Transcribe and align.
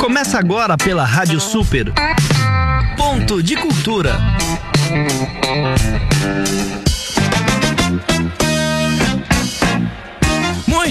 Começa 0.00 0.38
agora 0.38 0.76
pela 0.76 1.04
Rádio 1.04 1.40
Super. 1.40 1.92
Ponto 2.96 3.42
de 3.42 3.56
Cultura. 3.56 4.20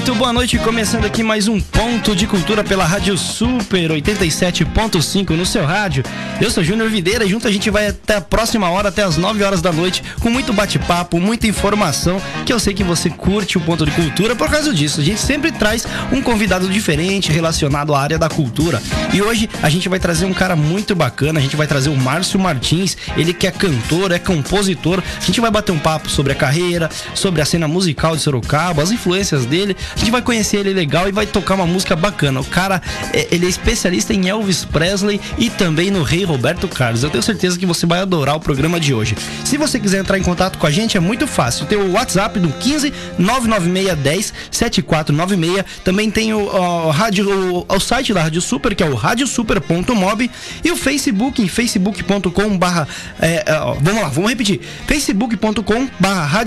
Muito 0.01 0.15
boa 0.15 0.33
noite, 0.33 0.57
começando 0.57 1.05
aqui 1.05 1.21
mais 1.21 1.47
um 1.47 1.61
ponto 1.61 2.15
de 2.15 2.25
cultura 2.25 2.63
pela 2.63 2.83
Rádio 2.83 3.15
Super 3.15 3.91
87.5 3.91 5.29
no 5.35 5.45
seu 5.45 5.63
rádio. 5.63 6.03
Eu 6.41 6.49
sou 6.49 6.63
Júnior 6.63 6.89
Videira 6.89 7.23
e 7.23 7.29
junto 7.29 7.47
a 7.47 7.51
gente 7.51 7.69
vai 7.69 7.89
até 7.89 8.15
a 8.15 8.21
próxima 8.21 8.67
hora, 8.67 8.89
até 8.89 9.03
as 9.03 9.15
9 9.15 9.43
horas 9.43 9.61
da 9.61 9.71
noite, 9.71 10.01
com 10.19 10.31
muito 10.31 10.51
bate-papo, 10.53 11.19
muita 11.19 11.45
informação, 11.45 12.19
que 12.47 12.51
eu 12.51 12.59
sei 12.59 12.73
que 12.73 12.83
você 12.83 13.11
curte 13.11 13.59
o 13.59 13.61
ponto 13.61 13.85
de 13.85 13.91
cultura 13.91 14.35
por 14.35 14.49
causa 14.49 14.73
disso. 14.73 15.01
A 15.01 15.03
gente 15.03 15.19
sempre 15.19 15.51
traz 15.51 15.85
um 16.11 16.19
convidado 16.19 16.67
diferente 16.67 17.31
relacionado 17.31 17.93
à 17.93 18.01
área 18.01 18.17
da 18.17 18.27
cultura. 18.27 18.81
E 19.13 19.21
hoje 19.21 19.47
a 19.61 19.69
gente 19.69 19.87
vai 19.87 19.99
trazer 19.99 20.25
um 20.25 20.33
cara 20.33 20.55
muito 20.55 20.95
bacana, 20.95 21.39
a 21.39 21.43
gente 21.43 21.55
vai 21.55 21.67
trazer 21.67 21.91
o 21.91 21.95
Márcio 21.95 22.39
Martins, 22.39 22.97
ele 23.15 23.35
que 23.35 23.45
é 23.45 23.51
cantor, 23.51 24.11
é 24.11 24.17
compositor. 24.17 25.03
A 25.15 25.23
gente 25.23 25.39
vai 25.39 25.51
bater 25.51 25.71
um 25.71 25.79
papo 25.79 26.09
sobre 26.09 26.33
a 26.33 26.35
carreira, 26.35 26.89
sobre 27.13 27.39
a 27.39 27.45
cena 27.45 27.67
musical 27.67 28.15
de 28.15 28.23
Sorocaba, 28.23 28.81
as 28.81 28.89
influências 28.89 29.45
dele 29.45 29.77
a 29.95 29.99
gente 29.99 30.11
vai 30.11 30.21
conhecer 30.21 30.57
ele 30.57 30.73
legal 30.73 31.07
e 31.07 31.11
vai 31.11 31.25
tocar 31.25 31.55
uma 31.55 31.65
música 31.65 31.95
bacana. 31.95 32.39
O 32.39 32.45
cara, 32.45 32.81
é, 33.13 33.27
ele 33.31 33.45
é 33.45 33.49
especialista 33.49 34.13
em 34.13 34.29
Elvis 34.29 34.65
Presley 34.65 35.19
e 35.37 35.49
também 35.49 35.91
no 35.91 36.03
rei 36.03 36.23
Roberto 36.23 36.67
Carlos. 36.67 37.03
Eu 37.03 37.09
tenho 37.09 37.23
certeza 37.23 37.57
que 37.57 37.65
você 37.65 37.85
vai 37.85 37.99
adorar 37.99 38.35
o 38.35 38.39
programa 38.39 38.79
de 38.79 38.93
hoje. 38.93 39.15
Se 39.43 39.57
você 39.57 39.79
quiser 39.79 39.99
entrar 39.99 40.17
em 40.17 40.23
contato 40.23 40.57
com 40.57 40.67
a 40.67 40.71
gente, 40.71 40.97
é 40.97 40.99
muito 40.99 41.27
fácil. 41.27 41.65
Tem 41.65 41.77
o 41.77 41.91
WhatsApp 41.93 42.39
do 42.39 42.49
15 42.49 42.93
996 43.17 43.97
10 43.97 44.33
7496. 44.51 45.65
Também 45.83 46.09
tem 46.09 46.33
o, 46.33 46.39
o, 46.39 46.89
rádio, 46.89 47.29
o, 47.29 47.65
o 47.67 47.79
site 47.79 48.13
da 48.13 48.23
Rádio 48.23 48.41
Super, 48.41 48.75
que 48.75 48.83
é 48.83 48.89
o 48.89 48.95
radiosuper.mob 48.95 50.31
e 50.63 50.71
o 50.71 50.75
Facebook 50.75 51.41
em 51.41 51.47
facebook.com 51.47 52.57
barra 52.57 52.87
é, 53.19 53.43
é, 53.45 53.59
vamos 53.81 54.01
lá, 54.01 54.09
vamos 54.09 54.29
repetir. 54.29 54.61
facebook.com 54.87 55.89
barra. 55.99 56.41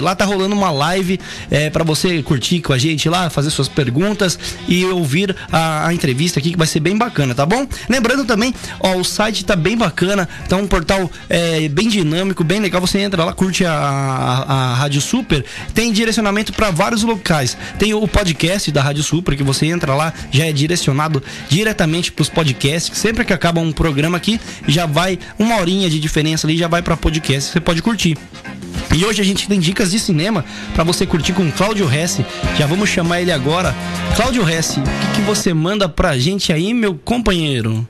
Lá 0.00 0.14
tá 0.14 0.24
rolando 0.24 0.54
uma 0.54 0.70
live 0.70 1.20
é, 1.50 1.70
para 1.70 1.84
você 1.84 2.21
curtir 2.22 2.60
com 2.60 2.72
a 2.72 2.78
gente 2.78 3.08
lá, 3.08 3.28
fazer 3.30 3.50
suas 3.50 3.68
perguntas 3.68 4.38
e 4.68 4.84
ouvir 4.86 5.34
a, 5.50 5.88
a 5.88 5.94
entrevista 5.94 6.38
aqui 6.38 6.52
que 6.52 6.58
vai 6.58 6.66
ser 6.66 6.80
bem 6.80 6.96
bacana, 6.96 7.34
tá 7.34 7.44
bom? 7.44 7.66
Lembrando 7.88 8.24
também, 8.24 8.54
ó, 8.80 8.96
o 8.96 9.04
site 9.04 9.44
tá 9.44 9.56
bem 9.56 9.76
bacana, 9.76 10.28
tá 10.48 10.56
um 10.56 10.66
portal 10.66 11.10
é, 11.28 11.68
bem 11.68 11.88
dinâmico, 11.88 12.44
bem 12.44 12.60
legal. 12.60 12.80
Você 12.80 12.98
entra 12.98 13.24
lá, 13.24 13.32
curte 13.32 13.64
a, 13.64 13.72
a, 13.72 14.52
a 14.52 14.74
Rádio 14.74 15.00
Super, 15.00 15.44
tem 15.74 15.92
direcionamento 15.92 16.52
para 16.52 16.70
vários 16.70 17.02
locais. 17.02 17.56
Tem 17.78 17.94
o 17.94 18.06
podcast 18.06 18.70
da 18.70 18.82
Rádio 18.82 19.02
Super 19.02 19.36
que 19.36 19.42
você 19.42 19.66
entra 19.66 19.94
lá, 19.94 20.12
já 20.30 20.46
é 20.46 20.52
direcionado 20.52 21.22
diretamente 21.48 22.12
para 22.12 22.22
os 22.22 22.28
podcasts. 22.28 22.96
Sempre 22.98 23.24
que 23.24 23.32
acaba 23.32 23.60
um 23.60 23.72
programa 23.72 24.16
aqui, 24.16 24.40
já 24.66 24.86
vai 24.86 25.18
uma 25.38 25.56
horinha 25.56 25.88
de 25.88 25.98
diferença 25.98 26.46
ali, 26.46 26.56
já 26.56 26.68
vai 26.68 26.82
para 26.82 26.96
podcast. 26.96 27.52
Você 27.52 27.60
pode 27.60 27.82
curtir. 27.82 28.16
E 28.92 29.04
hoje 29.06 29.22
a 29.22 29.24
gente 29.24 29.48
tem 29.48 29.58
dicas 29.58 29.90
de 29.90 29.98
cinema 29.98 30.44
para 30.74 30.84
você 30.84 31.06
curtir 31.06 31.32
com 31.32 31.50
Cláudio 31.50 31.90
Hesse. 31.92 32.24
Já 32.58 32.66
vamos 32.66 32.90
chamar 32.90 33.22
ele 33.22 33.32
agora. 33.32 33.74
Cláudio 34.14 34.48
Hesse, 34.48 34.80
o 34.80 34.82
que, 34.82 35.14
que 35.14 35.20
você 35.22 35.54
manda 35.54 35.88
pra 35.88 36.18
gente 36.18 36.52
aí, 36.52 36.74
meu 36.74 36.94
companheiro? 36.94 37.88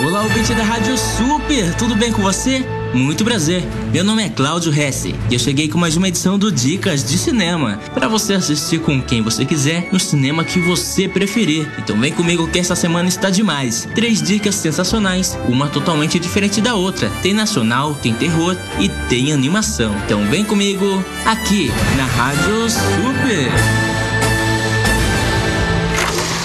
Olá, 0.00 0.22
ouvinte 0.22 0.52
da 0.54 0.64
Rádio 0.64 0.98
Super, 0.98 1.72
tudo 1.76 1.94
bem 1.94 2.12
com 2.12 2.20
você? 2.20 2.66
Muito 2.92 3.24
prazer, 3.24 3.62
meu 3.92 4.02
nome 4.04 4.24
é 4.24 4.28
Cláudio 4.28 4.72
Hesse 4.72 5.14
e 5.30 5.34
eu 5.34 5.38
cheguei 5.38 5.68
com 5.68 5.78
mais 5.78 5.96
uma 5.96 6.08
edição 6.08 6.36
do 6.36 6.50
Dicas 6.50 7.04
de 7.04 7.16
Cinema 7.16 7.78
para 7.94 8.08
você 8.08 8.34
assistir 8.34 8.80
com 8.80 9.00
quem 9.00 9.22
você 9.22 9.44
quiser 9.44 9.88
no 9.92 10.00
cinema 10.00 10.44
que 10.44 10.58
você 10.58 11.08
preferir. 11.08 11.70
Então 11.78 11.98
vem 11.98 12.12
comigo 12.12 12.48
que 12.48 12.58
essa 12.58 12.74
semana 12.74 13.08
está 13.08 13.30
demais. 13.30 13.88
Três 13.94 14.20
dicas 14.20 14.56
sensacionais, 14.56 15.38
uma 15.48 15.68
totalmente 15.68 16.18
diferente 16.18 16.60
da 16.60 16.74
outra. 16.74 17.08
Tem 17.22 17.32
nacional, 17.32 17.94
tem 17.94 18.12
terror 18.12 18.56
e 18.80 18.88
tem 19.08 19.32
animação. 19.32 19.94
Então 20.04 20.26
vem 20.26 20.44
comigo 20.44 21.02
aqui 21.24 21.70
na 21.96 22.04
Rádio 22.04 22.68
Super. 22.68 23.48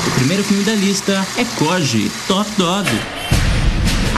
O 0.07 0.11
primeiro 0.19 0.43
filme 0.43 0.63
da 0.63 0.75
lista 0.75 1.25
é 1.35 1.43
Corgi, 1.57 2.11
Top 2.27 2.49
Dog. 2.57 2.87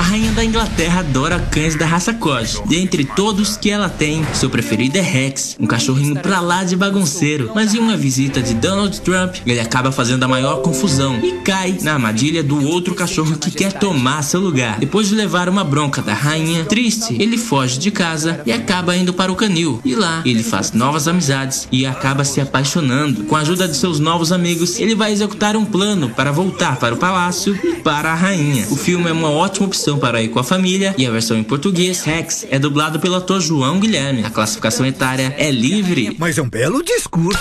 A 0.01 0.03
rainha 0.03 0.31
da 0.31 0.44
Inglaterra 0.44 1.01
adora 1.01 1.39
cães 1.51 1.75
da 1.75 1.85
raça 1.85 2.12
Corgi. 2.12 2.59
Dentre 2.66 3.06
todos 3.06 3.56
que 3.56 3.69
ela 3.69 3.88
tem, 3.88 4.25
seu 4.34 4.50
preferido 4.50 4.97
é 4.97 5.01
Rex, 5.01 5.56
um 5.59 5.67
cachorrinho 5.67 6.16
pra 6.16 6.41
lá 6.41 6.63
de 6.63 6.75
bagunceiro. 6.75 7.51
Mas 7.53 7.75
em 7.75 7.78
uma 7.78 7.95
visita 7.95 8.41
de 8.41 8.56
Donald 8.56 9.00
Trump, 9.01 9.35
ele 9.45 9.59
acaba 9.59 9.91
fazendo 9.91 10.23
a 10.23 10.28
maior 10.28 10.63
confusão 10.63 11.19
e 11.23 11.34
cai 11.44 11.78
na 11.84 11.94
armadilha 11.94 12.41
do 12.41 12.67
outro 12.67 12.95
cachorro 12.95 13.38
que 13.38 13.51
quer 13.51 13.73
tomar 13.73 14.23
seu 14.23 14.40
lugar. 14.40 14.79
Depois 14.79 15.07
de 15.07 15.13
levar 15.13 15.47
uma 15.47 15.63
bronca 15.63 16.01
da 16.01 16.16
rainha, 16.16 16.66
triste, 16.66 17.16
ele 17.22 17.38
foge 17.38 17.78
de 17.78 17.91
casa 17.91 18.41
e 18.44 18.51
acaba 18.51 18.97
indo 18.97 19.13
para 19.13 19.31
o 19.31 19.35
canil. 19.35 19.79
E 19.85 19.94
lá, 19.94 20.23
ele 20.25 20.41
faz 20.41 20.72
novas 20.72 21.07
amizades 21.07 21.67
e 21.72 21.85
acaba 21.85 22.23
se 22.23 22.41
apaixonando. 22.41 23.25
Com 23.25 23.35
a 23.35 23.41
ajuda 23.41 23.67
de 23.67 23.78
seus 23.78 24.00
novos 24.00 24.31
amigos, 24.31 24.79
ele 24.79 24.95
vai 24.95 25.11
executar 25.11 25.56
um 25.56 25.63
plano 25.63 26.09
para 26.09 26.31
voltar 26.31 26.78
para 26.78 26.95
o 26.95 26.97
palácio 26.97 27.56
e 27.63 27.73
para 27.75 28.11
a 28.11 28.16
rainha. 28.16 28.66
O 28.72 28.75
filme 28.75 29.07
é 29.07 29.13
uma 29.13 29.29
ótima 29.29 29.67
opção 29.67 29.91
para 29.97 30.22
ir 30.22 30.29
com 30.29 30.40
a 30.40 30.44
família 30.44 30.94
e 30.97 31.06
a 31.06 31.12
versão 31.12 31.38
em 31.38 31.44
português, 31.44 32.03
Rex, 32.03 32.46
é 32.50 32.59
dublado 32.59 33.00
pelo 33.00 33.16
ator 33.16 33.41
João 33.41 33.79
Guilherme. 33.79 34.24
A 34.24 34.29
classificação 34.29 34.85
etária 34.85 35.34
é 35.38 35.52
livre. 35.52 36.16
Mas 36.18 36.38
é 36.38 36.41
um 36.41 36.50
belo 36.50 36.84
discurso. 36.84 37.40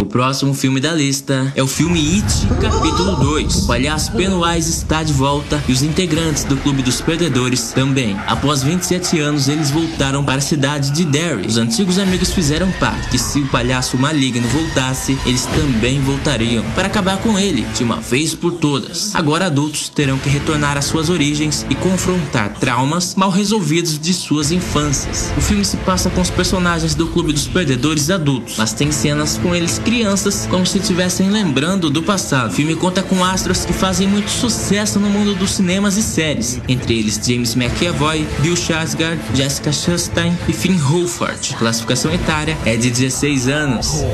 O 0.00 0.06
próximo 0.06 0.54
filme 0.54 0.80
da 0.80 0.94
lista 0.94 1.52
é 1.54 1.62
o 1.62 1.66
filme 1.66 2.00
It, 2.16 2.46
capítulo 2.60 3.16
2. 3.16 3.56
O 3.56 3.66
palhaço 3.66 4.12
Pennywise 4.12 4.70
está 4.70 5.02
de 5.02 5.12
volta 5.12 5.62
e 5.68 5.72
os 5.72 5.82
integrantes 5.82 6.44
do 6.44 6.56
Clube 6.56 6.82
dos 6.82 7.00
Perdedores 7.00 7.72
também. 7.72 8.16
Após 8.26 8.62
27 8.62 9.20
anos, 9.20 9.46
eles 9.48 9.70
voltaram 9.70 10.24
para 10.24 10.38
a 10.38 10.40
cidade 10.40 10.90
de 10.90 11.04
Derry. 11.04 11.46
Os 11.46 11.58
antigos 11.58 11.98
amigos 11.98 12.32
fizeram 12.32 12.72
parte 12.72 13.10
que 13.10 13.18
se 13.18 13.40
o 13.40 13.48
palhaço 13.48 13.98
maligno 13.98 14.48
voltasse, 14.48 15.18
eles 15.26 15.44
também 15.46 16.00
voltariam 16.00 16.64
para 16.74 16.86
acabar 16.86 17.18
com 17.18 17.38
ele 17.38 17.62
de 17.76 17.84
uma 17.84 17.96
vez 17.96 18.34
por 18.34 18.52
todas. 18.52 19.14
Agora 19.14 19.46
adultos 19.46 19.88
terão 19.88 20.18
que 20.18 20.28
retornar 20.28 20.78
às 20.78 20.86
suas 20.86 21.10
origens 21.10 21.49
e 21.68 21.74
confrontar 21.74 22.54
traumas 22.54 23.14
mal 23.14 23.30
resolvidos 23.30 23.98
de 23.98 24.12
suas 24.14 24.50
infâncias. 24.50 25.32
O 25.36 25.40
filme 25.40 25.64
se 25.64 25.76
passa 25.78 26.08
com 26.10 26.20
os 26.20 26.30
personagens 26.30 26.94
do 26.94 27.06
Clube 27.08 27.32
dos 27.32 27.46
Perdedores 27.46 28.10
adultos, 28.10 28.54
mas 28.56 28.72
tem 28.72 28.92
cenas 28.92 29.38
com 29.38 29.54
eles 29.54 29.78
crianças 29.78 30.46
como 30.50 30.64
se 30.64 30.78
estivessem 30.78 31.30
lembrando 31.30 31.90
do 31.90 32.02
passado. 32.02 32.50
O 32.50 32.54
filme 32.54 32.74
conta 32.76 33.02
com 33.02 33.24
astros 33.24 33.64
que 33.64 33.72
fazem 33.72 34.06
muito 34.06 34.30
sucesso 34.30 34.98
no 34.98 35.08
mundo 35.08 35.34
dos 35.34 35.52
cinemas 35.52 35.96
e 35.96 36.02
séries, 36.02 36.60
entre 36.68 36.98
eles 36.98 37.20
James 37.24 37.56
McAvoy, 37.56 38.26
Bill 38.40 38.54
Skarsgård, 38.54 39.18
Jessica 39.34 39.72
Chastain 39.72 40.36
e 40.48 40.52
Finn 40.52 40.78
Wolfhard. 40.78 41.54
Classificação 41.56 42.12
etária 42.12 42.56
é 42.64 42.76
de 42.76 42.90
16 42.90 43.48
anos. 43.48 44.04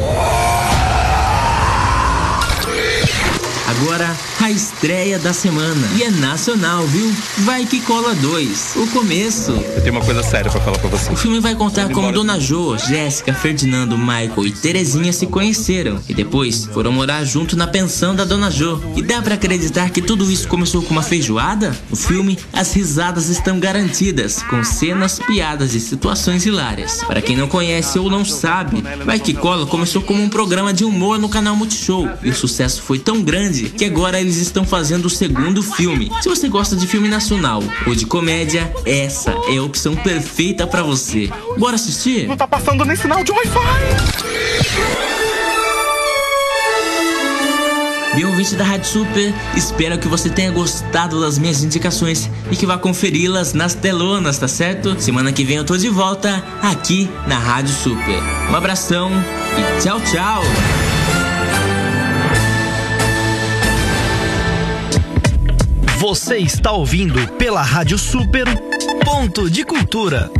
A 4.41 4.51
estreia 4.51 5.19
da 5.19 5.33
semana. 5.33 5.89
E 5.97 6.03
é 6.03 6.11
nacional, 6.11 6.87
viu? 6.87 7.13
Vai 7.39 7.67
que 7.67 7.81
cola 7.81 8.15
dois. 8.15 8.75
O 8.77 8.87
começo. 8.89 9.53
Eu 9.53 9.83
tenho 9.83 9.95
uma 9.95 10.05
coisa 10.05 10.23
séria 10.23 10.51
para 10.51 10.61
falar 10.61 10.79
pra 10.79 10.89
você. 10.89 11.13
O 11.13 11.17
filme 11.17 11.41
vai 11.41 11.55
contar 11.55 11.89
como 11.91 12.13
Dona 12.13 12.39
Jo, 12.39 12.77
Jéssica, 12.79 13.33
Ferdinando, 13.35 13.99
Michael 13.99 14.47
e 14.47 14.51
Terezinha 14.51 15.13
se 15.13 15.27
conheceram. 15.27 16.01
E 16.09 16.15
depois 16.15 16.67
foram 16.67 16.93
morar 16.93 17.25
junto 17.25 17.57
na 17.57 17.67
pensão 17.67 18.15
da 18.15 18.25
Dona 18.25 18.51
Jo. 18.51 18.81
E 18.97 19.03
dá 19.03 19.21
para 19.21 19.35
acreditar 19.35 19.91
que 19.91 20.03
tudo 20.03 20.31
isso 20.31 20.49
começou 20.49 20.83
com 20.83 20.91
uma 20.91 21.03
feijoada? 21.03 21.77
No 21.91 21.97
filme, 21.97 22.39
as 22.53 22.73
risadas 22.73 23.29
estão 23.29 23.59
garantidas, 23.59 24.43
com 24.43 24.63
cenas, 24.63 25.19
piadas 25.19 25.75
e 25.75 25.81
situações 25.81 26.47
hilárias. 26.47 27.03
Para 27.05 27.23
quem 27.23 27.37
não 27.37 27.49
conhece 27.49 27.99
ou 27.99 28.11
não 28.11 28.25
sabe, 28.25 28.83
Vai 29.05 29.19
que 29.21 29.35
cola 29.35 29.67
começou 29.67 30.03
como 30.03 30.23
um 30.23 30.29
programa 30.29 30.73
de 30.73 30.85
humor 30.85 31.19
no 31.19 31.29
canal 31.29 31.57
Multishow. 31.57 32.09
E 32.23 32.31
o 32.31 32.35
sucesso 32.35 32.83
foi 32.83 32.99
tão 32.99 33.23
grande 33.23 33.71
que 33.71 33.85
agora 33.85 34.06
eles 34.15 34.37
estão 34.37 34.65
fazendo 34.65 35.07
o 35.07 35.11
segundo 35.11 35.63
filme. 35.63 36.11
Se 36.21 36.29
você 36.29 36.49
gosta 36.49 36.77
de 36.77 36.87
filme 36.87 37.09
nacional 37.09 37.63
ou 37.87 37.95
de 37.95 38.07
comédia, 38.07 38.73
essa 38.85 39.35
é 39.49 39.57
a 39.57 39.63
opção 39.63 39.97
perfeita 39.97 40.67
para 40.67 40.83
você. 40.83 41.31
Bora 41.59 41.75
assistir? 41.75 42.27
Não 42.27 42.37
tá 42.37 42.47
passando 42.47 42.85
nem 42.85 42.97
sinal 42.97 43.23
de 43.25 43.33
Wi-Fi. 43.33 45.07
Bem 48.17 48.25
ouvinte 48.25 48.55
da 48.55 48.65
Rádio 48.65 48.87
Super, 48.87 49.35
espero 49.55 49.99
que 49.99 50.09
você 50.09 50.31
tenha 50.31 50.51
gostado 50.51 51.21
das 51.21 51.39
minhas 51.39 51.63
indicações 51.63 52.31
e 52.51 52.57
que 52.57 52.65
vá 52.65 52.79
conferi-las 52.79 53.53
nas 53.53 53.75
telonas, 53.75 54.39
tá 54.39 54.49
certo? 54.49 54.99
Semana 54.99 55.33
que 55.33 55.45
vem 55.45 55.59
eu 55.59 55.65
tô 55.65 55.77
de 55.77 55.91
volta 55.91 56.43
aqui 56.63 57.11
na 57.27 57.39
Rádio 57.39 57.75
Super. 57.75 58.23
Um 58.51 58.57
abração 58.57 59.11
e 59.59 59.83
tchau, 59.83 60.01
tchau! 60.01 60.96
Você 66.09 66.37
está 66.37 66.71
ouvindo 66.71 67.19
pela 67.33 67.61
Rádio 67.61 67.99
Super 67.99 68.47
Ponto 69.05 69.51
de 69.51 69.65
Cultura. 69.65 70.31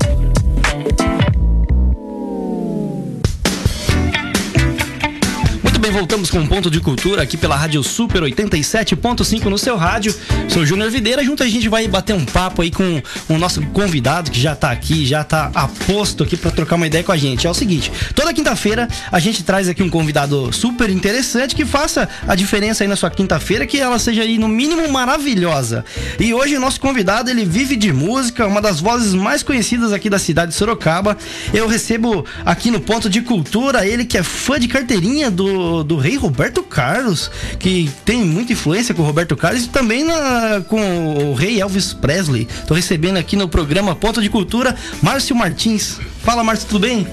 Bem, 5.87 5.93
voltamos 5.93 6.31
com 6.31 6.39
um 6.39 6.47
ponto 6.47 6.71
de 6.71 6.81
cultura 6.81 7.23
aqui 7.23 7.37
pela 7.37 7.55
Rádio 7.55 7.83
Super 7.83 8.23
87.5 8.23 9.45
no 9.45 9.59
seu 9.59 9.77
rádio. 9.77 10.15
Sou 10.49 10.65
Júnior 10.65 10.91
Videira, 10.91 11.23
junto 11.23 11.43
a 11.43 11.49
gente 11.49 11.69
vai 11.69 11.87
bater 11.87 12.15
um 12.15 12.25
papo 12.25 12.63
aí 12.63 12.71
com 12.71 13.01
o 13.29 13.39
nosso 13.39 13.61
convidado 13.67 14.31
que 14.31 14.41
já 14.41 14.57
tá 14.57 14.71
aqui, 14.71 15.07
já 15.07 15.23
tá 15.23 15.51
a 15.55 15.69
posto 15.69 16.25
aqui 16.25 16.37
para 16.37 16.51
trocar 16.51 16.77
uma 16.77 16.87
ideia 16.87 17.05
com 17.05 17.13
a 17.13 17.17
gente. 17.17 17.47
É 17.47 17.51
o 17.51 17.55
seguinte, 17.55 17.93
toda 18.15 18.33
quinta-feira 18.33 18.89
a 19.13 19.21
gente 19.21 19.45
traz 19.45 19.69
aqui 19.69 19.83
um 19.83 19.91
convidado 19.91 20.53
super 20.53 20.91
interessante 20.91 21.55
que 21.55 21.65
faça 21.65 22.09
a 22.27 22.35
diferença 22.35 22.83
aí 22.83 22.89
na 22.89 22.97
sua 22.97 23.11
quinta-feira, 23.11 23.67
que 23.67 23.79
ela 23.79 23.99
seja 23.99 24.23
aí 24.23 24.39
no 24.39 24.49
mínimo 24.49 24.89
maravilhosa. 24.89 25.85
E 26.19 26.35
hoje 26.35 26.57
o 26.57 26.61
nosso 26.61 26.81
convidado, 26.81 27.31
ele 27.31 27.45
vive 27.45 27.77
de 27.77 27.93
música, 27.93 28.47
uma 28.47 28.63
das 28.63 28.81
vozes 28.81 29.15
mais 29.15 29.43
conhecidas 29.43 29.93
aqui 29.93 30.11
da 30.11 30.19
cidade 30.19 30.51
de 30.51 30.57
Sorocaba. 30.57 31.17
Eu 31.53 31.69
recebo 31.69 32.25
aqui 32.45 32.71
no 32.71 32.81
ponto 32.81 33.09
de 33.09 33.21
cultura 33.21 33.87
ele 33.87 34.05
que 34.05 34.19
é 34.19 34.23
fã 34.23 34.59
de 34.59 34.69
carteirinha 34.69 35.31
do, 35.31 35.76
do 35.83 35.97
rei 35.97 36.17
Roberto 36.17 36.63
Carlos, 36.63 37.31
que 37.59 37.91
tem 38.05 38.25
muita 38.25 38.53
influência 38.53 38.95
com 38.95 39.03
o 39.03 39.05
Roberto 39.05 39.37
Carlos 39.37 39.65
e 39.65 39.69
também 39.69 40.05
na, 40.05 40.63
com 40.69 41.31
o 41.31 41.35
rei 41.35 41.61
Elvis 41.61 41.93
Presley. 41.93 42.47
Tô 42.67 42.75
recebendo 42.75 43.17
aqui 43.17 43.37
no 43.37 43.49
programa 43.49 43.95
Ponto 43.95 44.21
de 44.23 44.29
Cultura 44.29 44.75
Márcio 45.03 45.35
Martins. 45.35 45.99
Fala, 46.23 46.43
Márcio, 46.43 46.69
tudo 46.69 46.81
bem? 46.81 47.07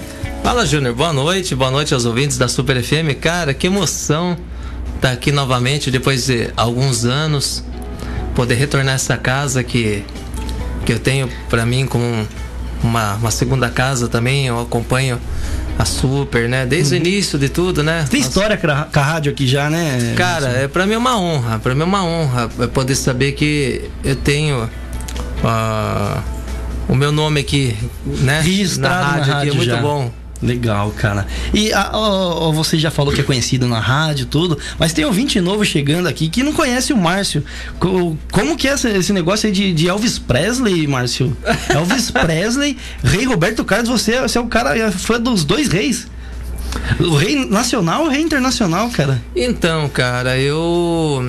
Fala, 0.43 0.65
Júnior. 0.65 0.93
Boa 0.93 1.13
noite. 1.13 1.55
Boa 1.55 1.71
noite 1.71 1.93
aos 1.93 2.05
ouvintes 2.05 2.37
da 2.37 2.47
Super 2.47 2.83
FM. 2.83 3.17
Cara, 3.19 3.53
que 3.53 3.67
emoção 3.67 4.37
estar 4.95 5.09
tá 5.09 5.11
aqui 5.11 5.31
novamente 5.31 5.91
depois 5.91 6.27
de 6.27 6.49
alguns 6.55 7.03
anos, 7.05 7.63
poder 8.35 8.55
retornar 8.55 8.93
a 8.93 8.95
essa 8.95 9.17
casa 9.17 9.63
que, 9.63 10.03
que 10.85 10.93
eu 10.93 10.99
tenho 10.99 11.29
para 11.49 11.65
mim 11.65 11.85
como 11.85 12.27
uma, 12.83 13.15
uma 13.15 13.31
segunda 13.31 13.69
casa 13.69 14.07
também. 14.07 14.47
Eu 14.47 14.59
acompanho 14.61 15.19
a 15.77 15.85
Super, 15.85 16.47
né? 16.47 16.65
Desde 16.65 16.95
uhum. 16.95 17.01
o 17.01 17.05
início 17.05 17.39
de 17.39 17.49
tudo, 17.49 17.83
né? 17.83 18.05
Tem 18.09 18.19
história 18.19 18.57
com 18.57 18.67
a, 18.69 19.01
rádio 19.01 19.31
aqui 19.31 19.47
já, 19.47 19.69
né? 19.69 20.13
Cara, 20.15 20.47
é 20.49 20.67
para 20.67 20.85
mim 20.85 20.93
é 20.93 20.97
uma 20.97 21.19
honra, 21.19 21.59
para 21.59 21.73
mim 21.73 21.81
é 21.81 21.85
uma 21.85 22.03
honra 22.03 22.49
poder 22.73 22.95
saber 22.95 23.33
que 23.33 23.89
eu 24.03 24.15
tenho 24.15 24.63
uh, 24.63 26.21
o 26.87 26.95
meu 26.95 27.11
nome 27.11 27.39
aqui, 27.39 27.75
né? 28.05 28.41
Registrado 28.41 28.95
na 28.95 29.01
rádio, 29.01 29.27
na 29.27 29.33
rádio 29.33 29.37
aqui, 29.37 29.49
é 29.49 29.53
muito 29.53 29.75
já. 29.75 29.81
bom. 29.81 30.22
Legal, 30.43 30.91
cara. 30.91 31.25
E 31.53 31.71
a, 31.71 31.79
a, 31.79 31.87
a, 31.87 32.51
você 32.51 32.77
já 32.77 32.91
falou 32.91 33.13
que 33.13 33.21
é 33.21 33.23
conhecido 33.23 33.65
na 33.65 33.79
rádio 33.79 34.25
tudo, 34.25 34.59
mas 34.77 34.91
tem 34.91 35.05
ouvinte 35.05 35.39
novo 35.39 35.63
chegando 35.63 36.07
aqui 36.07 36.27
que 36.27 36.43
não 36.43 36.51
conhece 36.51 36.91
o 36.91 36.97
Márcio. 36.97 37.43
Como 37.79 38.57
que 38.57 38.67
é 38.67 38.73
esse 38.73 39.13
negócio 39.13 39.47
aí 39.47 39.53
de, 39.53 39.73
de 39.73 39.87
Elvis 39.87 40.19
Presley, 40.19 40.85
Márcio? 40.85 41.35
Elvis 41.69 42.11
Presley, 42.11 42.77
Rei 43.01 43.23
Roberto 43.23 43.63
Carlos, 43.63 43.89
você, 43.89 44.19
você 44.19 44.37
é 44.37 44.41
o 44.41 44.47
cara 44.47 44.77
é 44.77 44.91
fã 44.91 45.19
dos 45.19 45.45
dois 45.45 45.69
reis. 45.69 46.07
O 46.99 47.15
rei 47.15 47.45
nacional, 47.45 48.05
o 48.05 48.09
rei 48.09 48.21
internacional, 48.21 48.89
cara. 48.89 49.21
Então, 49.35 49.87
cara, 49.87 50.37
eu. 50.37 51.23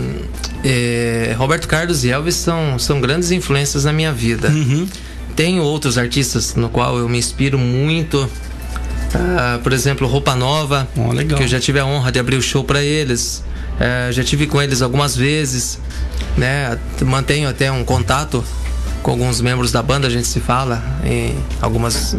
É, 0.65 1.35
Roberto 1.37 1.69
Carlos 1.69 2.05
e 2.05 2.11
Elvis 2.11 2.35
são, 2.35 2.79
são 2.79 3.01
grandes 3.01 3.31
influências 3.31 3.85
na 3.85 3.93
minha 3.93 4.13
vida. 4.13 4.49
Uhum. 4.49 4.89
Tenho 5.37 5.63
outros 5.63 5.99
artistas 5.99 6.55
no 6.55 6.69
qual 6.69 6.97
eu 6.97 7.09
me 7.09 7.19
inspiro 7.19 7.59
muito. 7.59 8.29
Uh, 9.15 9.59
por 9.63 9.73
exemplo, 9.73 10.09
Roupa 10.09 10.35
Nova, 10.35 10.89
oh, 10.97 11.37
que 11.37 11.43
eu 11.43 11.49
já 11.49 11.61
tive 11.61 11.79
a 11.79 11.87
honra 11.87 12.11
de 12.11 12.19
abrir 12.19 12.37
o 12.37 12.43
show 12.43 12.65
para 12.65 12.83
eles. 12.83 13.45
Uh, 13.77 14.13
já 14.13 14.25
tive 14.25 14.47
com 14.47 14.61
eles 14.61 14.83
algumas 14.83 15.17
vezes, 15.17 15.79
né? 16.37 16.79
Mantenho 17.03 17.49
até 17.49 17.71
um 17.71 17.85
contato 17.85 18.45
com 19.05 19.11
alguns 19.11 19.41
membros 19.43 19.71
da 19.71 19.83
banda, 19.83 20.07
a 20.07 20.11
gente 20.11 20.27
se 20.27 20.41
fala 20.41 20.83
em 21.05 21.37
algumas, 21.61 22.17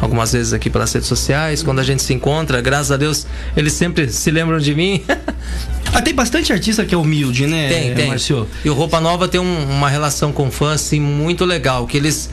algumas 0.00 0.32
vezes 0.32 0.52
aqui 0.52 0.70
pelas 0.70 0.92
redes 0.92 1.08
sociais. 1.08 1.64
Quando 1.64 1.80
a 1.80 1.82
gente 1.82 2.00
se 2.00 2.14
encontra, 2.14 2.60
graças 2.60 2.92
a 2.92 2.96
Deus, 2.96 3.26
eles 3.56 3.72
sempre 3.72 4.08
se 4.08 4.30
lembram 4.30 4.58
de 4.58 4.72
mim. 4.72 5.04
Ah, 5.92 6.02
tem 6.02 6.14
bastante 6.14 6.52
artista 6.52 6.84
que 6.84 6.94
é 6.94 6.98
humilde, 6.98 7.46
né? 7.46 7.68
Tem, 7.68 7.94
tem. 7.94 8.08
Marcio? 8.08 8.46
E 8.64 8.70
o 8.70 8.74
Roupa 8.74 9.00
Nova 9.00 9.28
tem 9.28 9.40
um, 9.40 9.64
uma 9.70 9.88
relação 9.88 10.32
com 10.32 10.50
fã 10.50 10.72
assim 10.72 11.00
muito 11.00 11.44
legal, 11.44 11.86
que 11.86 11.96
eles 11.96 12.30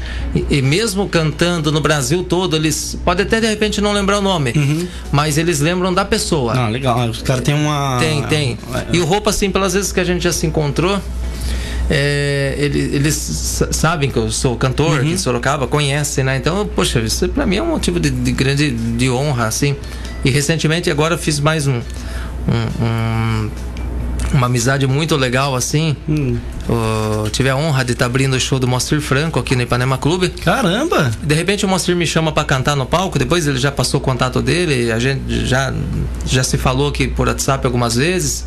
e, 0.50 0.62
mesmo 0.62 1.08
cantando 1.08 1.72
no 1.72 1.82
Brasil 1.82 2.24
todo, 2.24 2.56
eles 2.56 2.98
podem 3.04 3.26
até 3.26 3.40
de 3.40 3.48
repente 3.48 3.82
não 3.82 3.94
lembrar 3.94 4.20
o 4.20 4.22
nome, 4.22 4.54
uhum. 4.56 4.88
mas 5.12 5.38
eles 5.38 5.60
lembram 5.60 5.94
da 5.94 6.06
pessoa. 6.06 6.54
Ah, 6.54 6.70
legal. 6.70 7.10
Os 7.10 7.22
caras 7.22 7.44
têm 7.44 7.56
uma 7.56 7.98
Tem, 8.00 8.24
tem. 8.24 8.58
E 8.92 9.00
o 9.00 9.06
Roupa 9.06 9.30
assim, 9.30 9.50
pelas 9.50 9.74
vezes 9.74 9.92
que 9.92 10.00
a 10.00 10.04
gente 10.04 10.24
já 10.24 10.34
se 10.34 10.46
encontrou, 10.46 11.00
é, 11.90 12.56
eles, 12.58 12.94
eles, 12.94 13.64
sabem 13.72 14.10
que 14.10 14.18
eu 14.18 14.32
sou 14.32 14.56
cantor, 14.56 15.00
uhum. 15.00 15.12
que 15.12 15.18
Sorocaba, 15.18 15.68
conhecem, 15.68 16.24
né? 16.24 16.38
Então, 16.38 16.68
poxa, 16.76 17.00
isso 17.00 17.28
pra 17.30 17.46
mim 17.46 17.58
é 17.58 17.62
um 17.62 17.68
motivo 17.68 18.00
de, 18.00 18.10
de 18.10 18.32
grande 18.32 18.72
de 18.72 19.10
honra, 19.10 19.46
assim. 19.46 19.76
E 20.24 20.32
recentemente 20.32 20.90
agora 20.90 21.14
eu 21.14 21.18
fiz 21.20 21.40
mais 21.40 21.68
um, 21.68 21.80
um, 22.48 22.86
um 22.86 23.52
uma 24.34 24.48
amizade 24.48 24.86
muito 24.88 25.16
legal 25.16 25.56
assim. 25.56 25.96
Hum. 26.08 26.38
Uh, 26.68 27.30
tive 27.30 27.50
a 27.50 27.56
honra 27.56 27.86
de 27.86 27.94
estar 27.94 28.06
tá 28.06 28.10
abrindo 28.10 28.36
o 28.36 28.40
show 28.40 28.60
do 28.60 28.68
Mostre 28.68 29.00
Franco 29.00 29.40
aqui 29.40 29.56
no 29.56 29.62
Ipanema 29.62 29.98
Clube. 29.98 30.30
Caramba! 30.30 31.12
De 31.22 31.36
repente 31.36 31.66
o 31.66 31.70
Mostre 31.70 31.96
me 31.96 32.06
chama 32.06 32.32
para 32.32 32.44
cantar 32.44 32.76
no 32.76 32.86
palco, 32.86 33.20
depois 33.20 33.48
ele 33.48 33.60
já 33.60 33.72
passou 33.72 34.00
o 34.00 34.04
contato 34.04 34.42
dele, 34.42 34.92
a 34.92 35.00
gente 35.00 35.46
já, 35.46 35.74
já 36.26 36.44
se 36.44 36.58
falou 36.58 36.90
aqui 36.90 37.08
por 37.08 37.28
WhatsApp 37.28 37.66
algumas 37.66 37.96
vezes. 37.96 38.46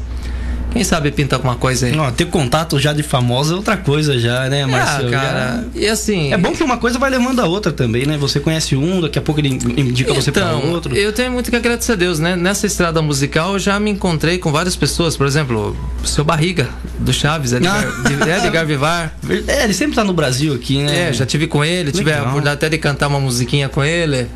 Quem 0.73 0.85
sabe 0.85 1.11
pinta 1.11 1.37
alguma 1.37 1.57
coisa 1.57 1.87
aí. 1.87 1.97
Não, 1.97 2.11
ter 2.13 2.27
contato 2.27 2.79
já 2.79 2.93
de 2.93 3.03
famosa 3.03 3.55
é 3.55 3.57
outra 3.57 3.77
coisa 3.77 4.19
já, 4.19 4.49
né, 4.49 4.67
Marcelo? 4.67 5.09
Ah, 5.09 5.11
cara, 5.11 5.65
já... 5.75 5.81
e 5.81 5.89
assim... 5.89 6.33
É 6.33 6.37
bom 6.37 6.53
que 6.53 6.63
uma 6.63 6.77
coisa 6.77 6.99
vai 6.99 7.11
levando 7.11 7.41
a 7.41 7.47
outra 7.47 7.73
também, 7.73 8.07
né? 8.07 8.17
Você 8.19 8.39
conhece 8.39 8.77
um, 8.77 9.01
daqui 9.01 9.19
a 9.19 9.23
pouco 9.23 9.41
ele 9.41 9.49
indica 9.49 10.11
então, 10.11 10.23
você 10.23 10.31
para 10.31 10.53
outro. 10.53 10.95
eu 10.95 11.13
tenho 11.13 11.33
muito 11.33 11.51
que 11.51 11.57
agradecer 11.57 11.93
a 11.93 11.97
Deus, 11.97 12.19
né? 12.19 12.37
Nessa 12.37 12.67
estrada 12.67 13.01
musical 13.01 13.55
eu 13.55 13.59
já 13.59 13.79
me 13.81 13.91
encontrei 13.91 14.39
com 14.39 14.53
várias 14.53 14.77
pessoas, 14.77 15.17
por 15.17 15.27
exemplo, 15.27 15.77
o 16.03 16.07
seu 16.07 16.25
Barriga, 16.25 16.69
do 16.99 17.13
Chaves, 17.13 17.53
Edgar, 17.53 17.87
ah. 17.87 18.47
Edgar 18.47 18.67
Vivar. 18.67 19.17
É, 19.47 19.65
ele 19.65 19.75
sempre 19.75 19.97
tá 19.97 20.05
no 20.05 20.13
Brasil 20.13 20.55
aqui, 20.55 20.83
né? 20.83 21.09
É, 21.09 21.13
já 21.13 21.25
tive 21.25 21.47
com 21.47 21.65
ele, 21.65 21.91
Legal. 21.91 21.93
tive 21.93 22.13
a 22.13 22.21
oportunidade 22.21 22.55
até 22.55 22.69
de 22.69 22.79
cantar 22.79 23.09
uma 23.09 23.21
musiquinha 23.21 23.69
com 23.69 23.83
ele. 23.83 24.29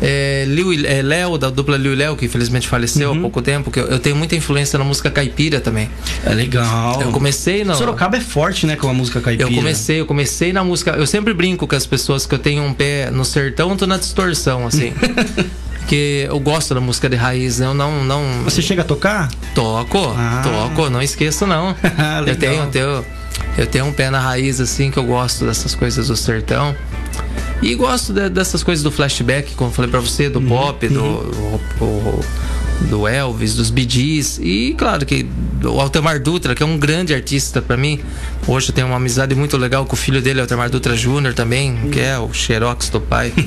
É, 0.00 0.46
é, 0.86 1.02
Léo, 1.02 1.36
da 1.38 1.50
dupla 1.50 1.76
Liu 1.76 1.92
e 1.92 1.96
Léo, 1.96 2.16
que 2.16 2.26
infelizmente 2.26 2.68
faleceu 2.68 3.10
uhum. 3.10 3.18
há 3.18 3.20
pouco 3.20 3.42
tempo, 3.42 3.70
que 3.70 3.80
eu, 3.80 3.86
eu, 3.86 3.98
tenho 3.98 4.16
muita 4.16 4.36
influência 4.36 4.78
na 4.78 4.84
música 4.84 5.10
caipira 5.10 5.60
também. 5.60 5.90
É 6.24 6.32
legal. 6.32 7.00
Eu 7.02 7.10
comecei 7.10 7.64
na. 7.64 7.74
Sorocaba 7.74 8.16
é 8.16 8.20
forte, 8.20 8.66
né, 8.66 8.76
com 8.76 8.88
a 8.88 8.94
música 8.94 9.20
caipira. 9.20 9.48
Eu 9.50 9.54
comecei, 9.54 10.00
eu 10.00 10.06
comecei 10.06 10.52
na 10.52 10.62
música. 10.62 10.92
Eu 10.92 11.06
sempre 11.06 11.34
brinco 11.34 11.66
com 11.66 11.76
as 11.76 11.86
pessoas 11.86 12.26
que 12.26 12.34
eu 12.34 12.38
tenho 12.38 12.62
um 12.62 12.72
pé 12.72 13.10
no 13.10 13.24
sertão, 13.24 13.76
tô 13.76 13.86
na 13.86 13.96
distorção, 13.96 14.66
assim. 14.66 14.92
porque 15.88 16.26
eu 16.28 16.38
gosto 16.38 16.74
da 16.74 16.82
música 16.82 17.08
de 17.08 17.16
raiz, 17.16 17.60
né? 17.60 17.66
eu 17.66 17.72
não, 17.72 18.04
não. 18.04 18.44
Você 18.44 18.60
chega 18.60 18.82
a 18.82 18.84
tocar? 18.84 19.30
Toco, 19.54 20.14
ah. 20.14 20.42
toco, 20.44 20.90
não 20.90 21.00
esqueço 21.00 21.46
não. 21.46 21.74
eu 22.28 22.36
tenho, 22.36 22.62
eu 22.62 22.66
tenho, 22.66 23.04
eu 23.56 23.66
tenho 23.66 23.86
um 23.86 23.92
pé 23.92 24.10
na 24.10 24.20
raiz 24.20 24.60
assim 24.60 24.90
que 24.90 24.98
eu 24.98 25.04
gosto 25.04 25.46
dessas 25.46 25.74
coisas 25.74 26.08
do 26.08 26.16
sertão. 26.16 26.76
E 27.60 27.74
gosto 27.74 28.12
de, 28.12 28.28
dessas 28.28 28.62
coisas 28.62 28.82
do 28.82 28.90
flashback, 28.90 29.54
como 29.54 29.70
falei 29.72 29.90
para 29.90 30.00
você, 30.00 30.28
do 30.28 30.38
uhum, 30.38 30.48
pop, 30.48 30.88
do, 30.88 31.02
uhum. 31.02 31.60
o, 31.80 32.24
do 32.88 33.08
Elvis, 33.08 33.54
dos 33.54 33.68
Gees. 33.68 34.38
E 34.40 34.74
claro 34.78 35.04
que 35.04 35.26
o 35.64 35.80
Altemar 35.80 36.22
Dutra, 36.22 36.54
que 36.54 36.62
é 36.62 36.66
um 36.66 36.78
grande 36.78 37.12
artista 37.12 37.60
para 37.60 37.76
mim. 37.76 38.00
Hoje 38.46 38.70
eu 38.70 38.74
tenho 38.74 38.86
uma 38.86 38.96
amizade 38.96 39.34
muito 39.34 39.56
legal 39.56 39.84
com 39.84 39.94
o 39.94 39.98
filho 39.98 40.22
dele, 40.22 40.40
Altemar 40.40 40.70
Dutra 40.70 40.96
Júnior 40.96 41.34
também, 41.34 41.76
que 41.90 42.00
é 42.00 42.18
o 42.18 42.32
Xerox 42.32 42.88
do 42.90 43.00
pai. 43.00 43.32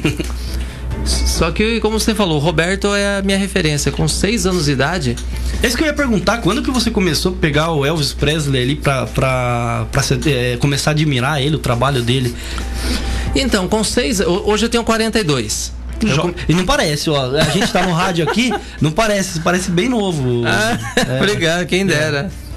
Só 1.05 1.49
que, 1.51 1.79
como 1.79 1.99
você 1.99 2.13
falou, 2.13 2.37
o 2.37 2.39
Roberto 2.39 2.93
é 2.93 3.17
a 3.17 3.21
minha 3.21 3.37
referência. 3.37 3.91
Com 3.91 4.07
seis 4.07 4.45
anos 4.45 4.65
de 4.65 4.71
idade. 4.71 5.15
É 5.63 5.67
isso 5.67 5.75
que 5.75 5.83
eu 5.83 5.87
ia 5.87 5.93
perguntar. 5.93 6.39
Quando 6.39 6.61
que 6.61 6.69
você 6.69 6.91
começou 6.91 7.31
a 7.31 7.35
pegar 7.35 7.71
o 7.71 7.85
Elvis 7.85 8.13
Presley 8.13 8.61
ali 8.61 8.75
pra, 8.75 9.07
pra, 9.07 9.87
pra 9.91 10.03
é, 10.27 10.57
começar 10.57 10.91
a 10.91 10.93
admirar 10.93 11.41
ele, 11.41 11.55
o 11.55 11.59
trabalho 11.59 12.03
dele? 12.03 12.35
Então, 13.35 13.67
com 13.67 13.83
seis. 13.83 14.19
Hoje 14.19 14.65
eu 14.65 14.69
tenho 14.69 14.83
42. 14.83 15.73
Eu... 16.03 16.33
E 16.49 16.53
não 16.53 16.65
parece, 16.65 17.09
ó. 17.09 17.35
A 17.35 17.43
gente 17.45 17.71
tá 17.71 17.85
no 17.85 17.93
rádio 17.93 18.27
aqui, 18.27 18.51
não 18.79 18.91
parece, 18.91 19.39
parece 19.39 19.69
bem 19.69 19.87
novo. 19.87 20.43
Ah, 20.45 20.77
é. 20.95 21.17
Obrigado, 21.17 21.65
quem 21.67 21.85
dera. 21.85 22.31
É. 22.47 22.51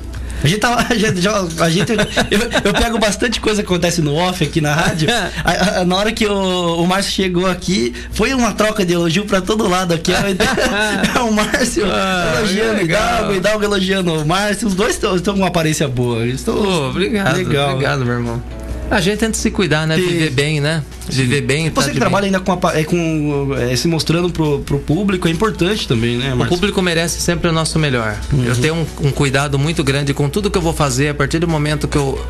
A 0.44 0.46
gente 0.46 0.60
tava. 0.60 0.86
A 0.90 0.94
gente, 0.94 1.26
a 1.58 1.70
gente 1.70 1.92
eu, 2.30 2.40
eu, 2.64 2.74
pego 2.74 2.98
bastante 2.98 3.40
coisa 3.40 3.62
que 3.62 3.66
acontece 3.66 4.02
no 4.02 4.14
off 4.14 4.44
aqui 4.44 4.60
na 4.60 4.74
rádio. 4.74 5.08
A, 5.42 5.80
a, 5.80 5.84
na 5.86 5.96
hora 5.96 6.12
que 6.12 6.26
o, 6.26 6.82
o 6.82 6.86
Márcio 6.86 7.12
chegou 7.12 7.46
aqui, 7.46 7.94
foi 8.12 8.34
uma 8.34 8.52
troca 8.52 8.84
de 8.84 8.92
elogio 8.92 9.24
pra 9.24 9.40
todo 9.40 9.66
lado 9.66 9.94
aqui. 9.94 10.12
É 10.12 11.20
o 11.20 11.32
Márcio 11.32 11.86
ah, 11.90 12.34
elogiando 12.36 12.82
o 12.82 12.86
Galgo 12.86 13.32
e 13.34 13.40
Dalgo 13.40 13.64
elogiando 13.64 14.12
o 14.12 14.26
Márcio. 14.26 14.68
Os 14.68 14.74
dois 14.74 14.96
estão 15.02 15.32
com 15.34 15.40
uma 15.40 15.48
aparência 15.48 15.88
boa. 15.88 16.26
Estou, 16.26 16.62
oh, 16.62 16.90
obrigado. 16.90 17.36
Legal. 17.36 17.70
Obrigado, 17.70 18.04
meu 18.04 18.14
irmão. 18.14 18.63
A 18.90 19.00
gente 19.00 19.18
tenta 19.18 19.36
se 19.36 19.50
cuidar, 19.50 19.86
né? 19.86 19.96
Viver 19.96 20.30
bem, 20.30 20.60
né? 20.60 20.82
Viver 21.08 21.40
bem. 21.42 21.70
Você 21.70 21.90
que 21.90 21.98
trabalha 21.98 22.26
ainda 22.26 22.40
com, 22.40 22.52
a, 22.52 22.78
é, 22.78 22.84
com 22.84 23.54
é, 23.58 23.74
se 23.76 23.88
mostrando 23.88 24.30
pro, 24.30 24.60
pro 24.60 24.78
público 24.78 25.26
é 25.28 25.30
importante 25.30 25.86
também, 25.88 26.16
né? 26.16 26.34
Marcio? 26.34 26.46
O 26.46 26.48
público 26.48 26.80
merece 26.80 27.20
sempre 27.20 27.48
o 27.48 27.52
nosso 27.52 27.78
melhor. 27.78 28.16
Uhum. 28.32 28.44
Eu 28.44 28.56
tenho 28.56 28.74
um, 28.74 28.86
um, 29.08 29.10
cuidado 29.10 29.58
muito 29.58 29.82
grande 29.82 30.14
com 30.14 30.28
tudo 30.28 30.50
que 30.50 30.58
eu 30.58 30.62
vou 30.62 30.72
fazer 30.72 31.08
a 31.08 31.14
partir 31.14 31.38
do 31.38 31.48
momento 31.48 31.88
que 31.88 31.96
eu, 31.96 32.24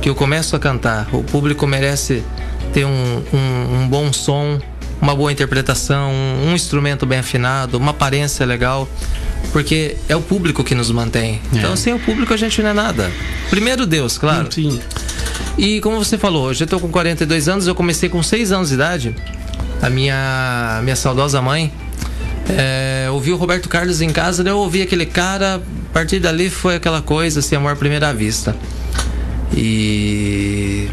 que 0.00 0.08
eu 0.08 0.14
começo 0.14 0.56
a 0.56 0.58
cantar. 0.58 1.08
O 1.12 1.22
público 1.22 1.66
merece 1.66 2.22
ter 2.72 2.84
um, 2.84 3.22
um, 3.32 3.82
um 3.82 3.88
bom 3.88 4.12
som, 4.12 4.58
uma 5.00 5.14
boa 5.14 5.30
interpretação, 5.30 6.12
um 6.46 6.54
instrumento 6.54 7.06
bem 7.06 7.20
afinado, 7.20 7.78
uma 7.78 7.90
aparência 7.90 8.44
legal, 8.44 8.88
porque 9.52 9.96
é 10.08 10.16
o 10.16 10.20
público 10.20 10.64
que 10.64 10.74
nos 10.74 10.90
mantém. 10.90 11.40
É. 11.52 11.58
Então, 11.58 11.76
sem 11.76 11.94
o 11.94 11.98
público 11.98 12.34
a 12.34 12.36
gente 12.36 12.60
não 12.62 12.70
é 12.70 12.74
nada. 12.74 13.10
Primeiro 13.50 13.86
Deus, 13.86 14.18
claro. 14.18 14.50
Sim. 14.50 14.80
E 15.58 15.80
como 15.80 16.02
você 16.02 16.16
falou, 16.16 16.44
hoje 16.44 16.62
eu 16.62 16.66
estou 16.66 16.78
com 16.78 16.88
42 16.88 17.48
anos, 17.48 17.66
eu 17.66 17.74
comecei 17.74 18.08
com 18.08 18.22
6 18.22 18.52
anos 18.52 18.68
de 18.68 18.76
idade. 18.76 19.14
A 19.82 19.90
minha, 19.90 20.80
minha 20.82 20.96
saudosa 20.96 21.42
mãe 21.42 21.72
é, 22.48 23.08
ouvi 23.10 23.32
o 23.32 23.36
Roberto 23.36 23.68
Carlos 23.68 24.00
em 24.00 24.10
casa, 24.10 24.42
eu 24.48 24.56
ouvi 24.56 24.80
aquele 24.80 25.04
cara, 25.04 25.56
a 25.56 25.92
partir 25.92 26.18
dali 26.18 26.48
foi 26.48 26.76
aquela 26.76 27.02
coisa, 27.02 27.40
assim, 27.40 27.56
amor 27.56 27.72
à 27.72 27.76
primeira 27.76 28.14
vista. 28.14 28.56
E 29.54 30.88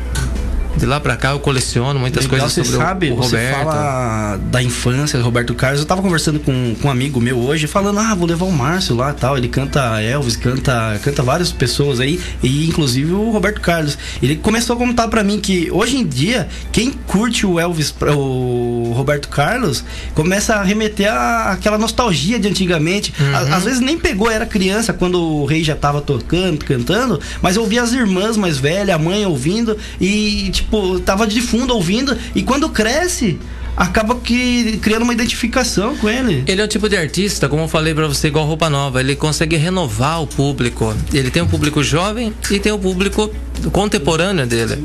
de 0.77 0.85
lá 0.85 0.99
pra 0.99 1.15
cá 1.15 1.31
eu 1.31 1.39
coleciono 1.39 1.99
muitas 1.99 2.25
Legal, 2.25 2.39
coisas 2.39 2.67
sobre 2.67 2.85
sabe, 2.85 3.11
o, 3.11 3.15
Roberto. 3.15 3.29
Você 3.29 3.51
fala 3.51 4.37
da 4.37 4.61
infância 4.61 5.17
do 5.17 5.25
Roberto 5.25 5.53
Carlos. 5.53 5.79
Eu 5.81 5.85
tava 5.85 6.01
conversando 6.01 6.39
com, 6.39 6.75
com 6.81 6.87
um 6.87 6.91
amigo 6.91 7.19
meu 7.19 7.37
hoje, 7.37 7.67
falando, 7.67 7.99
ah, 7.99 8.13
vou 8.13 8.27
levar 8.27 8.45
o 8.45 8.51
Márcio 8.51 8.95
lá 8.95 9.13
tal. 9.13 9.37
Ele 9.37 9.47
canta 9.47 10.01
Elvis, 10.01 10.35
canta, 10.35 10.99
canta 11.03 11.23
várias 11.23 11.51
pessoas 11.51 11.99
aí, 11.99 12.19
e 12.43 12.67
inclusive 12.67 13.13
o 13.13 13.29
Roberto 13.31 13.61
Carlos. 13.61 13.97
Ele 14.21 14.35
começou 14.35 14.75
a 14.75 14.79
contar 14.79 15.07
para 15.07 15.23
mim 15.23 15.39
que 15.39 15.69
hoje 15.71 15.97
em 15.97 16.05
dia, 16.05 16.47
quem 16.71 16.91
curte 16.91 17.45
o 17.45 17.59
Elvis, 17.59 17.93
o 18.15 18.93
Roberto 18.95 19.29
Carlos, 19.29 19.83
começa 20.13 20.55
a 20.55 20.63
remeter 20.63 21.11
a 21.11 21.51
aquela 21.51 21.77
nostalgia 21.77 22.39
de 22.39 22.47
antigamente. 22.47 23.13
Uhum. 23.19 23.53
às 23.53 23.63
vezes 23.63 23.79
nem 23.79 23.97
pegou, 23.97 24.29
era 24.29 24.45
criança, 24.45 24.93
quando 24.93 25.21
o 25.21 25.45
rei 25.45 25.63
já 25.63 25.75
tava 25.75 26.01
tocando, 26.01 26.63
cantando, 26.63 27.19
mas 27.41 27.55
eu 27.55 27.61
ouvia 27.61 27.81
as 27.81 27.93
irmãs 27.93 28.37
mais 28.37 28.57
velhas, 28.57 28.95
a 28.95 28.99
mãe 28.99 29.25
ouvindo, 29.25 29.77
e 29.99 30.49
tipo, 30.51 30.64
tipo, 30.65 30.99
tava 30.99 31.25
de 31.27 31.41
fundo 31.41 31.73
ouvindo 31.73 32.17
e 32.33 32.43
quando 32.43 32.67
cresce, 32.69 33.39
acaba 33.77 34.15
que 34.15 34.77
criando 34.81 35.03
uma 35.03 35.13
identificação 35.13 35.95
com 35.97 36.09
ele. 36.09 36.43
Ele 36.47 36.61
é 36.61 36.65
um 36.65 36.67
tipo 36.67 36.89
de 36.89 36.97
artista, 36.97 37.47
como 37.47 37.63
eu 37.63 37.67
falei 37.67 37.93
para 37.93 38.07
você, 38.07 38.27
igual 38.27 38.45
roupa 38.45 38.69
nova, 38.69 38.99
ele 38.99 39.15
consegue 39.15 39.55
renovar 39.55 40.21
o 40.21 40.27
público. 40.27 40.93
Ele 41.13 41.29
tem 41.29 41.41
um 41.41 41.47
público 41.47 41.83
jovem 41.83 42.33
e 42.49 42.59
tem 42.59 42.71
o 42.71 42.75
um 42.75 42.79
público 42.79 43.31
contemporâneo 43.71 44.45
dele. 44.45 44.83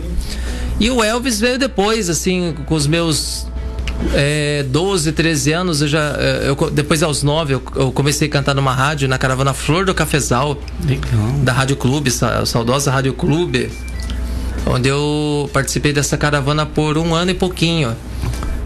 E 0.79 0.91
o 0.91 1.03
Elvis 1.03 1.39
veio 1.39 1.59
depois, 1.59 2.09
assim, 2.09 2.55
com 2.65 2.75
os 2.75 2.87
meus 2.87 3.47
é, 4.15 4.65
12, 4.69 5.13
13 5.13 5.53
anos, 5.53 5.83
eu 5.83 5.89
já. 5.89 6.17
É, 6.19 6.49
eu, 6.49 6.71
depois 6.71 7.03
aos 7.03 7.23
9, 7.23 7.55
eu, 7.55 7.63
eu, 7.77 7.93
comecei 7.93 8.29
a 8.29 8.31
cantar 8.31 8.55
numa 8.55 8.73
rádio, 8.73 9.07
na 9.07 9.19
caravana 9.19 9.53
Flor 9.53 9.85
do 9.85 9.95
Cafezal. 9.95 10.59
Legal. 10.87 11.29
Da 11.43 11.53
Rádio 11.53 11.77
Clube, 11.77 12.11
saudosa 12.11 12.91
Rádio 12.91 13.13
Clube 13.13 13.71
onde 14.71 14.89
eu 14.89 15.51
participei 15.53 15.93
dessa 15.93 16.17
caravana 16.17 16.65
por 16.65 16.97
um 16.97 17.15
ano 17.15 17.31
e 17.31 17.35
pouquinho. 17.35 17.97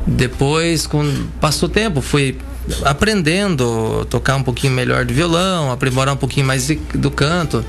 Depois, 0.07 0.87
com 0.87 1.27
passou 1.41 1.69
tempo, 1.69 2.01
fui 2.01 2.37
aprendendo 2.85 4.01
a 4.03 4.05
tocar 4.05 4.37
um 4.37 4.43
pouquinho 4.43 4.73
melhor 4.73 5.05
de 5.05 5.15
violão, 5.15 5.73
aprimorar 5.73 6.15
um 6.15 6.17
pouquinho 6.17 6.47
mais 6.47 6.67
de, 6.67 6.75
do 6.95 7.11
canto. 7.11 7.65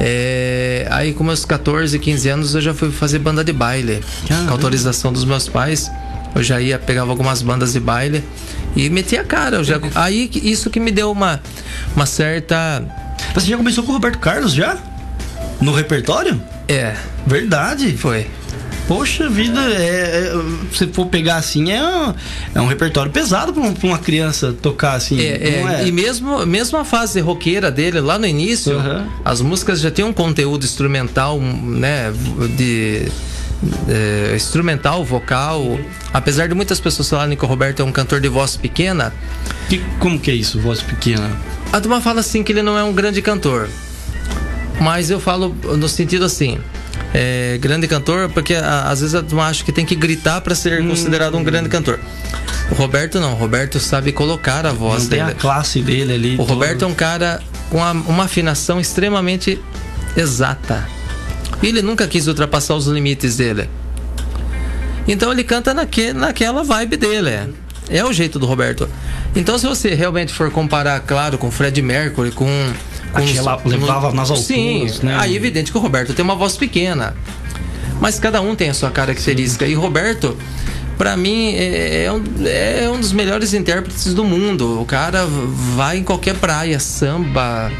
É, 0.00 0.86
aí 0.90 1.12
com 1.12 1.24
meus 1.24 1.44
14, 1.44 1.98
15 1.98 2.28
anos 2.28 2.54
eu 2.54 2.60
já 2.60 2.72
fui 2.72 2.90
fazer 2.90 3.18
banda 3.18 3.42
de 3.42 3.52
baile. 3.52 4.02
Com 4.46 4.52
autorização 4.52 5.12
dos 5.12 5.24
meus 5.24 5.48
pais. 5.48 5.90
Eu 6.34 6.42
já 6.42 6.60
ia, 6.60 6.78
pegava 6.78 7.10
algumas 7.10 7.40
bandas 7.42 7.72
de 7.72 7.80
baile 7.80 8.22
e 8.76 8.88
metia 8.90 9.22
a 9.22 9.24
cara. 9.24 9.64
Já, 9.64 9.80
aí 9.94 10.30
isso 10.34 10.68
que 10.70 10.78
me 10.78 10.90
deu 10.90 11.10
uma, 11.10 11.40
uma 11.96 12.06
certa. 12.06 12.84
Você 13.34 13.46
já 13.48 13.56
começou 13.56 13.82
com 13.82 13.90
o 13.90 13.94
Roberto 13.94 14.18
Carlos 14.18 14.52
já? 14.52 14.78
No 15.60 15.72
repertório? 15.72 16.40
É. 16.68 16.94
Verdade. 17.26 17.96
Foi. 17.96 18.26
Poxa 18.88 19.28
vida, 19.28 19.60
é, 19.60 20.32
é, 20.32 20.32
se 20.72 20.86
for 20.86 21.04
pegar 21.06 21.36
assim, 21.36 21.70
é, 21.70 21.82
um, 21.82 22.14
é 22.54 22.60
um 22.62 22.66
repertório 22.66 23.12
pesado 23.12 23.52
para 23.52 23.86
uma 23.86 23.98
criança 23.98 24.54
tocar 24.62 24.94
assim. 24.94 25.20
É, 25.20 25.82
é, 25.82 25.86
E 25.86 25.92
mesmo, 25.92 26.46
mesmo 26.46 26.78
a 26.78 26.86
fase 26.86 27.20
roqueira 27.20 27.70
dele, 27.70 28.00
lá 28.00 28.18
no 28.18 28.26
início, 28.26 28.78
uhum. 28.78 29.06
as 29.22 29.42
músicas 29.42 29.82
já 29.82 29.90
tinham 29.90 30.08
um 30.08 30.12
conteúdo 30.12 30.64
instrumental, 30.64 31.38
né? 31.38 32.10
De. 32.56 33.08
É, 33.88 34.32
instrumental, 34.34 35.04
vocal. 35.04 35.78
Apesar 36.14 36.48
de 36.48 36.54
muitas 36.54 36.80
pessoas 36.80 37.10
falarem 37.10 37.36
que 37.36 37.44
o 37.44 37.48
Roberto 37.48 37.80
é 37.80 37.84
um 37.84 37.92
cantor 37.92 38.22
de 38.22 38.28
voz 38.28 38.56
pequena. 38.56 39.12
Que, 39.68 39.82
como 39.98 40.18
que 40.18 40.30
é 40.30 40.34
isso, 40.34 40.58
voz 40.60 40.80
pequena? 40.80 41.30
A 41.70 41.78
turma 41.78 42.00
fala 42.00 42.20
assim 42.20 42.42
que 42.42 42.52
ele 42.52 42.62
não 42.62 42.78
é 42.78 42.82
um 42.82 42.94
grande 42.94 43.20
cantor. 43.20 43.68
Mas 44.80 45.10
eu 45.10 45.18
falo 45.18 45.54
no 45.76 45.88
sentido 45.88 46.24
assim. 46.24 46.58
É, 47.14 47.58
grande 47.60 47.88
cantor, 47.88 48.28
porque 48.28 48.54
a, 48.54 48.84
às 48.90 49.00
vezes 49.00 49.14
eu 49.14 49.40
acho 49.40 49.64
que 49.64 49.72
tem 49.72 49.84
que 49.84 49.94
gritar 49.94 50.40
para 50.40 50.54
ser 50.54 50.82
hum. 50.82 50.88
considerado 50.88 51.36
um 51.36 51.42
grande 51.42 51.68
cantor. 51.68 51.98
O 52.70 52.74
Roberto 52.74 53.18
não, 53.18 53.32
o 53.32 53.36
Roberto 53.36 53.80
sabe 53.80 54.12
colocar 54.12 54.66
a 54.66 54.72
voz 54.72 55.08
dele. 55.08 55.22
Tem 55.22 55.32
a 55.32 55.34
classe 55.34 55.80
dele 55.80 56.12
ali. 56.12 56.34
O 56.34 56.38
todo. 56.38 56.48
Roberto 56.48 56.84
é 56.84 56.88
um 56.88 56.94
cara 56.94 57.40
com 57.70 57.82
a, 57.82 57.92
uma 57.92 58.24
afinação 58.24 58.78
extremamente 58.78 59.58
exata. 60.16 60.86
Ele 61.62 61.82
nunca 61.82 62.06
quis 62.06 62.26
ultrapassar 62.26 62.74
os 62.74 62.86
limites 62.86 63.36
dele. 63.36 63.68
Então 65.06 65.32
ele 65.32 65.42
canta 65.42 65.72
naque, 65.72 66.12
naquela 66.12 66.62
vibe 66.62 66.96
dele. 66.98 67.30
É. 67.30 67.48
é 67.88 68.04
o 68.04 68.12
jeito 68.12 68.38
do 68.38 68.44
Roberto. 68.44 68.88
Então 69.34 69.58
se 69.58 69.66
você 69.66 69.94
realmente 69.94 70.32
for 70.32 70.50
comparar, 70.50 71.00
claro, 71.00 71.38
com 71.38 71.50
Fred 71.50 71.80
Mercury, 71.80 72.30
com 72.30 72.48
com 73.12 73.68
levava 73.68 74.12
nas 74.12 74.30
alturas. 74.30 74.46
Sim, 74.46 74.90
né? 75.02 75.16
aí 75.18 75.32
é 75.32 75.36
evidente 75.36 75.70
que 75.70 75.78
o 75.78 75.80
Roberto 75.80 76.12
tem 76.14 76.24
uma 76.24 76.34
voz 76.34 76.56
pequena. 76.56 77.14
Mas 78.00 78.18
cada 78.18 78.40
um 78.40 78.54
tem 78.54 78.70
a 78.70 78.74
sua 78.74 78.90
característica. 78.90 79.66
Sim. 79.66 79.72
E 79.72 79.74
Roberto, 79.74 80.36
para 80.96 81.16
mim, 81.16 81.54
é, 81.54 82.04
é, 82.04 82.12
um, 82.12 82.22
é 82.44 82.90
um 82.90 83.00
dos 83.00 83.12
melhores 83.12 83.54
intérpretes 83.54 84.14
do 84.14 84.24
mundo. 84.24 84.80
O 84.80 84.84
cara 84.84 85.26
vai 85.74 85.98
em 85.98 86.04
qualquer 86.04 86.36
praia, 86.36 86.78
samba, 86.78 87.72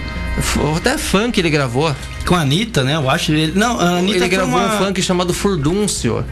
até 0.76 0.97
funk 0.97 1.38
ele 1.38 1.50
gravou. 1.50 1.94
Com 2.26 2.35
a 2.35 2.40
Anitta, 2.40 2.85
né? 2.85 2.97
Eu 2.97 3.08
acho. 3.08 3.32
Ele, 3.32 3.52
não, 3.58 3.78
a 3.78 3.99
Anitta 3.99 4.18
ele 4.18 4.28
gravou 4.28 4.58
uma... 4.58 4.75
um 4.75 4.78
funk 4.78 5.02
chamado 5.02 5.32
Furdúncio. 5.32 6.25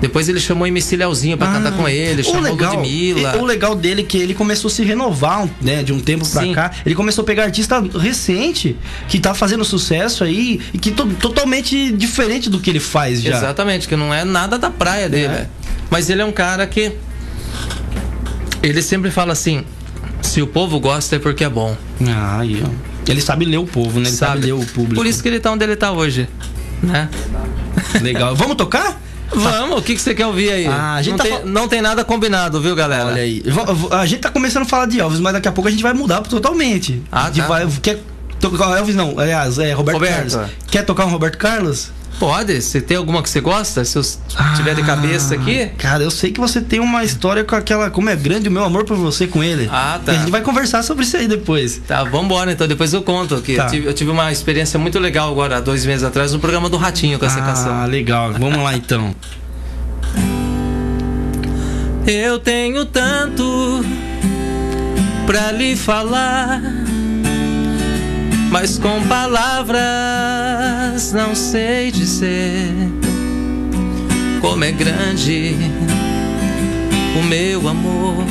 Depois 0.00 0.28
ele 0.28 0.38
chamou 0.38 0.66
MC 0.66 0.96
Leozinho 0.96 1.36
pra 1.36 1.50
ah, 1.50 1.54
cantar 1.54 1.72
com 1.72 1.88
ele, 1.88 2.22
chamou 2.22 2.42
legal, 2.42 2.74
Ludmilla. 2.76 3.36
O 3.38 3.44
legal 3.44 3.74
dele 3.74 4.02
é 4.02 4.04
que 4.04 4.16
ele 4.16 4.34
começou 4.34 4.68
a 4.68 4.70
se 4.70 4.84
renovar, 4.84 5.48
né, 5.60 5.82
de 5.82 5.92
um 5.92 5.98
tempo 5.98 6.28
pra 6.28 6.42
Sim. 6.42 6.52
cá. 6.52 6.70
Ele 6.86 6.94
começou 6.94 7.22
a 7.22 7.26
pegar 7.26 7.44
artista 7.44 7.80
recente, 7.98 8.76
que 9.08 9.18
tá 9.18 9.34
fazendo 9.34 9.64
sucesso 9.64 10.22
aí, 10.22 10.60
e 10.72 10.78
que 10.78 10.90
to 10.92 11.06
totalmente 11.18 11.90
diferente 11.92 12.48
do 12.48 12.60
que 12.60 12.70
ele 12.70 12.80
faz 12.80 13.22
já. 13.22 13.36
Exatamente, 13.36 13.88
que 13.88 13.96
não 13.96 14.14
é 14.14 14.24
nada 14.24 14.58
da 14.58 14.70
praia 14.70 15.08
dele. 15.08 15.34
É. 15.34 15.48
Mas 15.90 16.08
ele 16.10 16.22
é 16.22 16.24
um 16.24 16.32
cara 16.32 16.66
que. 16.66 16.92
Ele 18.62 18.82
sempre 18.82 19.10
fala 19.10 19.32
assim: 19.32 19.64
se 20.22 20.40
o 20.42 20.46
povo 20.46 20.78
gosta 20.78 21.16
é 21.16 21.18
porque 21.18 21.44
é 21.44 21.48
bom. 21.48 21.76
Ah, 22.06 22.38
aí, 22.40 22.62
ó. 22.64 22.68
Ele 23.10 23.20
sabe 23.20 23.44
ler 23.46 23.56
o 23.56 23.66
povo, 23.66 23.98
né? 23.98 24.08
Ele 24.08 24.16
sabe, 24.16 24.32
sabe 24.32 24.46
ler 24.46 24.52
o 24.52 24.66
público. 24.66 24.94
Por 24.94 25.06
isso 25.06 25.22
que 25.22 25.28
ele 25.28 25.40
tá 25.40 25.50
onde 25.50 25.64
ele 25.64 25.76
tá 25.76 25.90
hoje. 25.90 26.28
Né? 26.82 27.08
Legal. 28.02 28.36
Vamos 28.36 28.56
tocar? 28.56 29.00
Vamos, 29.30 29.78
o 29.78 29.82
que, 29.82 29.94
que 29.94 30.00
você 30.00 30.14
quer 30.14 30.26
ouvir 30.26 30.50
aí? 30.50 30.66
Ah, 30.66 30.94
a 30.94 31.02
gente 31.02 31.16
não, 31.16 31.18
tá 31.18 31.24
tem, 31.24 31.44
não 31.44 31.68
tem 31.68 31.82
nada 31.82 32.04
combinado, 32.04 32.60
viu, 32.60 32.74
galera? 32.74 33.06
Olha 33.06 33.22
aí. 33.22 33.42
A 33.90 34.06
gente 34.06 34.20
tá 34.20 34.30
começando 34.30 34.62
a 34.62 34.66
falar 34.66 34.86
de 34.86 35.00
Elvis, 35.00 35.20
mas 35.20 35.32
daqui 35.32 35.48
a 35.48 35.52
pouco 35.52 35.68
a 35.68 35.70
gente 35.70 35.82
vai 35.82 35.92
mudar 35.92 36.20
totalmente. 36.22 37.02
Ah, 37.12 37.30
tá. 37.30 37.46
Vai, 37.46 37.66
quer 37.82 38.00
tocar 38.40 38.78
Elvis 38.78 38.94
não, 38.94 39.18
aliás, 39.18 39.58
é 39.58 39.72
Roberto, 39.72 39.96
Roberto. 39.96 40.32
Carlos. 40.32 40.50
Quer 40.70 40.84
tocar 40.84 41.06
um 41.06 41.10
Roberto 41.10 41.36
Carlos? 41.36 41.90
Pode, 42.18 42.60
você 42.60 42.80
tem 42.80 42.96
alguma 42.96 43.22
que 43.22 43.30
você 43.30 43.40
gosta? 43.40 43.84
Se 43.84 43.96
eu 43.96 44.02
ah, 44.36 44.52
tiver 44.56 44.74
de 44.74 44.82
cabeça 44.82 45.36
aqui? 45.36 45.66
Cara, 45.78 46.02
eu 46.02 46.10
sei 46.10 46.32
que 46.32 46.40
você 46.40 46.60
tem 46.60 46.80
uma 46.80 47.04
história 47.04 47.44
com 47.44 47.54
aquela. 47.54 47.90
Como 47.90 48.10
é 48.10 48.16
grande 48.16 48.48
o 48.48 48.50
meu 48.50 48.64
amor 48.64 48.84
por 48.84 48.96
você 48.96 49.26
com 49.26 49.42
ele. 49.42 49.68
Ah, 49.70 50.00
tá. 50.04 50.12
E 50.12 50.16
a 50.16 50.18
gente 50.18 50.30
vai 50.30 50.40
conversar 50.40 50.82
sobre 50.82 51.04
isso 51.04 51.16
aí 51.16 51.28
depois. 51.28 51.80
Tá, 51.86 52.02
vambora 52.02 52.50
então, 52.50 52.66
depois 52.66 52.92
eu 52.92 53.02
conto. 53.02 53.40
Que 53.40 53.54
tá. 53.54 53.64
eu, 53.64 53.70
tive, 53.70 53.86
eu, 53.86 53.94
tive, 53.94 54.10
uma 54.10 54.32
experiência 54.32 54.78
muito 54.78 54.98
legal 54.98 55.30
agora, 55.30 55.60
dois 55.60 55.86
meses 55.86 56.02
atrás, 56.02 56.32
no 56.32 56.40
programa 56.40 56.68
do 56.68 56.76
Ratinho 56.76 57.18
com 57.18 57.26
essa 57.26 57.38
ah, 57.38 57.42
canção. 57.42 57.72
Ah, 57.72 57.86
legal. 57.86 58.32
Vamos 58.32 58.58
lá 58.62 58.76
então. 58.76 59.14
Eu 62.04 62.38
tenho 62.38 62.84
tanto 62.86 63.84
pra 65.26 65.52
lhe 65.52 65.76
falar, 65.76 66.62
mas 68.50 68.78
com 68.78 69.02
palavras 69.06 69.82
não 71.12 71.34
sei 71.34 71.90
dizer 71.90 72.72
como 74.40 74.64
é 74.64 74.72
grande 74.72 75.56
o 77.18 77.22
meu 77.22 77.68
amor 77.68 78.24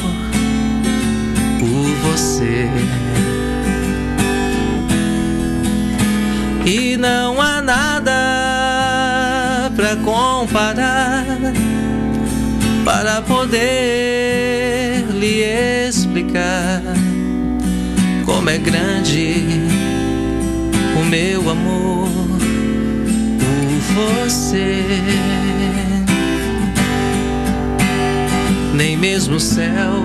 por 1.60 1.96
você. 2.12 2.70
E 6.66 6.98
não 6.98 7.42
há 7.42 7.62
nada 7.62 8.12
pra 9.76 9.96
comparar 9.98 11.26
para 12.84 13.22
poder 13.22 15.06
lhe 15.12 15.44
explicar 15.88 16.82
como 18.26 18.50
é 18.50 18.58
grande 18.58 19.67
meu 21.10 21.50
amor 21.50 22.10
por 23.40 23.96
você. 23.96 24.86
nem 28.78 28.96
mesmo 28.96 29.38
o 29.38 29.40
céu, 29.40 30.04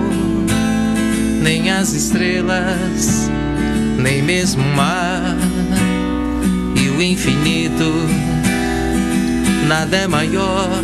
nem 1.43 1.69
as 1.69 1.93
estrelas, 1.93 3.29
nem 3.99 4.23
mesmo 4.23 4.63
o 4.63 4.75
mar 4.75 5.37
e 6.75 6.89
o 6.89 6.99
infinito. 6.99 7.93
Nada 9.67 9.95
é 9.95 10.07
maior 10.07 10.81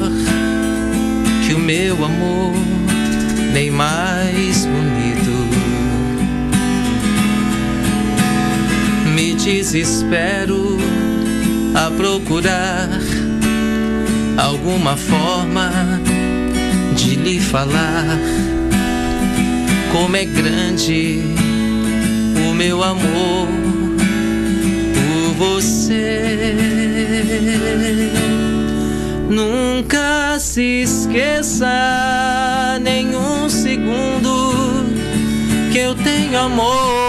que 1.48 1.56
o 1.56 1.60
meu 1.60 2.06
amor, 2.06 2.54
nem 3.52 3.72
mais 3.72 4.66
bonito. 4.66 5.09
Desespero 9.44 10.78
a 11.74 11.90
procurar 11.92 12.90
alguma 14.38 14.98
forma 14.98 15.72
de 16.96 17.16
lhe 17.16 17.40
falar 17.40 18.20
como 19.92 20.16
é 20.18 20.26
grande 20.26 21.22
o 22.50 22.54
meu 22.54 22.84
amor 22.84 23.48
por 24.94 25.34
você. 25.36 26.52
Nunca 29.30 30.38
se 30.40 30.82
esqueça 30.82 32.78
nenhum 32.82 33.50
segundo 33.50 34.86
que 35.72 35.78
eu 35.78 35.96
tenho 35.96 36.38
amor 36.38 37.09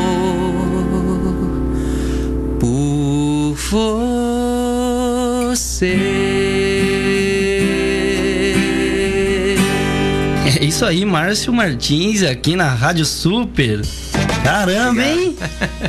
você. 3.71 5.95
É 10.59 10.65
isso 10.65 10.83
aí, 10.83 11.05
Márcio 11.05 11.53
Martins 11.53 12.21
aqui 12.21 12.57
na 12.57 12.73
Rádio 12.73 13.05
Super. 13.05 13.79
Caramba, 14.43 15.01
hein? 15.01 15.37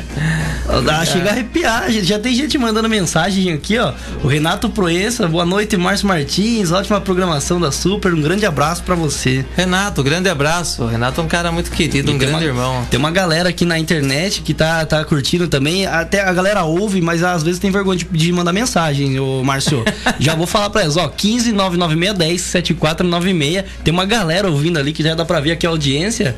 Dá, 0.81 1.05
chega 1.05 1.29
a 1.29 1.31
arrepiar. 1.33 1.91
gente. 1.91 2.05
Já 2.05 2.17
tem 2.19 2.33
gente 2.35 2.57
mandando 2.57 2.89
mensagem 2.89 3.51
aqui, 3.53 3.77
ó. 3.77 3.93
O 4.23 4.27
Renato 4.27 4.69
Proença, 4.69 5.27
boa 5.27 5.45
noite, 5.45 5.77
Márcio 5.77 6.07
Martins. 6.07 6.71
Ótima 6.71 6.99
programação 7.01 7.59
da 7.59 7.71
Super. 7.71 8.13
Um 8.13 8.21
grande 8.21 8.45
abraço 8.45 8.83
pra 8.83 8.95
você. 8.95 9.45
Renato, 9.55 10.01
grande 10.03 10.29
abraço. 10.29 10.85
Renato 10.85 11.21
é 11.21 11.23
um 11.23 11.27
cara 11.27 11.51
muito 11.51 11.69
querido, 11.71 12.11
um 12.11 12.15
E 12.15 12.19
tem 12.19 12.27
grande 12.29 12.45
uma- 12.45 12.49
irmão. 12.49 12.85
Tem 12.89 12.99
uma 12.99 13.11
galera 13.11 13.49
aqui 13.49 13.65
na 13.65 13.77
internet 13.77 14.41
que 14.41 14.53
tá, 14.53 14.85
tá 14.85 15.03
curtindo 15.05 15.47
também. 15.47 15.85
Até 15.85 16.21
a 16.21 16.33
galera 16.33 16.63
ouve, 16.63 17.01
mas 17.01 17.23
às 17.23 17.43
vezes 17.43 17.59
tem 17.59 17.69
vergonha 17.71 17.97
de, 17.99 18.05
de 18.05 18.31
mandar 18.31 18.53
mensagem, 18.53 19.19
ô 19.19 19.43
Márcio. 19.43 19.83
Já 20.19 20.35
vou 20.35 20.47
falar 20.47 20.69
pra 20.69 20.81
eles, 20.83 20.97
ó. 20.97 21.07
15 21.07 21.51
99610 21.51 22.41
7496. 22.41 23.63
Tem 23.83 23.93
uma 23.93 24.05
galera 24.05 24.49
ouvindo 24.49 24.79
ali 24.79 24.91
que 24.93 25.03
já 25.03 25.13
dá 25.15 25.25
pra 25.25 25.39
ver 25.39 25.51
aqui 25.51 25.65
a 25.65 25.69
audiência. 25.69 26.35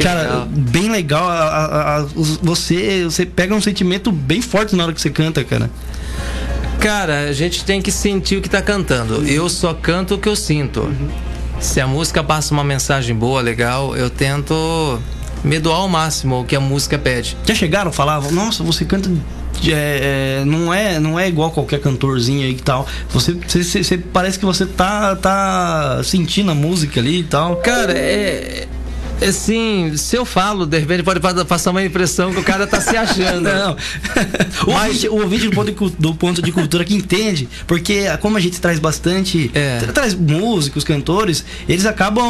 Cara, 0.00 0.22
legal. 0.22 0.46
bem 0.50 0.90
legal. 0.90 1.28
A- 1.28 1.32
a- 1.48 1.96
a- 2.00 2.06
você, 2.42 3.04
você 3.04 3.24
pega 3.26 3.54
um 3.54 3.60
sentimento 3.62 4.10
bem 4.12 4.42
forte 4.42 4.74
na 4.76 4.84
hora 4.84 4.92
que 4.92 5.00
você 5.00 5.10
canta, 5.10 5.42
cara. 5.44 5.70
Cara, 6.80 7.28
a 7.28 7.32
gente 7.32 7.64
tem 7.64 7.80
que 7.80 7.92
sentir 7.92 8.36
o 8.36 8.42
que 8.42 8.48
tá 8.48 8.60
cantando. 8.60 9.24
Eu 9.26 9.48
só 9.48 9.72
canto 9.72 10.14
o 10.14 10.18
que 10.18 10.28
eu 10.28 10.34
sinto. 10.34 10.92
Se 11.60 11.80
a 11.80 11.86
música 11.86 12.24
passa 12.24 12.52
uma 12.52 12.64
mensagem 12.64 13.14
boa, 13.14 13.40
legal, 13.40 13.96
eu 13.96 14.10
tento 14.10 15.00
me 15.44 15.60
doar 15.60 15.78
ao 15.78 15.88
máximo 15.88 16.40
o 16.40 16.44
que 16.44 16.56
a 16.56 16.60
música 16.60 16.98
pede. 16.98 17.36
Já 17.46 17.54
chegaram 17.54 17.92
falar, 17.92 18.20
nossa, 18.32 18.64
você 18.64 18.84
canta. 18.84 19.08
é, 19.68 20.40
é, 20.40 20.44
não, 20.44 20.74
é, 20.74 20.98
não 20.98 21.20
é 21.20 21.28
igual 21.28 21.52
qualquer 21.52 21.78
cantorzinho 21.80 22.42
aí 22.44 22.52
e 22.52 22.60
tal. 22.60 22.84
Você, 23.10 23.32
você, 23.46 23.62
você- 23.62 23.84
você- 23.84 23.98
parece 23.98 24.36
que 24.40 24.44
você 24.44 24.66
tá, 24.66 25.14
tá 25.14 26.00
sentindo 26.02 26.50
a 26.50 26.54
música 26.54 26.98
ali 26.98 27.20
e 27.20 27.24
tal. 27.24 27.56
Cara, 27.56 27.92
é. 27.96 28.66
É 29.24 29.28
Assim, 29.28 29.96
se 29.96 30.16
eu 30.16 30.24
falo, 30.24 30.66
de 30.66 30.78
repente 30.78 31.02
pode 31.02 31.18
pa- 31.20 31.44
passar 31.44 31.70
uma 31.70 31.82
impressão 31.84 32.32
que 32.32 32.40
o 32.40 32.44
cara 32.44 32.66
tá 32.66 32.80
se 32.80 32.96
achando. 32.96 33.42
Não. 33.48 33.76
o, 34.66 34.70
ouvinte, 34.72 35.08
o 35.08 35.14
ouvinte 35.22 35.48
do 35.48 35.52
ponto, 35.54 35.72
de, 35.72 35.96
do 35.98 36.14
ponto 36.14 36.42
de 36.42 36.52
cultura 36.52 36.84
que 36.84 36.94
entende, 36.94 37.48
porque 37.66 38.04
como 38.20 38.36
a 38.36 38.40
gente 38.40 38.60
traz 38.60 38.78
bastante. 38.78 39.50
É. 39.54 39.78
tra- 39.78 39.92
Traz 39.92 40.14
músicos, 40.14 40.84
cantores, 40.84 41.44
eles 41.68 41.86
acabam 41.86 42.24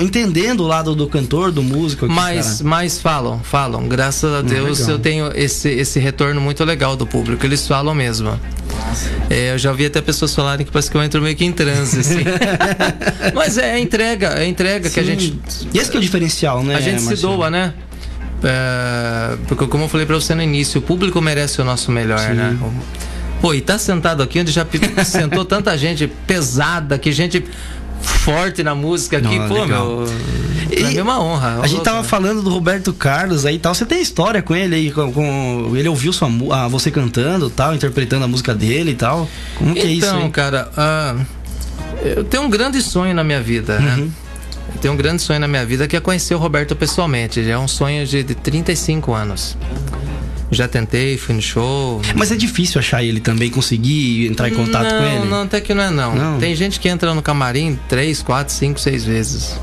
entendendo 0.00 0.60
o 0.60 0.66
lado 0.66 0.94
do 0.94 1.06
cantor, 1.06 1.50
do 1.52 1.62
músico. 1.62 2.06
aqui, 2.06 2.14
Mas, 2.14 2.46
cara. 2.58 2.68
mas 2.70 2.98
falam, 3.00 3.40
falam. 3.42 3.86
Graças 3.88 4.32
a 4.32 4.42
Deus 4.42 4.78
legal. 4.80 4.92
eu 4.92 4.98
tenho 4.98 5.32
esse, 5.34 5.68
esse 5.68 5.98
retorno 6.00 6.40
muito 6.40 6.64
legal 6.64 6.96
do 6.96 7.06
público. 7.06 7.44
Eles 7.44 7.66
falam 7.66 7.94
mesmo. 7.94 8.38
É, 9.28 9.52
eu 9.52 9.58
já 9.58 9.70
ouvi 9.70 9.86
até 9.86 10.00
pessoas 10.00 10.34
falarem 10.34 10.66
que 10.66 10.72
parece 10.72 10.90
que 10.90 10.96
eu 10.96 11.02
entro 11.02 11.20
meio 11.22 11.36
que 11.36 11.44
em 11.44 11.52
transe, 11.52 12.00
assim. 12.00 12.24
mas 13.34 13.58
é 13.58 13.72
a 13.72 13.78
entrega, 13.78 14.34
é 14.38 14.46
entrega 14.46 14.90
que 14.90 14.98
a 15.00 15.02
Sim. 15.02 15.08
gente. 15.10 15.38
E 15.72 15.78
esse 15.78 15.90
que 15.90 15.96
é 15.96 16.00
o 16.00 16.02
diferencial, 16.02 16.62
né? 16.62 16.74
A 16.74 16.80
gente 16.80 17.00
se 17.00 17.06
Marcelo? 17.06 17.36
doa, 17.36 17.50
né? 17.50 17.74
É, 18.42 19.36
porque 19.46 19.66
como 19.66 19.84
eu 19.84 19.88
falei 19.88 20.06
pra 20.06 20.16
você 20.16 20.34
no 20.34 20.42
início, 20.42 20.78
o 20.78 20.82
público 20.82 21.20
merece 21.20 21.60
o 21.60 21.64
nosso 21.64 21.90
melhor, 21.92 22.18
Sim. 22.18 22.34
né? 22.34 22.56
Pô, 23.40 23.54
e 23.54 23.60
tá 23.60 23.78
sentado 23.78 24.22
aqui 24.22 24.40
onde 24.40 24.52
já 24.52 24.66
sentou 25.04 25.44
tanta 25.44 25.76
gente 25.76 26.06
pesada, 26.26 26.98
que 26.98 27.10
gente 27.10 27.44
forte 28.02 28.62
na 28.62 28.74
música 28.74 29.18
aqui, 29.18 29.38
Não, 29.38 29.48
pô, 29.48 29.62
legal. 29.62 29.86
meu. 29.86 30.30
Mim 30.88 30.96
é 30.96 31.02
uma 31.02 31.20
honra. 31.20 31.60
A 31.62 31.66
gente 31.66 31.82
tava 31.82 31.98
né? 32.02 32.04
falando 32.04 32.42
do 32.42 32.50
Roberto 32.50 32.92
Carlos 32.92 33.44
aí 33.44 33.56
e 33.56 33.58
tal. 33.58 33.74
Você 33.74 33.84
tem 33.84 34.00
história 34.00 34.40
com 34.40 34.54
ele 34.54 34.74
aí? 34.76 34.90
Com, 34.92 35.12
com- 35.12 35.72
ele 35.74 35.88
ouviu 35.88 36.12
sua, 36.12 36.28
ah, 36.52 36.68
você 36.68 36.90
cantando 36.92 37.48
e 37.48 37.50
tal, 37.50 37.74
interpretando 37.74 38.24
a 38.24 38.28
música 38.28 38.54
dele 38.54 38.92
e 38.92 38.94
tal? 38.94 39.28
Como 39.56 39.74
que 39.74 39.80
é 39.80 39.86
isso 39.86 40.06
Então, 40.06 40.30
cara, 40.30 40.70
ah, 40.76 41.16
eu 42.04 42.22
tenho 42.24 42.44
um 42.44 42.50
grande 42.50 42.80
sonho 42.82 43.12
na 43.14 43.24
minha 43.24 43.40
vida, 43.40 43.78
Uhum. 43.78 43.84
né? 44.04 44.08
Eu 44.72 44.80
tenho 44.80 44.94
um 44.94 44.96
grande 44.96 45.20
sonho 45.20 45.40
na 45.40 45.48
minha 45.48 45.66
vida 45.66 45.88
que 45.88 45.96
é 45.96 46.00
conhecer 46.00 46.34
o 46.34 46.38
Roberto 46.38 46.76
pessoalmente. 46.76 47.42
Já 47.44 47.52
é 47.54 47.58
um 47.58 47.66
sonho 47.66 48.06
de, 48.06 48.22
de 48.22 48.34
35 48.36 49.12
anos. 49.12 49.56
Já 50.50 50.66
tentei, 50.66 51.16
fui 51.16 51.34
no 51.34 51.40
show. 51.42 52.02
Mas 52.16 52.32
é 52.32 52.36
difícil 52.36 52.80
achar 52.80 53.02
ele 53.04 53.20
também, 53.20 53.48
conseguir 53.50 54.26
entrar 54.26 54.48
em 54.48 54.54
contato 54.54 54.90
não, 54.90 54.98
com 54.98 55.06
ele? 55.06 55.28
Não, 55.30 55.42
até 55.42 55.60
que 55.60 55.72
não 55.72 55.82
é 55.84 55.90
não. 55.90 56.14
Não? 56.14 56.38
Tem 56.40 56.54
gente 56.56 56.80
que 56.80 56.88
entra 56.88 57.14
no 57.14 57.22
camarim 57.22 57.78
3, 57.88 58.20
4, 58.22 58.52
5, 58.52 58.80
6 58.80 59.04
vezes. 59.04 59.60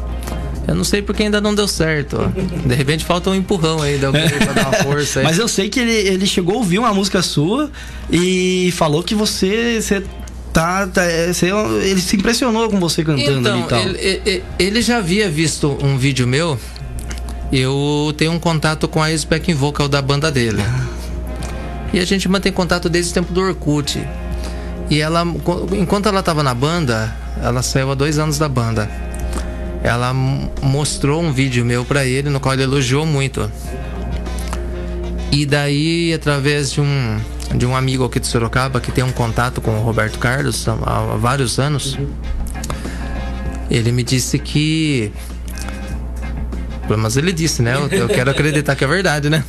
Eu 0.65 0.75
não 0.75 0.83
sei 0.83 1.01
porque 1.01 1.23
ainda 1.23 1.39
não 1.41 1.53
deu 1.55 1.67
certo. 1.67 2.17
ó. 2.19 2.67
De 2.67 2.75
repente 2.75 3.03
falta 3.05 3.29
um 3.29 3.35
empurrão 3.35 3.81
aí 3.81 3.97
de 3.97 4.05
alguém 4.05 4.27
pra 4.29 4.53
dar 4.53 4.67
uma 4.67 4.73
força 4.83 5.19
aí. 5.19 5.25
Mas 5.25 5.37
eu 5.37 5.47
sei 5.47 5.69
que 5.69 5.79
ele, 5.79 5.91
ele 5.93 6.25
chegou 6.25 6.55
a 6.55 6.57
ouvir 6.57 6.79
uma 6.79 6.93
música 6.93 7.21
sua 7.21 7.69
e 8.11 8.71
falou 8.75 9.01
que 9.03 9.15
você, 9.15 9.81
você 9.81 10.03
tá. 10.53 10.87
tá- 10.87 11.03
é, 11.03 11.31
você- 11.33 11.49
ele 11.83 12.01
se 12.01 12.15
impressionou 12.15 12.69
com 12.69 12.79
você 12.79 13.03
cantando 13.03 13.47
ali 13.49 13.59
e 13.59 13.61
Então, 13.61 13.67
tal. 13.67 13.79
ele- 13.87 14.43
ele 14.59 14.81
já 14.81 14.97
havia 14.97 15.29
visto 15.29 15.77
um 15.81 15.97
vídeo 15.97 16.25
meu. 16.27 16.57
Eu 17.51 18.13
tenho 18.17 18.31
um 18.31 18.39
contato 18.39 18.87
com 18.87 19.01
a 19.01 19.09
ex-backing 19.11 19.53
vocal 19.53 19.87
da 19.87 20.01
banda 20.01 20.31
dele. 20.31 20.63
E 21.93 21.99
a 21.99 22.05
gente 22.05 22.27
mantém 22.27 22.51
contato 22.51 22.89
desde 22.89 23.11
o 23.11 23.13
tempo 23.13 23.31
do 23.31 23.41
Orkut. 23.41 24.05
E 24.89 24.99
ela, 24.99 25.25
enquanto 25.73 26.07
ela 26.07 26.19
estava 26.19 26.43
na 26.43 26.53
banda, 26.53 27.15
ela 27.41 27.61
saiu 27.61 27.91
há 27.91 27.95
dois 27.95 28.19
anos 28.19 28.37
da 28.37 28.49
banda. 28.49 28.89
Ela 29.83 30.13
mostrou 30.13 31.21
um 31.21 31.31
vídeo 31.31 31.63
meu 31.63 31.85
pra 31.85 32.05
ele, 32.05 32.29
no 32.29 32.39
qual 32.39 32.53
ele 32.53 32.63
elogiou 32.63 33.05
muito. 33.05 33.49
E 35.31 35.45
daí, 35.45 36.13
através 36.13 36.71
de 36.71 36.81
um, 36.81 37.19
de 37.55 37.65
um 37.65 37.75
amigo 37.75 38.03
aqui 38.05 38.19
de 38.19 38.27
Sorocaba, 38.27 38.79
que 38.79 38.91
tem 38.91 39.03
um 39.03 39.11
contato 39.11 39.61
com 39.61 39.71
o 39.71 39.81
Roberto 39.81 40.19
Carlos 40.19 40.67
há, 40.67 40.73
há 40.73 41.17
vários 41.17 41.59
anos, 41.59 41.97
ele 43.69 43.91
me 43.91 44.03
disse 44.03 44.39
que. 44.39 45.11
Mas 46.95 47.17
ele 47.17 47.31
disse, 47.33 47.61
né? 47.61 47.75
Eu, 47.75 47.87
eu 47.99 48.07
quero 48.07 48.29
acreditar 48.31 48.75
que 48.75 48.83
é 48.83 48.87
verdade, 48.87 49.29
né? 49.29 49.43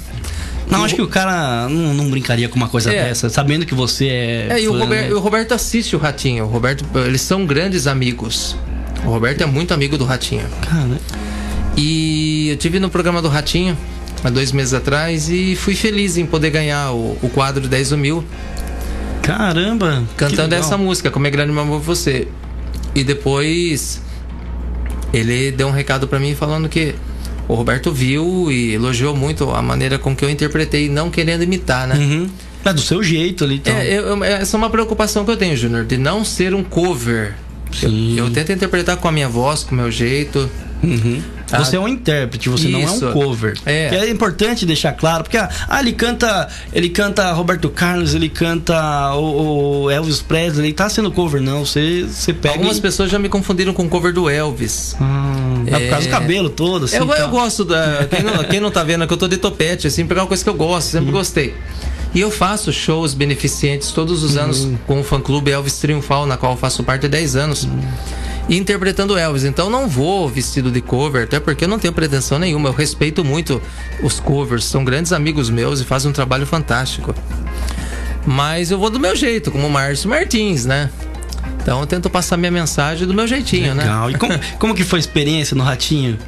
Não, 0.71 0.85
acho 0.85 0.95
que 0.97 1.03
o 1.03 1.09
cara 1.09 1.69
não, 1.69 1.95
não 1.95 2.11
brincaria 2.11 2.49
com 2.49 2.57
uma 2.57 2.69
coisa 2.69 2.93
É. 2.93 3.05
dessa, 3.05 3.29
sabendo 3.31 3.65
que 3.65 3.75
você 3.75 4.07
é. 4.09 4.47
É, 4.51 4.61
e 4.63 4.69
o, 4.69 4.73
fã, 4.73 4.79
Rober- 4.81 5.03
né? 5.09 5.15
o 5.15 5.19
Roberto 5.19 5.53
assiste 5.53 5.97
o 5.97 5.99
Ratinho. 5.99 6.45
O 6.45 6.49
Roberto, 6.49 6.85
eles 7.07 7.21
são 7.23 7.47
grandes 7.47 7.87
amigos. 7.87 8.55
O 9.05 9.09
Roberto 9.11 9.41
é 9.43 9.47
muito 9.47 9.73
amigo 9.73 9.97
do 9.97 10.05
Ratinho. 10.05 10.45
Cara, 10.69 10.99
E 11.77 12.49
eu 12.51 12.57
tive 12.57 12.79
no 12.81 12.91
programa 12.91 13.23
do 13.23 13.29
Ratinho 13.29 13.77
há 14.23 14.29
dois 14.29 14.53
meses 14.53 14.75
atrás 14.75 15.31
e 15.31 15.55
fui 15.57 15.75
feliz 15.75 16.17
em 16.19 16.27
poder 16.27 16.51
ganhar 16.51 16.91
o, 16.93 17.17
o 17.23 17.31
quadro 17.33 17.67
10 17.69 17.93
mil 17.93 18.25
caramba! 19.23 20.05
cantando 20.17 20.55
essa 20.55 20.77
música, 20.77 21.11
Como 21.11 21.27
é 21.27 21.31
Grande 21.31 21.53
Meu 21.53 21.63
Amor 21.63 21.81
Você. 21.81 22.29
E 22.95 23.05
depois 23.05 24.01
ele 25.13 25.51
deu 25.53 25.69
um 25.69 25.71
recado 25.71 26.07
pra 26.09 26.19
mim 26.19 26.35
falando 26.35 26.69
que 26.69 26.95
o 27.49 27.55
Roberto 27.55 27.91
viu 27.91 28.53
e 28.53 28.75
elogiou 28.75 29.17
muito 29.17 29.51
a 29.51 29.63
maneira 29.63 29.99
com 29.99 30.15
que 30.15 30.25
eu 30.25 30.31
interpretei, 30.31 30.89
não 30.89 31.11
querendo 31.11 31.43
imitar, 31.43 31.89
né? 31.89 31.97
Uhum. 31.97 32.29
É 32.65 32.73
do 32.73 32.81
seu 32.81 33.03
jeito 33.03 33.45
ali, 33.45 33.57
então. 33.57 33.75
É, 33.75 33.99
eu, 33.99 34.23
essa 34.23 34.57
é 34.57 34.59
uma 34.59 34.69
preocupação 34.69 35.25
que 35.25 35.31
eu 35.31 35.37
tenho, 35.37 35.57
Júnior, 35.57 35.85
de 35.85 35.97
não 35.97 36.25
ser 36.25 36.55
um 36.55 36.63
cover. 36.63 37.35
Eu, 37.83 38.27
eu, 38.27 38.31
tento 38.31 38.53
interpretar 38.53 38.97
com 38.99 39.09
a 39.09 39.13
minha 39.13 39.29
voz, 39.29 39.65
com 39.65 39.75
o 39.75 39.79
meu 39.79 39.91
jeito. 39.91 40.51
Uhum. 40.83 41.23
Ah, 41.51 41.65
você 41.65 41.77
é 41.77 41.81
um 41.81 41.89
intérprete, 41.89 42.49
você 42.49 42.69
isso. 42.69 42.79
não 42.79 42.83
é 42.83 42.91
um 42.91 43.13
cover. 43.13 43.57
É. 43.65 43.95
é 43.97 44.11
importante 44.11 44.67
deixar 44.67 44.93
claro, 44.93 45.25
porque 45.25 45.37
ah, 45.37 45.51
ele 45.81 45.93
canta, 45.93 46.49
ele 46.73 46.91
canta 46.91 47.33
Roberto 47.33 47.71
Carlos, 47.71 48.15
ele 48.15 48.29
canta 48.29 49.15
o, 49.15 49.85
o, 49.85 49.91
Elvis 49.91 50.21
Presley, 50.21 50.67
ele 50.67 50.75
tá 50.75 50.89
sendo 50.89 51.11
cover 51.11 51.41
não, 51.41 51.65
você 51.65 52.03
você 52.03 52.33
pega 52.33 52.55
Algumas 52.55 52.79
e... 52.79 52.81
pessoas 52.81 53.11
já 53.11 53.19
me 53.19 53.29
confundiram 53.29 53.73
com 53.73 53.85
o 53.85 53.89
cover 53.89 54.13
do 54.13 54.29
Elvis. 54.29 54.95
Hum, 55.01 55.65
é, 55.67 55.79
por 55.79 55.91
causa 55.91 56.07
do 56.07 56.11
cabelo 56.11 56.51
todo 56.51 56.85
assim. 56.85 56.97
Eu, 56.97 57.07
tá. 57.07 57.19
eu 57.19 57.29
gosto 57.29 57.65
da 57.65 58.07
quem 58.11 58.23
não, 58.23 58.45
quem 58.45 58.61
não 58.61 58.71
tá 58.71 58.85
vendo 58.85 59.05
é 59.05 59.07
que 59.07 59.13
eu 59.13 59.19
tô 59.19 59.29
de 59.29 59.39
topete 59.39 59.87
assim, 59.87 60.07
pegar 60.07 60.23
uma 60.23 60.29
coisa 60.29 60.43
que 60.43 60.51
eu 60.51 60.55
gosto, 60.55 60.89
sempre 60.89 61.09
hum. 61.09 61.13
gostei. 61.13 61.55
E 62.15 62.21
eu 62.21 62.31
faço 62.31 62.73
shows 62.73 63.15
beneficentes 63.15 63.91
todos 63.93 64.23
os 64.23 64.37
anos 64.37 64.65
uhum. 64.65 64.79
com 64.87 65.01
o 65.01 65.05
fã 65.05 65.21
clube 65.21 65.51
Elvis 65.51 65.79
Triunfal, 65.79 66.27
na 66.27 66.37
qual 66.37 66.53
eu 66.53 66.59
faço 66.59 66.83
parte 66.83 67.07
há 67.07 67.09
10 67.09 67.37
anos. 67.37 67.65
Uhum. 67.65 67.81
Interpretando 68.49 69.19
Elvis. 69.19 69.45
Então 69.45 69.69
não 69.69 69.89
vou 69.89 70.29
vestido 70.29 70.71
de 70.71 70.81
cover, 70.81 71.25
até 71.25 71.39
porque 71.39 71.65
eu 71.65 71.69
não 71.69 71.79
tenho 71.79 71.93
pretensão 71.93 72.39
nenhuma. 72.39 72.69
Eu 72.69 72.73
respeito 72.73 73.25
muito 73.25 73.61
os 74.03 74.19
covers, 74.19 74.65
são 74.65 74.85
grandes 74.85 75.13
amigos 75.13 75.51
meus 75.51 75.81
e 75.81 75.85
fazem 75.85 76.11
um 76.11 76.15
trabalho 76.15 76.47
fantástico. 76.47 77.15
Mas 78.25 78.71
eu 78.71 78.79
vou 78.79 78.91
do 78.91 79.01
meu 79.01 79.15
jeito, 79.15 79.51
como 79.51 79.67
o 79.67 79.71
Márcio 79.71 80.09
Martins, 80.09 80.65
né? 80.65 80.91
Então 81.61 81.81
eu 81.81 81.87
tento 81.87 82.09
passar 82.09 82.37
minha 82.37 82.51
mensagem 82.51 83.07
do 83.07 83.13
meu 83.13 83.27
jeitinho, 83.27 83.75
né? 83.75 83.85
Legal. 83.85 84.09
né? 84.09 84.13
E 84.15 84.19
como, 84.19 84.41
como 84.59 84.75
que 84.75 84.85
foi 84.85 84.99
a 84.99 85.01
experiência 85.01 85.55
no 85.55 85.63
Ratinho? 85.63 86.19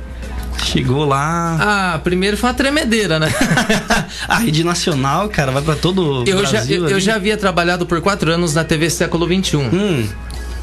Chegou 0.64 1.06
lá. 1.06 1.56
Ah, 1.58 1.98
primeiro 2.04 2.36
foi 2.36 2.50
uma 2.50 2.54
tremedeira, 2.54 3.18
né? 3.18 3.28
a 4.28 4.38
rede 4.38 4.62
nacional, 4.62 5.28
cara, 5.28 5.50
vai 5.50 5.62
para 5.62 5.74
todo 5.74 6.22
o 6.22 6.24
eu 6.26 6.38
Brasil. 6.38 6.60
Já, 6.60 6.64
eu, 6.74 6.88
eu, 6.88 7.00
já 7.00 7.14
havia 7.14 7.36
trabalhado 7.36 7.86
por 7.86 8.00
quatro 8.00 8.30
anos 8.30 8.54
na 8.54 8.62
TV 8.62 8.90
Século 8.90 9.26
XXI. 9.26 9.56
Hum. 9.56 10.08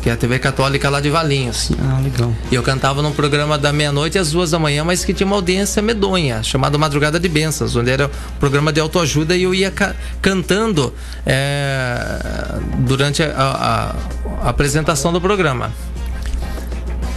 Que 0.07 0.11
é 0.11 0.13
a 0.13 0.15
TV 0.15 0.39
católica 0.39 0.89
lá 0.89 1.01
de 1.01 1.09
Valinhos. 1.09 1.69
Ah, 1.81 1.99
legal. 1.99 2.33
E 2.49 2.55
eu 2.55 2.63
cantava 2.63 3.01
num 3.01 3.11
programa 3.11 3.57
da 3.57 3.73
meia-noite 3.73 4.17
às 4.17 4.31
duas 4.31 4.51
da 4.51 4.57
manhã, 4.57 4.85
mas 4.85 5.03
que 5.03 5.13
tinha 5.13 5.27
uma 5.27 5.35
audiência 5.35 5.81
medonha, 5.81 6.41
chamado 6.41 6.79
Madrugada 6.79 7.19
de 7.19 7.27
Bênçãos, 7.27 7.75
onde 7.75 7.91
era 7.91 8.05
um 8.05 8.39
programa 8.39 8.71
de 8.71 8.79
autoajuda 8.79 9.35
e 9.35 9.43
eu 9.43 9.53
ia 9.53 9.69
ca 9.69 9.93
cantando 10.21 10.93
é, 11.25 12.21
durante 12.87 13.21
a, 13.21 13.33
a, 13.35 13.95
a 14.45 14.49
apresentação 14.49 15.11
do 15.11 15.19
programa. 15.19 15.73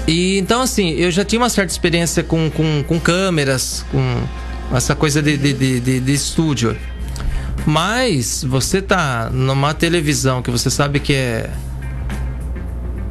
E 0.09 0.37
então, 0.40 0.61
assim, 0.61 0.90
eu 0.90 1.12
já 1.12 1.24
tinha 1.24 1.40
uma 1.40 1.48
certa 1.48 1.70
experiência 1.70 2.24
com, 2.24 2.50
com, 2.50 2.83
com 2.83 2.98
câmeras, 2.98 3.87
com 3.92 4.20
essa 4.76 4.96
coisa 4.96 5.22
de, 5.22 5.37
de, 5.37 5.53
de, 5.53 6.00
de, 6.00 6.12
estúdio. 6.12 6.76
Mas 7.64 8.42
você 8.42 8.83
tá 8.83 9.31
numa 9.33 9.72
televisão 9.74 10.42
que 10.42 10.50
você 10.50 10.68
sabe 10.68 10.98
que 10.98 11.14
é 11.14 11.50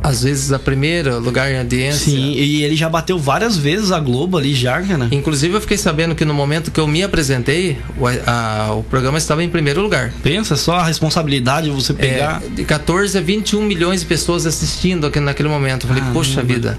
às 0.01 0.23
vezes 0.23 0.51
a 0.51 0.59
primeira 0.59 1.17
lugar 1.17 1.51
em 1.51 1.57
audiência. 1.57 2.11
Sim, 2.11 2.31
e 2.33 2.63
ele 2.63 2.75
já 2.75 2.89
bateu 2.89 3.17
várias 3.17 3.57
vezes 3.57 3.91
a 3.91 3.99
Globo 3.99 4.37
ali 4.37 4.53
já, 4.53 4.79
né? 4.79 5.09
Inclusive 5.11 5.55
eu 5.55 5.61
fiquei 5.61 5.77
sabendo 5.77 6.15
que 6.15 6.23
no 6.25 6.33
momento 6.33 6.71
que 6.71 6.79
eu 6.79 6.87
me 6.87 7.03
apresentei, 7.03 7.77
o, 7.97 8.07
a, 8.07 8.73
o 8.73 8.83
programa 8.83 9.17
estava 9.17 9.43
em 9.43 9.49
primeiro 9.49 9.81
lugar. 9.81 10.11
Pensa 10.23 10.55
só 10.55 10.75
a 10.75 10.85
responsabilidade 10.85 11.69
de 11.69 11.75
você 11.75 11.93
pegar. 11.93 12.41
É, 12.43 12.49
de 12.49 12.63
14 12.63 13.17
a 13.17 13.21
21 13.21 13.61
milhões 13.63 14.01
de 14.01 14.05
pessoas 14.05 14.45
assistindo 14.45 15.07
aqui 15.07 15.19
naquele 15.19 15.49
momento. 15.49 15.83
Eu 15.83 15.89
falei, 15.89 16.03
ah, 16.05 16.11
poxa 16.13 16.41
vida. 16.41 16.77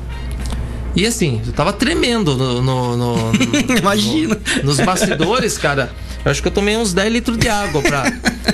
E 0.94 1.07
assim, 1.07 1.40
eu 1.46 1.53
tava 1.53 1.72
tremendo 1.72 2.37
no. 2.37 2.62
no, 2.62 2.96
no, 2.96 3.33
no 3.33 3.79
Imagina. 3.79 4.38
nos 4.64 4.81
bastidores, 4.81 5.57
cara. 5.57 5.90
Eu 6.24 6.31
acho 6.31 6.42
que 6.42 6.48
eu 6.48 6.53
tomei 6.53 6.76
uns 6.76 6.92
10 6.92 7.12
litros 7.12 7.38
de 7.38 7.48
água 7.48 7.81
pra, 7.81 8.12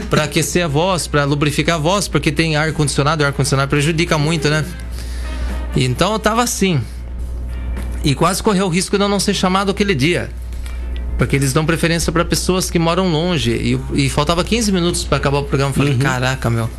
pra 0.08 0.24
aquecer 0.24 0.64
a 0.64 0.68
voz, 0.68 1.06
pra 1.06 1.24
lubrificar 1.24 1.76
a 1.76 1.78
voz, 1.78 2.06
porque 2.06 2.30
tem 2.30 2.56
ar-condicionado, 2.56 3.24
o 3.24 3.26
ar-condicionado 3.26 3.68
prejudica 3.68 4.16
muito, 4.16 4.48
né? 4.48 4.64
Então 5.74 6.12
eu 6.12 6.18
tava 6.18 6.42
assim. 6.42 6.80
E 8.04 8.14
quase 8.14 8.42
correu 8.42 8.66
o 8.66 8.68
risco 8.68 8.96
de 8.96 9.02
eu 9.02 9.08
não 9.08 9.18
ser 9.18 9.34
chamado 9.34 9.70
aquele 9.70 9.94
dia. 9.94 10.30
Porque 11.18 11.34
eles 11.34 11.52
dão 11.52 11.64
preferência 11.64 12.12
para 12.12 12.24
pessoas 12.24 12.70
que 12.70 12.78
moram 12.78 13.10
longe. 13.10 13.50
E, 13.50 14.04
e 14.04 14.08
faltava 14.08 14.44
15 14.44 14.70
minutos 14.70 15.02
para 15.02 15.16
acabar 15.16 15.38
o 15.38 15.44
programa. 15.44 15.70
Eu 15.70 15.74
falei, 15.74 15.94
uhum. 15.94 15.98
caraca, 15.98 16.48
meu. 16.48 16.70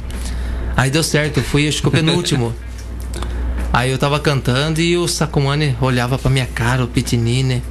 Aí 0.76 0.90
deu 0.90 1.04
certo, 1.04 1.38
eu 1.38 1.44
fui, 1.44 1.68
acho 1.68 1.82
que 1.82 1.88
o 1.88 1.92
penúltimo. 1.92 2.54
Aí 3.74 3.92
eu 3.92 3.98
tava 3.98 4.20
cantando 4.20 4.82
e 4.82 4.98
o 4.98 5.08
Sakumane 5.08 5.76
olhava 5.80 6.18
pra 6.18 6.30
minha 6.30 6.46
cara, 6.46 6.84
o 6.84 6.88
Pitinine. 6.88 7.62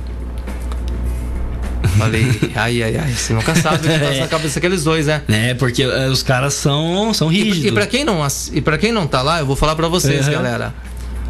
Falei, 1.99 2.27
ai, 2.55 2.83
ai, 2.83 2.97
ai, 2.97 3.13
você 3.13 3.33
nunca 3.33 3.55
sabe 3.55 3.87
o 3.87 3.91
que 3.91 3.99
passa 3.99 4.21
na 4.21 4.29
cabeça 4.29 4.55
daqueles 4.57 4.85
dois, 4.85 5.07
né? 5.07 5.23
É, 5.29 5.55
porque 5.55 5.85
uh, 5.87 6.11
os 6.11 6.23
caras 6.23 6.55
são, 6.55 7.13
são 7.15 7.29
rígidos. 7.29 7.65
E, 7.65 7.69
e, 7.69 7.73
pra 7.73 7.87
quem 7.87 8.05
não, 8.05 8.27
e 8.53 8.61
pra 8.61 8.79
quem 8.79 8.93
não 8.93 9.07
tá 9.07 9.23
lá, 9.23 9.41
eu 9.41 9.47
vou 9.47 9.57
falar 9.57 9.75
pra 9.75 9.89
vocês, 9.89 10.27
uhum. 10.27 10.33
galera. 10.33 10.75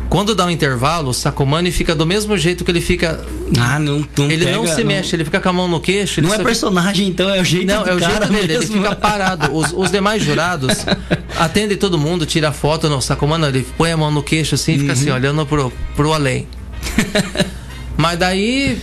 Quando 0.09 0.35
dá 0.35 0.47
um 0.47 0.51
intervalo, 0.51 1.11
o 1.11 1.14
Sacomani 1.14 1.71
fica 1.71 1.95
do 1.95 2.07
mesmo 2.07 2.37
jeito 2.38 2.64
que 2.64 2.71
ele 2.71 2.81
fica. 2.81 3.25
Ah, 3.59 3.79
não, 3.79 4.07
não 4.16 4.31
Ele 4.31 4.45
pega, 4.45 4.57
não 4.57 4.66
se 4.66 4.81
não... 4.81 4.87
mexe, 4.87 5.16
ele 5.16 5.25
fica 5.25 5.40
com 5.40 5.49
a 5.49 5.53
mão 5.53 5.69
no 5.69 5.81
queixo. 5.81 6.23
Não 6.23 6.33
é 6.33 6.38
personagem, 6.38 7.09
então, 7.09 7.29
é 7.29 7.40
o 7.40 7.45
jeito 7.45 7.66
Não, 7.66 7.85
é 7.85 7.95
o 7.95 7.99
jeito 7.99 8.21
dele, 8.21 8.47
mesmo. 8.47 8.53
ele 8.53 8.66
fica 8.66 8.95
parado. 8.95 9.55
Os, 9.55 9.73
os 9.73 9.90
demais 9.90 10.23
jurados 10.23 10.87
atendem 11.37 11.77
todo 11.77 11.99
mundo, 11.99 12.25
tira 12.25 12.53
foto. 12.53 12.88
Não, 12.88 13.01
Sacomani, 13.01 13.47
ele 13.47 13.66
põe 13.77 13.92
a 13.92 13.97
mão 13.97 14.11
no 14.11 14.23
queixo 14.23 14.55
assim 14.55 14.75
e 14.75 14.79
fica 14.79 14.92
assim, 14.92 15.11
uhum. 15.11 15.16
olhando 15.16 15.47
pro, 15.47 15.73
pro 15.95 16.12
além. 16.12 16.47
Mas 17.97 18.19
daí 18.19 18.79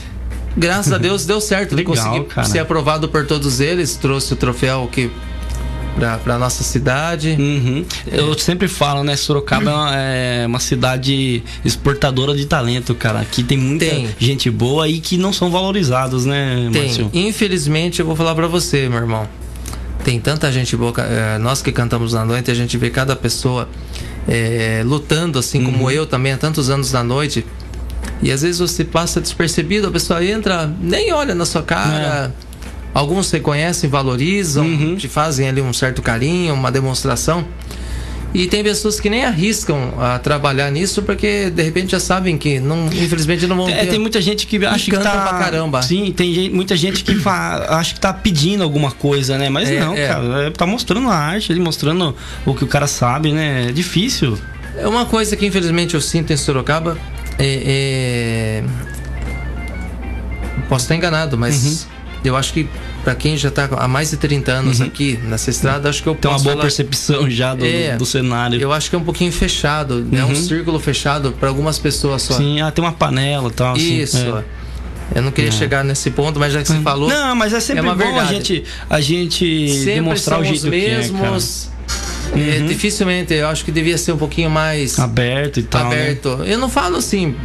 graças 0.56 0.92
a 0.94 0.98
Deus 0.98 1.26
deu 1.26 1.42
certo. 1.42 1.76
Legal, 1.76 1.96
consegui 1.96 2.26
cara. 2.26 2.48
ser 2.48 2.60
aprovado 2.60 3.08
por 3.10 3.26
todos 3.26 3.60
eles, 3.60 3.96
trouxe 3.96 4.34
o 4.34 4.36
troféu 4.36 4.88
que 4.92 5.12
pra, 5.96 6.18
pra 6.18 6.38
nossa 6.38 6.64
cidade. 6.64 7.36
Uhum. 7.40 7.86
Eu 8.12 8.38
sempre 8.38 8.68
falo, 8.68 9.04
né? 9.04 9.16
Sorocaba 9.16 9.72
uhum. 9.72 9.94
é 9.94 10.46
uma 10.48 10.60
cidade 10.60 11.44
exportadora 11.64 12.36
de 12.36 12.46
talento, 12.46 12.94
cara. 12.96 13.20
Aqui 13.20 13.44
tem 13.44 13.58
muita 13.58 13.86
tem. 13.86 14.10
gente 14.18 14.50
boa 14.50 14.88
e 14.88 15.00
que 15.00 15.18
não 15.18 15.32
são 15.32 15.50
valorizados, 15.50 16.26
né, 16.26 16.70
tem. 16.72 16.84
Márcio? 16.84 17.10
Infelizmente, 17.14 18.00
eu 18.00 18.06
vou 18.06 18.16
falar 18.16 18.36
para 18.36 18.48
você, 18.48 18.88
meu 18.90 19.00
irmão. 19.00 19.28
Tem 20.04 20.20
tanta 20.20 20.52
gente 20.52 20.76
boa. 20.76 20.94
É, 20.98 21.38
nós 21.38 21.62
que 21.62 21.72
cantamos 21.72 22.14
na 22.14 22.26
noite, 22.26 22.52
a 22.52 22.54
gente 22.54 22.78
vê 22.78 22.90
cada 22.90 23.16
pessoa 23.16 23.70
é, 24.28 24.84
lutando, 24.86 25.40
assim 25.40 25.60
uhum. 25.60 25.72
como 25.72 25.92
eu 25.92 26.06
também, 26.06 26.34
há 26.34 26.38
tantos 26.38 26.70
anos 26.70 26.92
na 26.92 27.04
noite. 27.04 27.46
E 28.22 28.32
às 28.32 28.42
vezes 28.42 28.60
você 28.60 28.84
passa 28.84 29.22
despercebido, 29.22 29.88
a 29.88 29.92
pessoa 29.92 30.24
entra, 30.24 30.72
nem 30.82 31.14
olha 31.14 31.34
na 31.34 31.46
sua 31.46 31.64
cara. 31.64 32.34
É 32.50 32.53
Alguns 32.94 33.32
reconhecem, 33.32 33.90
valorizam, 33.90 34.66
uhum. 34.66 34.96
te 34.96 35.08
fazem 35.08 35.50
ali 35.50 35.62
um 35.62 35.74
certo 35.74 36.02
carinho, 36.02 36.54
uma 36.54 36.72
demonstração. 36.72 37.46
E 38.34 38.48
tem 38.48 38.64
pessoas 38.64 39.00
que 39.00 39.10
nem 39.12 39.24
arriscam 39.24 39.94
a 40.00 40.18
trabalhar 40.18 40.72
nisso 40.72 41.04
porque 41.04 41.52
de 41.52 41.62
repente 41.62 41.92
já 41.92 42.00
sabem 42.00 42.36
que 42.36 42.60
não, 42.60 42.88
infelizmente 42.88 43.46
não 43.46 43.56
vão 43.56 43.70
é, 43.70 43.82
ter. 43.82 43.92
tem 43.92 44.00
muita 44.00 44.20
gente 44.20 44.48
que 44.48 44.64
acha 44.66 44.90
que 44.90 44.98
tá 44.98 45.28
pra 45.28 45.38
caramba. 45.38 45.84
Sim, 45.84 46.12
tem 46.12 46.34
gente, 46.34 46.54
muita 46.54 46.76
gente 46.76 47.04
que 47.04 47.14
fa, 47.16 47.78
acha 47.78 47.94
que 47.94 48.00
tá 48.00 48.12
pedindo 48.12 48.64
alguma 48.64 48.90
coisa, 48.90 49.38
né? 49.38 49.50
Mas 49.50 49.70
é, 49.70 49.80
não, 49.80 49.94
é. 49.94 50.08
cara, 50.08 50.48
é, 50.48 50.50
tá 50.50 50.66
mostrando 50.66 51.10
a 51.10 51.16
arte, 51.16 51.52
ele 51.52 51.60
mostrando 51.60 52.16
o 52.44 52.56
que 52.56 52.64
o 52.64 52.68
cara 52.68 52.88
sabe, 52.88 53.32
né? 53.32 53.68
É 53.70 53.72
difícil. 53.72 54.38
É 54.78 54.88
uma 54.88 55.06
coisa 55.06 55.36
que 55.36 55.46
infelizmente 55.46 55.94
eu 55.94 56.02
sinto 56.02 56.34
em 56.34 56.38
Sorocaba 56.38 56.98
é, 57.38 58.64
é... 58.64 58.64
posso 60.68 60.86
estar 60.86 60.96
enganado, 60.96 61.38
mas 61.38 61.84
uhum 61.84 61.93
eu 62.24 62.36
acho 62.36 62.54
que 62.54 62.68
para 63.04 63.16
quem 63.16 63.36
já 63.36 63.50
está 63.50 63.66
há 63.78 63.88
mais 63.88 64.12
de 64.12 64.18
30 64.18 64.52
anos 64.52 64.80
uhum. 64.80 64.88
aqui 64.88 65.20
nessa 65.24 65.50
estrada, 65.50 65.90
acho 65.90 66.02
que 66.02 66.10
eu 66.10 66.16
Tem 66.16 66.32
uma 66.32 66.40
boa 66.40 66.52
falar... 66.52 66.62
percepção 66.62 67.30
já 67.30 67.54
do, 67.54 67.66
é, 67.66 67.96
do 67.96 68.06
cenário. 68.06 68.60
Eu 68.60 68.72
acho 68.72 68.90
que 68.90 68.96
é 68.96 69.00
um 69.00 69.04
pouquinho 69.04 69.32
fechado, 69.32 69.96
uhum. 69.96 70.08
né? 70.12 70.26
Um 70.26 70.36
círculo 70.36 70.80
fechado 70.80 71.34
para 71.34 71.50
algumas 71.50 71.78
pessoas 71.78 72.22
só. 72.22 72.36
Sim, 72.36 72.62
ah, 72.62 72.72
tem 72.72 72.84
uma 72.84 72.94
panela 72.94 73.50
e 73.50 73.52
tal. 73.52 73.74
Assim, 73.74 74.00
Isso. 74.00 74.18
Assim, 74.18 74.38
é. 74.38 74.64
Eu 75.16 75.22
não 75.22 75.32
queria 75.32 75.50
é. 75.50 75.54
chegar 75.54 75.84
nesse 75.84 76.10
ponto, 76.10 76.40
mas 76.40 76.54
já 76.54 76.62
que 76.62 76.68
você 76.68 76.74
uhum. 76.76 76.84
falou. 76.84 77.10
Não, 77.10 77.36
mas 77.36 77.54
é 77.54 77.60
sempre 77.60 77.86
é 77.86 77.90
bom 77.90 77.96
verdade. 77.96 78.20
a 78.20 78.34
gente, 78.34 78.64
a 78.90 79.02
gente 79.02 79.70
sempre 79.70 79.96
demonstrar 79.96 80.40
o 80.40 80.44
jeito 80.44 80.64
os 80.64 80.64
mesmos. 80.64 81.70
Que 82.34 82.40
é, 82.40 82.60
uhum. 82.60 82.66
dificilmente, 82.66 83.34
eu 83.34 83.48
acho 83.48 83.64
que 83.64 83.72
devia 83.72 83.98
ser 83.98 84.12
um 84.14 84.18
pouquinho 84.18 84.50
mais 84.50 84.98
aberto 84.98 85.60
e 85.60 85.64
tal. 85.64 85.90
Né? 85.90 86.02
Aberto. 86.02 86.38
Né? 86.38 86.54
Eu 86.54 86.58
não 86.58 86.70
falo 86.70 86.98
assim 86.98 87.36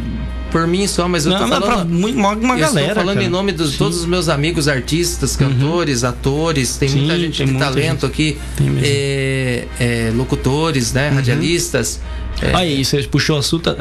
por 0.51 0.67
mim 0.67 0.87
só, 0.87 1.07
mas 1.07 1.25
eu 1.25 1.31
não, 1.31 1.39
tô 1.39 1.47
falando 1.47 1.65
pra 1.65 1.85
muito, 1.85 2.17
uma 2.17 2.33
eu 2.33 2.59
galera. 2.59 2.87
Estou 2.87 2.95
falando 2.95 3.15
cara. 3.15 3.25
em 3.25 3.29
nome 3.29 3.51
de 3.51 3.77
todos 3.77 3.99
os 3.99 4.05
meus 4.05 4.29
amigos 4.29 4.67
artistas, 4.67 5.37
uhum. 5.39 5.49
cantores, 5.49 6.03
uhum. 6.03 6.09
atores, 6.09 6.77
tem 6.77 6.89
Sim, 6.89 6.99
muita 6.99 7.19
gente 7.19 7.37
tem 7.37 7.45
de 7.45 7.53
muita 7.53 7.67
talento 7.67 8.01
gente. 8.01 8.05
aqui, 8.05 8.37
é, 8.83 9.38
é, 9.79 10.11
locutores, 10.15 10.93
né, 10.93 11.09
uhum. 11.09 11.15
radialistas. 11.15 11.99
É. 12.41 12.55
Aí, 12.55 12.85
você 12.85 13.03
puxou 13.03 13.35
o 13.35 13.39
assunto 13.39 13.75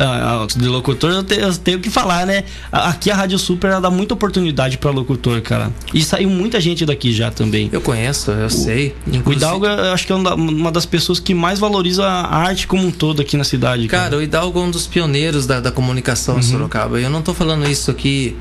de 0.56 0.66
locutor, 0.66 1.12
eu 1.12 1.22
tenho, 1.22 1.42
eu 1.42 1.56
tenho, 1.56 1.78
que 1.78 1.90
falar, 1.90 2.26
né? 2.26 2.42
Aqui 2.72 3.08
a 3.10 3.14
Rádio 3.14 3.38
Super 3.38 3.70
ela 3.70 3.80
dá 3.80 3.90
muita 3.90 4.14
oportunidade 4.14 4.78
para 4.78 4.90
locutor, 4.90 5.40
cara. 5.42 5.70
E 5.94 6.02
saiu 6.02 6.28
muita 6.28 6.60
gente 6.60 6.84
daqui 6.84 7.12
já 7.12 7.30
também. 7.30 7.68
Eu 7.72 7.80
conheço, 7.80 8.32
eu 8.32 8.46
o, 8.46 8.50
sei. 8.50 8.96
Inclusive... 9.06 9.28
O 9.28 9.32
Hidalgo, 9.32 9.66
eu 9.66 9.92
acho 9.92 10.06
que 10.06 10.12
é 10.12 10.16
uma 10.16 10.72
das 10.72 10.84
pessoas 10.84 11.20
que 11.20 11.34
mais 11.34 11.60
valoriza 11.60 12.04
a 12.04 12.36
arte 12.36 12.66
como 12.66 12.84
um 12.84 12.90
todo 12.90 13.22
aqui 13.22 13.36
na 13.36 13.44
cidade. 13.44 13.86
Cara, 13.86 14.04
cara 14.04 14.16
o 14.16 14.22
Hidalgo 14.22 14.58
é 14.58 14.62
um 14.62 14.70
dos 14.70 14.88
pioneiros 14.88 15.46
da, 15.46 15.60
da 15.60 15.70
comunicação 15.70 16.34
uhum. 16.34 16.40
em 16.40 16.42
Sorocaba. 16.42 17.00
Eu 17.00 17.10
não 17.10 17.22
tô 17.22 17.32
falando 17.32 17.68
isso 17.68 17.92
aqui 17.92 18.36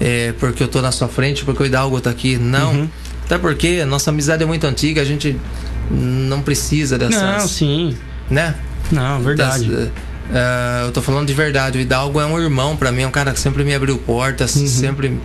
é, 0.00 0.32
porque 0.40 0.62
eu 0.62 0.68
tô 0.68 0.82
na 0.82 0.90
sua 0.90 1.06
frente, 1.06 1.44
porque 1.44 1.62
o 1.62 1.66
Hidalgo 1.66 2.00
tá 2.00 2.10
aqui. 2.10 2.36
Não. 2.36 2.72
Uhum. 2.72 2.88
Até 3.24 3.38
porque 3.38 3.80
a 3.82 3.86
nossa 3.86 4.10
amizade 4.10 4.42
é 4.42 4.46
muito 4.46 4.66
antiga, 4.66 5.00
a 5.00 5.04
gente 5.04 5.36
não 5.90 6.42
precisa 6.42 6.98
dessas. 6.98 7.20
Não, 7.20 7.48
sim. 7.48 7.96
Né? 8.30 8.54
Não, 8.90 9.20
verdade. 9.20 9.68
Das, 9.68 9.88
uh, 9.88 10.86
eu 10.86 10.92
tô 10.92 11.02
falando 11.02 11.26
de 11.26 11.34
verdade. 11.34 11.78
O 11.78 11.80
Hidalgo 11.80 12.20
é 12.20 12.26
um 12.26 12.40
irmão 12.40 12.76
para 12.76 12.92
mim, 12.92 13.02
é 13.02 13.06
um 13.06 13.10
cara 13.10 13.32
que 13.32 13.40
sempre 13.40 13.64
me 13.64 13.74
abriu 13.74 13.98
portas, 13.98 14.56
uhum. 14.56 14.66
sempre. 14.66 15.20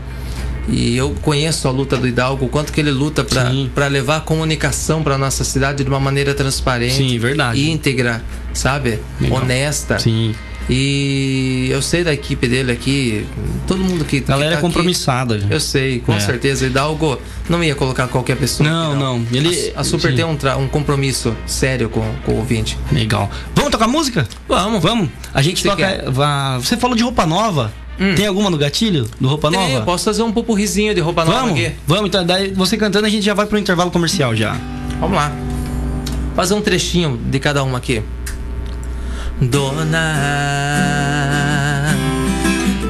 E 0.70 0.98
eu 0.98 1.16
conheço 1.22 1.68
a 1.68 1.72
luta 1.72 1.96
do 1.96 2.08
Hidalgo, 2.08 2.46
o 2.46 2.50
quanto 2.50 2.74
que 2.74 2.82
ele 2.82 2.92
luta 2.92 3.26
para 3.74 3.88
levar 3.88 4.18
a 4.18 4.20
comunicação 4.20 5.02
para 5.02 5.18
nossa 5.18 5.46
cidade 5.46 5.84
de 5.84 5.90
uma 5.90 6.00
maneira 6.00 6.34
transparente, 6.34 6.96
Sim, 6.96 7.18
verdade. 7.18 7.70
íntegra, 7.70 8.22
sabe? 8.54 9.00
Legal. 9.20 9.42
Honesta. 9.42 9.98
Sim. 9.98 10.36
E 10.70 11.70
eu 11.72 11.82
sei 11.82 12.04
da 12.04 12.14
equipe 12.14 12.48
dele 12.48 12.72
aqui, 12.72 13.26
todo 13.66 13.82
mundo 13.84 14.04
que. 14.04 14.20
Galera 14.20 14.52
que 14.52 14.56
tá 14.58 14.62
compromissada. 14.62 15.36
Aqui, 15.36 15.48
eu 15.50 15.60
sei, 15.60 16.00
com 16.00 16.14
é. 16.14 16.20
certeza. 16.20 16.66
Hidalgo 16.66 17.18
não 17.50 17.64
ia 17.64 17.74
colocar 17.74 18.08
qualquer 18.08 18.36
pessoa. 18.36 18.70
Não, 18.70 18.92
aqui, 18.92 19.00
não, 19.00 19.20
não. 19.20 19.28
Ele, 19.32 19.72
a, 19.76 19.82
a 19.82 19.84
Super 19.84 20.12
sim. 20.12 20.18
tem 20.18 20.26
um, 20.26 20.38
um 20.60 20.68
compromisso 20.68 21.36
sério 21.46 21.90
com, 21.90 22.04
com 22.26 22.34
o 22.34 22.38
ouvinte. 22.38 22.78
Legal. 22.92 23.30
Vamos 23.56 23.72
tocar 23.72 23.88
música? 23.88 24.28
Vamos. 24.48 24.82
Vamos. 24.82 25.10
A 25.34 25.42
gente 25.42 25.62
Você 25.62 25.70
toca. 25.70 26.12
Você 26.60 26.76
falou 26.76 26.96
de 26.96 27.04
roupa 27.04 27.26
nova. 27.26 27.74
Hum. 28.00 28.14
Tem 28.14 28.28
alguma 28.28 28.50
no 28.50 28.60
gatilho 28.60 29.10
do 29.20 29.28
Roupa 29.28 29.50
Tem, 29.50 29.74
Nova? 29.74 29.84
Posso 29.84 30.06
fazer 30.06 30.22
um 30.22 30.32
pupurrizinho 30.32 30.94
de 30.94 31.02
roupa 31.02 31.26
vamos, 31.26 31.42
nova 31.42 31.52
aqui? 31.52 31.72
Vamos, 31.88 32.08
então 32.10 32.24
daí 32.24 32.52
você 32.54 32.78
cantando 32.78 33.08
a 33.08 33.10
gente 33.10 33.26
já 33.26 33.34
vai 33.34 33.48
pro 33.48 33.58
intervalo 33.58 33.90
comercial 33.90 34.36
já. 34.36 34.56
Vamos 35.00 35.18
lá. 35.18 35.32
Fazer 36.36 36.54
um 36.54 36.62
trechinho 36.62 37.18
de 37.18 37.40
cada 37.40 37.64
uma 37.64 37.80
aqui. 37.80 38.04
Dona 39.40 40.16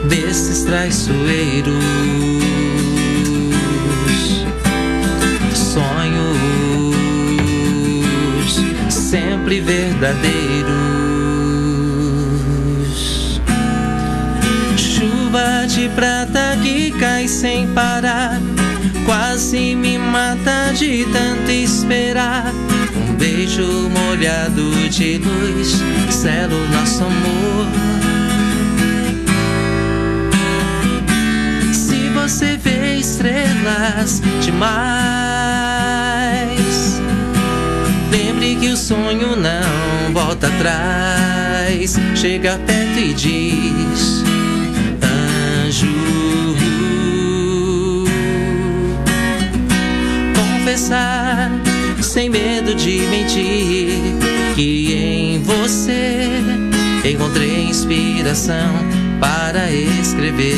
desses 0.07 0.63
traiçoeiros, 0.63 1.73
sonhos 5.53 6.37
sempre 8.89 9.59
verdadeiros, 9.59 10.71
chuva 14.77 15.67
de 15.67 15.89
prata 15.89 16.57
que 16.63 16.91
cai 16.91 17.27
sem 17.27 17.67
parar, 17.73 18.39
quase 19.05 19.75
me 19.75 19.97
mata 19.97 20.71
de 20.73 21.05
tanto 21.05 21.51
esperar 21.51 22.53
beijo 23.17 23.89
molhado 23.89 24.71
de 24.89 25.17
luz 25.17 25.81
sela 26.09 26.53
o 26.53 26.67
nosso 26.69 27.03
amor. 27.03 27.67
Se 31.73 32.09
você 32.09 32.57
vê 32.57 32.97
estrelas 32.97 34.21
demais, 34.41 34.67
lembre 38.11 38.55
que 38.55 38.69
o 38.69 38.77
sonho 38.77 39.35
não 39.35 40.13
volta 40.13 40.47
atrás. 40.47 41.97
Chega 42.15 42.59
perto 42.65 42.99
e 42.99 43.13
diz: 43.13 44.26
Confessar 50.77 51.49
sem 52.03 52.29
medo 52.29 52.75
de 52.75 52.99
mentir, 53.09 53.89
que 54.53 54.93
em 54.93 55.41
você 55.41 56.29
encontrei 57.03 57.63
inspiração 57.63 58.75
para 59.19 59.71
escrever. 59.71 60.53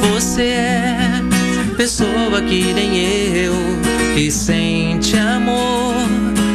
Você 0.00 0.42
é 0.42 1.22
pessoa 1.76 2.42
que 2.42 2.72
nem 2.72 2.98
eu, 3.44 3.54
que 4.16 4.28
sente 4.28 5.16
amor, 5.16 5.94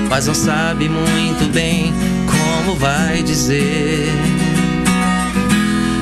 mas 0.09 0.27
não 0.27 0.35
sabe 0.35 0.89
muito 0.89 1.49
bem 1.53 1.93
como 2.27 2.77
vai 2.77 3.23
dizer. 3.23 4.09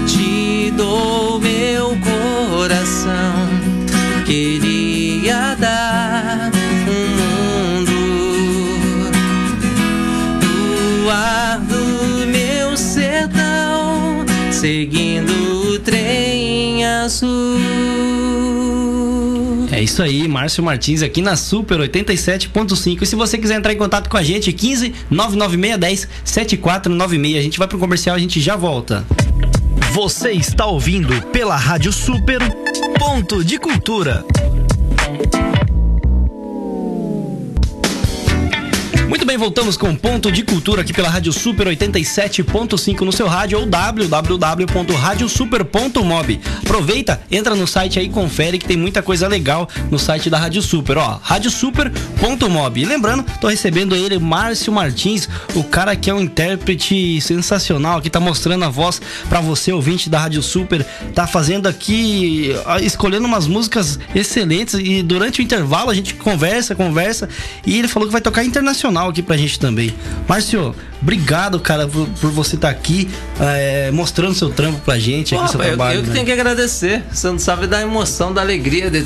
Te 0.07 0.73
dou 0.75 1.39
meu 1.39 1.95
coração, 1.99 3.47
queria 4.25 4.61
seguindo 14.62 15.74
o 15.74 15.80
trem 15.80 16.86
azul. 16.86 17.58
É 19.71 19.82
isso 19.82 20.04
aí, 20.04 20.28
Márcio 20.28 20.63
Martins 20.63 21.02
aqui 21.02 21.19
na 21.19 21.36
Super 21.36 21.80
87.5. 21.80 23.02
E 23.02 23.06
se 23.08 23.15
você 23.15 23.39
quiser 23.39 23.56
entrar 23.56 23.74
em 23.74 23.78
contato 23.78 24.08
com 24.08 24.17
a 24.17 24.24
gente, 24.24 24.54
15 24.54 24.93
99610 25.10 26.08
7496. 26.24 27.39
A 27.39 27.41
gente 27.41 27.58
vai 27.58 27.67
pro 27.67 27.80
comercial, 27.80 28.15
a 28.15 28.19
gente 28.19 28.39
já 28.39 28.56
volta. 28.56 29.04
Você 29.93 30.32
está 30.32 30.67
ouvindo 30.67 31.19
pela 31.30 31.56
Rádio 31.56 31.91
Super 31.91 32.39
Ponto 33.00 33.43
de 33.43 33.58
Cultura. 33.58 34.24
Muito 39.12 39.26
bem, 39.26 39.38
voltamos 39.38 39.76
com 39.76 39.93
Ponto 39.93 40.32
de 40.32 40.41
Cultura 40.41 40.84
aqui 40.84 40.93
pela 40.93 41.10
Rádio 41.10 41.34
Super 41.34 41.67
87.5 41.67 43.02
no 43.02 43.12
seu 43.12 43.28
rádio 43.28 43.60
ou 43.60 43.65
www.radiosuper.mob. 43.65 46.39
Aproveita, 46.63 47.21
entra 47.30 47.54
no 47.54 47.67
site 47.67 48.00
aí, 48.00 48.08
confere 48.08 48.58
que 48.58 48.63
tem 48.63 48.78
muita 48.78 49.04
coisa 49.04 49.28
legal 49.28 49.67
no 49.91 50.00
site 50.00 50.30
da 50.30 50.38
Rádio 50.38 50.62
Super, 50.62 50.97
ó, 50.97 51.19
radiosuper.mob. 51.21 52.80
E 52.80 52.86
lembrando, 52.86 53.26
tô 53.41 53.50
recebendo 53.50 53.97
ele, 53.97 54.17
Márcio 54.17 54.71
Martins, 54.71 55.28
o 55.56 55.63
cara 55.65 55.93
que 55.93 56.10
é 56.10 56.13
um 56.13 56.21
intérprete 56.21 57.19
sensacional, 57.19 58.02
que 58.02 58.10
tá 58.10 58.21
mostrando 58.21 58.63
a 58.63 58.69
voz 58.69 59.02
para 59.28 59.41
você, 59.41 59.74
ouvinte 59.74 60.10
da 60.10 60.19
Rádio 60.19 60.41
Super, 60.41 60.86
tá 61.13 61.28
fazendo 61.28 61.67
aqui, 61.67 62.56
escolhendo 62.82 63.28
umas 63.28 63.45
músicas 63.45 64.00
excelentes 64.15 64.76
e 64.76 65.04
durante 65.04 65.41
o 65.41 65.43
intervalo 65.43 65.89
a 65.89 65.93
gente 65.93 66.13
conversa, 66.13 66.74
conversa 66.74 67.28
e 67.65 67.78
ele 67.78 67.89
falou 67.89 68.08
que 68.08 68.13
vai 68.13 68.21
tocar 68.21 68.45
internacional 68.45 69.00
sensacional 69.01 69.09
aqui 69.09 69.21
pra 69.23 69.35
gente 69.35 69.59
também. 69.59 69.93
Márcio, 70.27 70.75
obrigado, 71.01 71.59
cara, 71.59 71.87
por, 71.87 72.07
por 72.07 72.31
você 72.31 72.55
estar 72.55 72.67
tá 72.67 72.73
aqui 72.73 73.09
é, 73.39 73.89
mostrando 73.91 74.33
seu 74.35 74.49
trampo 74.49 74.79
pra 74.81 74.99
gente, 74.99 75.33
Pô, 75.33 75.41
aqui, 75.41 75.51
seu 75.51 75.59
trabalho. 75.59 75.95
Eu, 75.95 76.01
eu 76.01 76.01
né? 76.01 76.07
que 76.07 76.13
tenho 76.13 76.25
que 76.25 76.31
agradecer. 76.31 77.03
Você 77.11 77.27
não 77.27 77.39
sabe 77.39 77.67
da 77.67 77.81
emoção, 77.81 78.33
da 78.33 78.41
alegria 78.41 78.89
de 78.91 79.05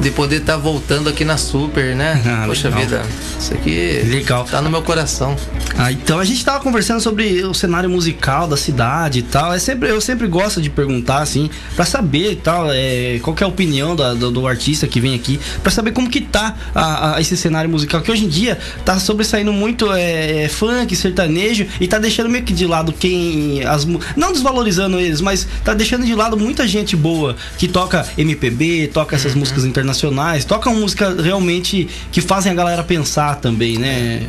de 0.00 0.10
poder 0.10 0.36
estar 0.36 0.54
tá 0.54 0.58
voltando 0.58 1.08
aqui 1.08 1.24
na 1.24 1.36
Super, 1.36 1.94
né? 1.96 2.22
Ah, 2.24 2.44
Poxa 2.46 2.68
legal. 2.68 2.84
vida, 2.84 3.02
isso 3.38 3.54
aqui 3.54 4.02
legal. 4.04 4.44
tá 4.44 4.62
no 4.62 4.70
meu 4.70 4.82
coração. 4.82 5.36
Ah, 5.76 5.90
então 5.90 6.18
a 6.20 6.24
gente 6.24 6.44
tava 6.44 6.60
conversando 6.60 7.00
sobre 7.00 7.42
o 7.44 7.52
cenário 7.52 7.90
musical 7.90 8.46
da 8.46 8.56
cidade 8.56 9.20
e 9.20 9.22
tal. 9.22 9.52
É 9.52 9.58
sempre, 9.58 9.88
eu 9.88 10.00
sempre 10.00 10.26
gosto 10.26 10.60
de 10.60 10.70
perguntar, 10.70 11.20
assim, 11.20 11.50
para 11.74 11.84
saber 11.84 12.32
e 12.32 12.36
tal, 12.36 12.68
é, 12.70 13.18
qual 13.22 13.36
é 13.40 13.44
a 13.44 13.48
opinião 13.48 13.96
da, 13.96 14.14
do, 14.14 14.30
do, 14.30 14.46
artista 14.46 14.86
que 14.86 15.00
vem 15.00 15.14
aqui, 15.14 15.38
para 15.62 15.70
saber 15.70 15.92
como 15.92 16.08
que 16.08 16.20
tá 16.20 16.56
a, 16.74 17.16
a, 17.16 17.20
esse 17.20 17.36
cenário 17.36 17.68
musical, 17.68 18.00
que 18.00 18.10
hoje 18.10 18.24
em 18.24 18.28
dia 18.28 18.58
tá 18.84 18.98
sobressaindo 18.98 19.52
muito 19.52 19.92
é, 19.92 20.44
é, 20.44 20.48
funk, 20.48 20.94
sertanejo, 20.94 21.66
e 21.80 21.88
tá 21.88 21.98
deixando 21.98 22.28
meio 22.28 22.44
que 22.44 22.52
de 22.52 22.66
lado 22.66 22.92
quem. 22.92 23.64
As, 23.64 23.84
não 24.16 24.32
desvalorizando 24.32 24.98
eles, 24.98 25.20
mas 25.20 25.46
tá 25.64 25.74
deixando 25.74 26.06
de 26.06 26.14
lado 26.14 26.36
muita 26.36 26.66
gente 26.66 26.96
boa 26.96 27.36
que 27.56 27.66
toca 27.66 28.06
MPB, 28.16 28.90
toca 28.92 29.16
essas 29.16 29.32
uhum. 29.32 29.40
músicas 29.40 29.64
internacionais 29.64 29.87
internacionais, 29.88 30.44
tocam 30.44 30.74
música 30.74 31.14
realmente 31.20 31.88
que 32.12 32.20
fazem 32.20 32.52
a 32.52 32.54
galera 32.54 32.82
pensar 32.82 33.36
também, 33.36 33.78
né? 33.78 34.28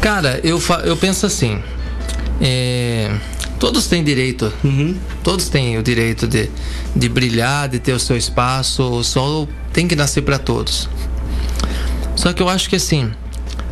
Cara, 0.00 0.40
eu, 0.44 0.60
eu 0.84 0.96
penso 0.96 1.26
assim. 1.26 1.58
É, 2.40 3.10
todos 3.58 3.86
têm 3.86 4.04
direito. 4.04 4.52
Uhum. 4.62 4.96
Todos 5.22 5.48
têm 5.48 5.78
o 5.78 5.82
direito 5.82 6.28
de, 6.28 6.50
de 6.94 7.08
brilhar, 7.08 7.68
de 7.68 7.78
ter 7.78 7.92
o 7.92 7.98
seu 7.98 8.16
espaço. 8.16 8.82
O 8.82 9.02
sol 9.02 9.48
tem 9.72 9.88
que 9.88 9.96
nascer 9.96 10.22
para 10.22 10.38
todos. 10.38 10.88
Só 12.14 12.32
que 12.32 12.42
eu 12.42 12.48
acho 12.48 12.68
que 12.68 12.76
assim, 12.76 13.10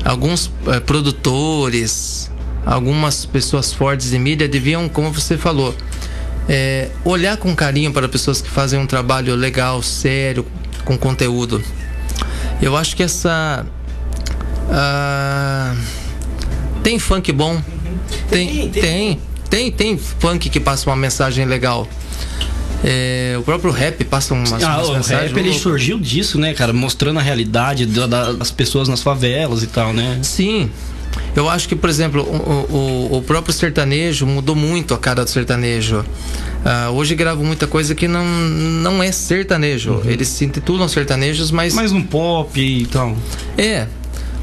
alguns 0.05 0.51
é, 0.67 0.81
produtores, 0.81 2.31
algumas 2.65 3.25
pessoas 3.27 3.73
fortes 3.73 4.11
de 4.11 4.19
mídia 4.19 4.49
deviam, 4.49 4.89
como 4.89 5.13
você 5.13 5.37
falou, 5.37 5.75
é, 6.49 6.91
olhar 7.05 7.37
com 7.37 7.55
carinho 7.55 7.93
para 7.93 8.09
pessoas 8.09 8.41
que 8.41 8.49
fazem 8.49 8.79
um 8.79 8.87
trabalho 8.87 9.35
legal, 9.35 9.83
sério, 9.83 10.47
com 10.85 10.97
conteúdo. 10.97 11.63
Eu 12.61 12.77
acho 12.77 12.95
que 12.97 13.03
essa. 13.03 13.67
Uh, 14.69 15.77
tem 16.83 16.99
funk 16.99 17.33
bom. 17.33 17.61
Tem, 18.31 18.69
tem, 18.71 19.21
tem, 19.49 19.71
tem, 19.71 19.99
funk 19.99 20.49
que 20.49 20.61
passa 20.61 20.89
uma 20.89 20.97
mensagem 20.97 21.45
legal. 21.45 21.89
É, 22.83 23.35
o 23.39 23.43
próprio 23.43 23.71
rap 23.73 24.05
passa 24.05 24.35
umas, 24.35 24.53
ah, 24.63 24.77
umas 24.77 24.89
o 24.89 24.93
mensagens. 24.93 25.33
O 25.33 25.35
rap 25.35 25.39
ele 25.39 25.55
surgiu 25.55 25.99
disso, 25.99 26.39
né, 26.39 26.53
cara? 26.53 26.73
Mostrando 26.73 27.19
a 27.19 27.23
realidade 27.23 27.87
das 27.87 28.51
pessoas 28.51 28.89
nas 28.89 29.03
favelas 29.03 29.63
e 29.63 29.67
tal, 29.67 29.95
né? 29.95 30.19
Sim, 30.23 30.71
Eu 31.37 31.49
acho 31.49 31.69
que, 31.69 31.75
por 31.75 31.91
exemplo, 31.91 32.23
o, 32.23 32.75
o, 33.13 33.19
o 33.19 33.23
próprio 33.23 33.53
sertanejo 33.53 34.27
mudou 34.27 34.55
muito 34.55 34.95
a 34.95 34.99
cara 34.99 35.25
do 35.25 35.31
sertanejo. 35.31 35.99
Uh, 35.99 36.93
hoje 36.93 37.15
gravo 37.15 37.45
muita 37.45 37.67
coisa 37.67 37.95
que 37.95 38.07
não, 38.07 38.25
não 38.25 39.03
é 39.03 39.11
sertanejo. 39.13 39.95
Uhum. 39.95 40.11
Eles 40.11 40.29
se 40.29 40.45
intitulam 40.45 40.89
sertanejos, 40.89 41.51
mas. 41.51 41.75
Mais 41.75 41.93
um 41.93 42.03
pop 42.03 42.61
e 42.61 42.87
tal. 42.87 43.17
É. 43.59 43.87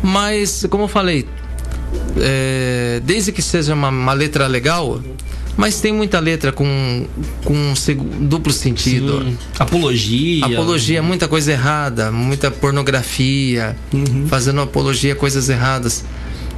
Mas, 0.04 0.66
como 0.70 0.86
eu 0.86 0.88
falei, 0.88 1.28
é, 2.18 3.02
desde 3.04 3.32
que 3.32 3.42
seja 3.42 3.74
uma, 3.74 3.90
uma, 3.90 4.14
letra 4.14 4.48
legal, 4.48 5.02
mas 5.56 5.80
tem 5.80 5.94
muita 5.94 6.20
letra 6.20 6.52
com, 6.52 7.06
com 7.44 7.54
um 7.54 8.28
duplo 8.28 8.52
sentido. 8.52 9.24
Sim. 9.24 9.38
Apologia. 9.60 10.46
Apologia, 10.46 11.04
muita 11.04 11.28
coisa 11.28 11.52
errada, 11.52 12.12
muita 12.12 12.50
pornografia, 12.50 13.76
uhum. 13.94 14.28
fazendo 14.28 14.62
apologia 14.62 15.14
a 15.14 15.16
coisas 15.16 15.50
erradas. 15.50 16.04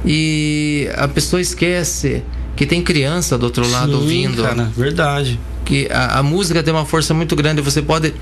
E 0.04 0.88
a 0.96 1.08
pessoa 1.08 1.40
esquece 1.40 2.22
que 2.56 2.66
tem 2.66 2.82
criança 2.82 3.36
do 3.38 3.44
outro 3.44 3.68
lado 3.68 3.92
Sim, 3.92 3.98
ouvindo. 3.98 4.42
Cara, 4.42 4.70
verdade. 4.76 5.40
Que 5.64 5.88
a, 5.90 6.18
a, 6.18 6.22
música 6.22 6.62
tem 6.62 6.72
uma 6.72 6.84
força 6.84 7.14
muito 7.14 7.34
grande. 7.34 7.60
Você 7.62 7.80
pode 7.80 8.12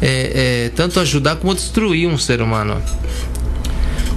é, 0.00 0.66
é, 0.66 0.72
tanto 0.74 1.00
ajudar 1.00 1.36
como 1.36 1.54
destruir 1.54 2.08
um 2.08 2.16
ser 2.16 2.40
humano. 2.40 2.80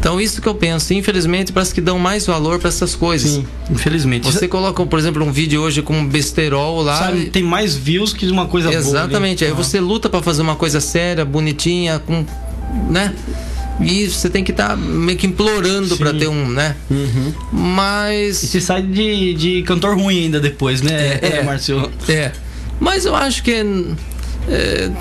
Então, 0.06 0.22
isso 0.22 0.40
que 0.40 0.48
eu 0.48 0.54
penso. 0.54 0.94
Infelizmente, 0.94 1.52
parece 1.52 1.74
que 1.74 1.82
dão 1.82 1.98
mais 1.98 2.28
valor 2.28 2.60
para 2.60 2.68
essas 2.68 2.96
coisas. 2.96 3.32
Sim, 3.32 3.48
infelizmente. 3.72 4.32
Você 4.32 4.48
coloca, 4.48 4.86
por 4.86 5.00
exemplo, 5.00 5.26
um 5.26 5.32
vídeo 5.32 5.60
hoje 5.60 5.82
com 5.82 5.98
um 5.98 6.08
besterol 6.08 6.84
lá. 6.84 7.00
Sabe, 7.00 7.26
tem 7.32 7.42
mais 7.42 7.76
views 7.76 8.14
que 8.14 8.28
uma 8.28 8.46
coisa 8.46 8.70
Exatamente. 8.70 8.92
boa. 8.92 9.04
Exatamente. 9.04 9.46
Aí 9.46 9.52
ah. 9.52 9.56
você 9.56 9.80
luta 9.80 10.08
para 10.08 10.22
fazer 10.22 10.44
uma 10.44 10.56
coisa 10.56 10.80
séria, 10.80 11.26
bonitinha, 11.26 11.98
com. 11.98 12.24
né? 12.88 13.16
E 13.80 14.10
você 14.10 14.30
tem 14.30 14.44
que 14.44 14.52
estar 14.52 14.70
tá 14.70 14.76
meio 14.76 15.18
que 15.18 15.28
implorando 15.28 15.98
para 15.98 16.14
ter 16.14 16.28
um, 16.28 16.48
né? 16.48 16.76
Uhum. 16.90 17.34
Mas. 17.52 18.44
E 18.44 18.48
você 18.48 18.62
sai 18.62 18.82
de, 18.82 19.34
de 19.34 19.64
cantor 19.64 19.98
ruim 19.98 20.24
ainda 20.24 20.40
depois, 20.40 20.82
né, 20.82 21.20
é, 21.22 21.38
é, 21.40 21.44
Márcio? 21.44 21.92
É. 22.08 22.32
Mas 22.80 23.06
eu 23.06 23.16
acho 23.16 23.44
que. 23.44 23.52
É, 24.50 24.92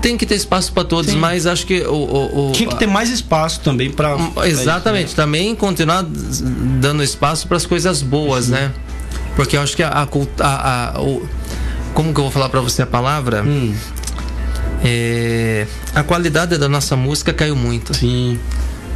tem 0.00 0.16
que 0.16 0.24
ter 0.24 0.34
espaço 0.34 0.72
para 0.72 0.84
todos, 0.84 1.10
Sim. 1.10 1.18
mas 1.18 1.46
acho 1.46 1.66
que 1.66 1.82
o, 1.82 1.92
o, 1.92 2.48
o, 2.48 2.52
tinha 2.52 2.68
que 2.68 2.78
ter 2.78 2.86
mais 2.86 3.10
espaço 3.10 3.60
também 3.60 3.90
para 3.90 4.16
exatamente 4.46 5.08
isso, 5.08 5.16
né? 5.16 5.24
também 5.24 5.54
continuar 5.54 6.06
dando 6.80 7.02
espaço 7.02 7.46
para 7.46 7.58
as 7.58 7.66
coisas 7.66 8.00
boas, 8.00 8.46
uhum. 8.46 8.52
né? 8.52 8.72
Porque 9.36 9.56
eu 9.56 9.60
acho 9.60 9.76
que 9.76 9.82
a, 9.82 9.88
a, 9.88 10.08
a, 10.40 10.96
a 10.96 11.00
o, 11.02 11.28
como 11.92 12.14
que 12.14 12.20
eu 12.20 12.24
vou 12.24 12.30
falar 12.30 12.48
para 12.48 12.60
você 12.60 12.82
a 12.82 12.86
palavra? 12.86 13.42
Hum. 13.42 13.74
É, 14.82 15.66
a 15.94 16.02
qualidade 16.02 16.56
da 16.56 16.68
nossa 16.68 16.96
música 16.96 17.32
caiu 17.32 17.56
muito. 17.56 17.94
Sim. 17.94 18.38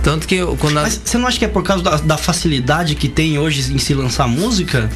Tanto 0.02 0.28
que 0.28 0.38
quando 0.58 0.74
Mas 0.74 1.00
você 1.02 1.16
não 1.16 1.26
acha 1.26 1.38
que 1.38 1.44
é 1.46 1.48
por 1.48 1.62
causa 1.62 1.82
da, 1.82 1.96
da 1.96 2.16
facilidade 2.18 2.94
que 2.94 3.08
tem 3.08 3.38
hoje 3.38 3.72
em 3.72 3.78
se 3.78 3.94
lançar 3.94 4.28
música? 4.28 4.90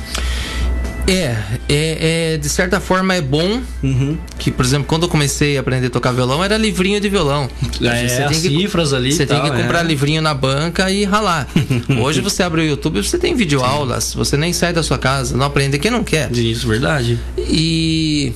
É, 1.09 1.35
é, 1.67 2.35
é, 2.35 2.37
de 2.37 2.49
certa 2.51 2.79
forma 2.79 3.15
é 3.15 3.23
bom. 3.23 3.63
Uhum. 3.83 4.19
Que, 4.39 4.51
por 4.51 4.63
exemplo, 4.63 4.87
quando 4.87 5.05
eu 5.05 5.09
comecei 5.09 5.57
a 5.57 5.61
aprender 5.61 5.87
a 5.87 5.91
tocar 5.91 6.13
violão, 6.13 6.45
era 6.45 6.59
livrinho 6.59 7.01
de 7.01 7.09
violão. 7.09 7.49
É, 7.81 8.07
você 8.07 8.25
tem 8.25 8.41
que, 8.43 8.49
cifras 8.61 8.93
ali. 8.93 9.11
Você 9.11 9.25
tem 9.25 9.41
que 9.41 9.51
comprar 9.51 9.81
é. 9.81 9.85
livrinho 9.85 10.21
na 10.21 10.35
banca 10.35 10.91
e 10.91 11.05
ralar. 11.05 11.49
Hoje 12.03 12.21
você 12.21 12.43
abre 12.43 12.61
o 12.61 12.65
YouTube, 12.65 13.03
você 13.03 13.17
tem 13.17 13.35
vídeo 13.35 13.65
aulas, 13.65 14.13
você 14.13 14.37
nem 14.37 14.53
sai 14.53 14.75
da 14.75 14.83
sua 14.83 14.99
casa, 14.99 15.35
não 15.35 15.47
aprende 15.47 15.79
quem 15.79 15.91
não 15.91 16.05
quer. 16.05 16.31
Isso, 16.31 16.69
verdade. 16.69 17.19
E 17.39 18.35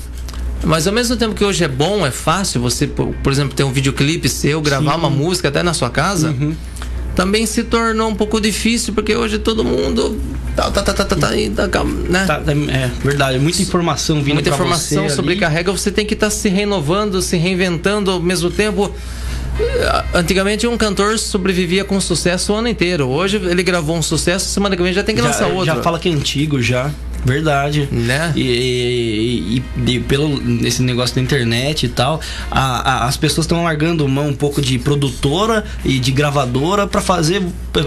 mas 0.65 0.87
ao 0.87 0.93
mesmo 0.93 1.17
tempo 1.17 1.35
que 1.35 1.45
hoje 1.45 1.65
é 1.65 1.69
bom, 1.69 2.07
é 2.07 2.11
fácil 2.11 2.61
você, 2.61 2.87
por 2.87 3.33
exemplo, 3.33 3.55
ter 3.55 3.65
um 3.65 3.73
videoclipe 3.73 4.29
seu, 4.29 4.61
gravar 4.61 4.93
Sim. 4.93 4.99
uma 4.99 5.11
música 5.11 5.49
até 5.49 5.63
na 5.63 5.75
sua 5.75 5.91
casa. 5.91 6.29
Uhum 6.29 6.55
também 7.15 7.47
se 7.47 7.63
tornou 7.63 8.09
um 8.09 8.15
pouco 8.15 8.41
difícil, 8.41 8.95
porque 8.95 9.15
hoje 9.15 9.39
todo 9.39 9.65
mundo. 9.65 10.19
Tá, 10.57 10.71
tá, 10.71 10.83
tá, 10.83 10.93
tá, 10.93 11.05
tá, 11.05 11.17
tá, 11.17 11.31
né? 11.85 12.27
Tá, 12.27 12.43
é 12.71 12.91
verdade, 13.03 13.39
muita 13.39 13.63
informação 13.63 14.23
vindo 14.23 14.35
Muita 14.35 14.51
informação 14.51 15.05
você 15.09 15.17
sobrecarrega, 15.17 15.73
você 15.73 15.91
tem 15.91 16.05
que 16.05 16.13
estar 16.13 16.27
tá 16.27 16.31
se 16.31 16.49
renovando, 16.49 17.23
se 17.23 17.37
reinventando 17.37 18.11
ao 18.11 18.21
mesmo 18.21 18.51
tempo. 18.51 18.93
Antigamente 20.15 20.67
um 20.67 20.77
cantor 20.77 21.19
sobrevivia 21.19 21.85
com 21.85 22.01
sucesso 22.01 22.53
o 22.53 22.57
ano 22.57 22.69
inteiro. 22.69 23.09
Hoje 23.09 23.37
ele 23.37 23.63
gravou 23.63 23.97
um 23.97 24.03
sucesso, 24.03 24.49
semana 24.49 24.77
que 24.77 24.83
vem 24.83 24.93
já 24.93 25.03
tem 25.03 25.15
que 25.15 25.21
já, 25.21 25.29
lançar 25.29 25.47
outro. 25.49 25.67
Já 25.67 25.83
fala 25.83 25.99
que 25.99 26.09
é 26.09 26.13
antigo 26.13 26.61
já. 26.61 26.91
Verdade. 27.25 27.89
Né? 27.91 28.33
E, 28.35 29.63
e, 29.87 29.91
e, 29.91 30.01
pelo 30.01 30.67
esse 30.67 30.83
negócio 30.83 31.15
da 31.15 31.23
internet 31.23 31.87
e 31.87 31.89
tal, 31.89 32.21
a, 32.51 33.05
a, 33.05 33.05
as 33.07 33.17
pessoas 33.17 33.45
estão 33.45 33.65
largando 33.65 34.07
mão 34.09 34.29
um 34.29 34.35
pouco 34.35 34.61
de 34.61 34.79
produtora 34.79 35.65
e 35.85 35.99
de 35.99 36.11
gravadora 36.11 36.87
para 36.87 37.01
fazer 37.01 37.43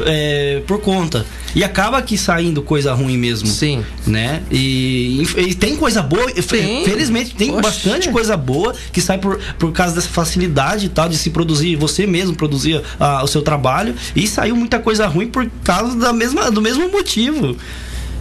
é, 0.06 0.62
por 0.66 0.80
conta. 0.80 1.26
E 1.54 1.64
acaba 1.64 1.98
aqui 1.98 2.18
saindo 2.18 2.62
coisa 2.62 2.94
ruim 2.94 3.18
mesmo. 3.18 3.48
Sim. 3.48 3.84
Né? 4.06 4.42
E, 4.52 5.24
e 5.38 5.54
tem 5.54 5.76
coisa 5.76 6.02
boa, 6.02 6.30
Sim. 6.30 6.84
felizmente 6.86 7.36
tem 7.36 7.52
Oxê. 7.52 7.62
bastante 7.62 8.10
coisa 8.10 8.36
boa 8.36 8.74
que 8.92 9.02
sai 9.02 9.18
por, 9.18 9.40
por 9.58 9.72
causa 9.72 9.96
dessa 9.96 10.10
facilidade 10.10 10.88
e 10.88 10.90
tal 10.90 11.08
de 11.08 11.18
se 11.18 11.30
produzir, 11.30 11.76
você 11.76 12.06
mesmo 12.06 12.36
produzir 12.36 12.82
ah, 13.00 13.24
o 13.24 13.28
seu 13.28 13.42
trabalho. 13.42 13.96
E 14.16 14.28
saiu 14.28 14.56
muita 14.56 14.80
coisa 14.80 15.08
ruim 15.08 15.28
por 15.28 15.50
causa 15.64 15.96
da 15.98 16.12
mesma, 16.12 16.52
do 16.52 16.62
mesmo 16.62 16.90
motivo. 16.90 17.56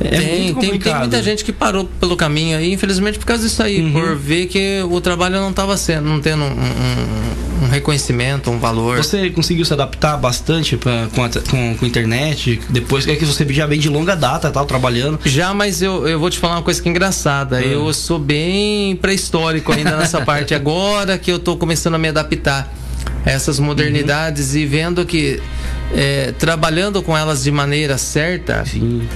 É 0.00 0.08
tem, 0.08 0.54
tem, 0.54 0.78
tem, 0.78 0.94
muita 0.96 1.22
gente 1.22 1.44
que 1.44 1.52
parou 1.52 1.84
pelo 2.00 2.16
caminho 2.16 2.58
aí, 2.58 2.72
infelizmente 2.72 3.18
por 3.18 3.26
causa 3.26 3.44
disso 3.44 3.62
aí, 3.62 3.80
uhum. 3.80 3.92
por 3.92 4.16
ver 4.16 4.46
que 4.46 4.82
o 4.90 5.00
trabalho 5.00 5.36
não 5.36 5.50
estava 5.50 5.76
sendo, 5.76 6.08
não 6.08 6.20
tendo 6.20 6.42
um, 6.42 6.46
um, 6.46 7.64
um, 7.64 7.68
reconhecimento, 7.68 8.50
um 8.50 8.58
valor. 8.58 8.96
Você 8.96 9.30
conseguiu 9.30 9.64
se 9.64 9.72
adaptar 9.72 10.16
bastante 10.16 10.76
pra, 10.76 11.06
com, 11.14 11.22
a, 11.22 11.28
com, 11.28 11.76
com 11.76 11.86
internet? 11.86 12.60
Depois 12.68 13.06
é 13.06 13.14
que 13.14 13.24
você 13.24 13.46
já 13.52 13.66
vem 13.66 13.78
de 13.78 13.88
longa 13.88 14.16
data, 14.16 14.50
tal, 14.50 14.66
trabalhando? 14.66 15.18
Já, 15.24 15.54
mas 15.54 15.80
eu, 15.80 16.06
eu 16.08 16.18
vou 16.18 16.28
te 16.28 16.38
falar 16.38 16.56
uma 16.56 16.62
coisa 16.62 16.82
que 16.82 16.88
é 16.88 16.90
engraçada. 16.90 17.56
Uhum. 17.56 17.62
Eu 17.62 17.94
sou 17.94 18.18
bem 18.18 18.96
pré-histórico 18.96 19.72
ainda 19.72 19.96
nessa 19.96 20.22
parte. 20.26 20.54
Agora 20.54 21.16
que 21.16 21.30
eu 21.30 21.36
estou 21.36 21.56
começando 21.56 21.94
a 21.94 21.98
me 21.98 22.08
adaptar 22.08 22.72
a 23.24 23.30
essas 23.30 23.60
modernidades 23.60 24.54
uhum. 24.54 24.58
e 24.58 24.66
vendo 24.66 25.06
que 25.06 25.40
é, 25.94 26.32
trabalhando 26.32 27.00
com 27.00 27.16
elas 27.16 27.44
de 27.44 27.50
maneira 27.52 27.96
certa. 27.96 28.64
Sim 28.66 29.06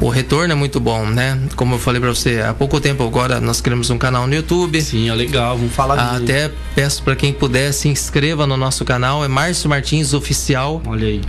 o 0.00 0.08
retorno 0.08 0.52
é 0.52 0.54
muito 0.54 0.78
bom, 0.78 1.06
né? 1.06 1.38
Como 1.56 1.74
eu 1.74 1.78
falei 1.78 2.00
para 2.00 2.10
você, 2.10 2.40
há 2.40 2.52
pouco 2.52 2.78
tempo 2.80 3.02
agora 3.02 3.40
nós 3.40 3.60
criamos 3.60 3.88
um 3.90 3.96
canal 3.96 4.26
no 4.26 4.34
YouTube. 4.34 4.80
Sim, 4.82 5.08
é 5.08 5.14
legal, 5.14 5.56
vamos 5.56 5.72
falar 5.72 5.96
disso. 5.96 6.24
Até 6.24 6.52
peço 6.74 7.02
para 7.02 7.16
quem 7.16 7.32
puder 7.32 7.72
se 7.72 7.88
inscreva 7.88 8.46
no 8.46 8.56
nosso 8.56 8.84
canal, 8.84 9.24
é 9.24 9.28
Márcio 9.28 9.70
Martins 9.70 10.12
Oficial. 10.12 10.82
Olha 10.86 11.06
aí. 11.06 11.22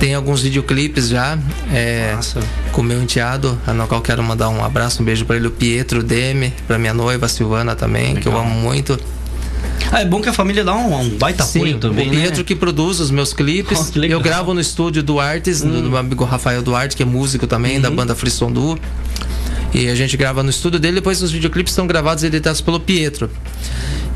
Tem 0.00 0.14
alguns 0.14 0.42
videoclipes 0.42 1.08
já. 1.08 1.38
É, 1.72 2.12
Nossa. 2.14 2.40
Com 2.72 2.82
meu 2.82 3.00
enteado, 3.02 3.58
no 3.74 3.86
qual 3.86 4.00
quero 4.00 4.22
mandar 4.22 4.48
um 4.48 4.64
abraço, 4.64 5.02
um 5.02 5.04
beijo 5.04 5.24
para 5.24 5.36
ele, 5.36 5.46
o 5.46 5.50
Pietro 5.50 6.02
Deme, 6.02 6.52
para 6.66 6.78
minha 6.78 6.94
noiva 6.94 7.28
Silvana 7.28 7.76
também, 7.76 8.14
legal. 8.14 8.22
que 8.22 8.28
eu 8.28 8.36
amo 8.36 8.50
muito. 8.50 8.98
Ah, 9.90 10.00
é 10.00 10.04
bom 10.04 10.20
que 10.20 10.28
a 10.28 10.32
família 10.32 10.64
dá 10.64 10.74
um, 10.74 11.00
um 11.00 11.08
baita 11.10 11.44
Sim, 11.44 11.60
apoio 11.60 11.78
também. 11.78 12.08
O 12.08 12.10
Pietro 12.10 12.38
né? 12.38 12.44
que 12.44 12.54
produz 12.54 13.00
os 13.00 13.10
meus 13.10 13.32
clipes. 13.32 13.92
Oh, 13.98 14.04
eu 14.04 14.20
gravo 14.20 14.54
no 14.54 14.60
estúdio 14.60 15.02
do 15.02 15.18
Artes, 15.18 15.62
hum. 15.62 15.70
do, 15.70 15.90
meu 15.90 15.98
amigo 15.98 16.24
Rafael 16.24 16.62
Duarte, 16.62 16.96
que 16.96 17.02
é 17.02 17.06
músico 17.06 17.46
também, 17.46 17.76
uhum. 17.76 17.82
da 17.82 17.90
banda 17.90 18.14
Frissondu. 18.14 18.78
E 19.72 19.88
a 19.88 19.94
gente 19.94 20.16
grava 20.16 20.42
no 20.42 20.50
estúdio 20.50 20.78
dele, 20.78 20.96
depois 20.96 21.22
os 21.22 21.30
videoclipes 21.30 21.72
são 21.72 21.86
gravados 21.86 22.24
e 22.24 22.26
editados 22.26 22.60
pelo 22.60 22.80
Pietro. 22.80 23.30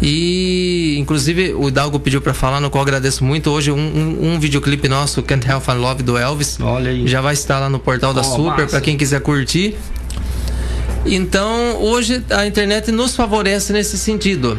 E 0.01 0.97
inclusive 0.99 1.55
o 1.55 1.71
Dalgo 1.71 2.01
pediu 2.01 2.21
para 2.21 2.33
falar, 2.33 2.61
no 2.61 2.71
qual 2.71 2.83
agradeço 2.83 3.25
muito. 3.25 3.51
Hoje 3.51 3.71
um, 3.71 3.77
um, 3.77 4.33
um, 4.33 4.41
videoclipe 4.41 4.89
nosso, 4.89 5.23
Can't 5.23 5.49
Help 5.49 5.69
I 5.69 5.75
Love 5.75 6.03
do 6.03 6.17
Elvis. 6.17 6.59
Olha 6.61 6.91
aí. 6.91 7.07
Já 7.07 7.21
vai 7.21 7.35
estar 7.35 7.59
lá 7.59 7.69
no 7.69 7.79
portal 7.79 8.15
da 8.15 8.21
oh, 8.21 8.25
Super 8.25 8.67
para 8.67 8.81
quem 8.81 8.97
quiser 8.97 9.21
curtir. 9.21 9.77
Então, 11.05 11.77
hoje 11.81 12.23
a 12.31 12.47
internet 12.47 12.91
nos 12.93 13.15
favorece 13.15 13.73
nesse 13.73 13.99
sentido 13.99 14.59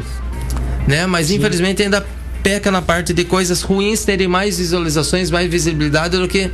né? 0.87 1.05
Mas 1.05 1.27
Sim. 1.27 1.35
infelizmente 1.35 1.81
ainda 1.81 2.05
peca 2.43 2.69
na 2.69 2.81
parte 2.81 3.13
de 3.13 3.23
coisas 3.23 3.61
ruins 3.61 4.03
terem 4.03 4.27
mais 4.27 4.57
visualizações, 4.57 5.31
mais 5.31 5.49
visibilidade 5.49 6.17
do 6.17 6.27
que 6.27 6.51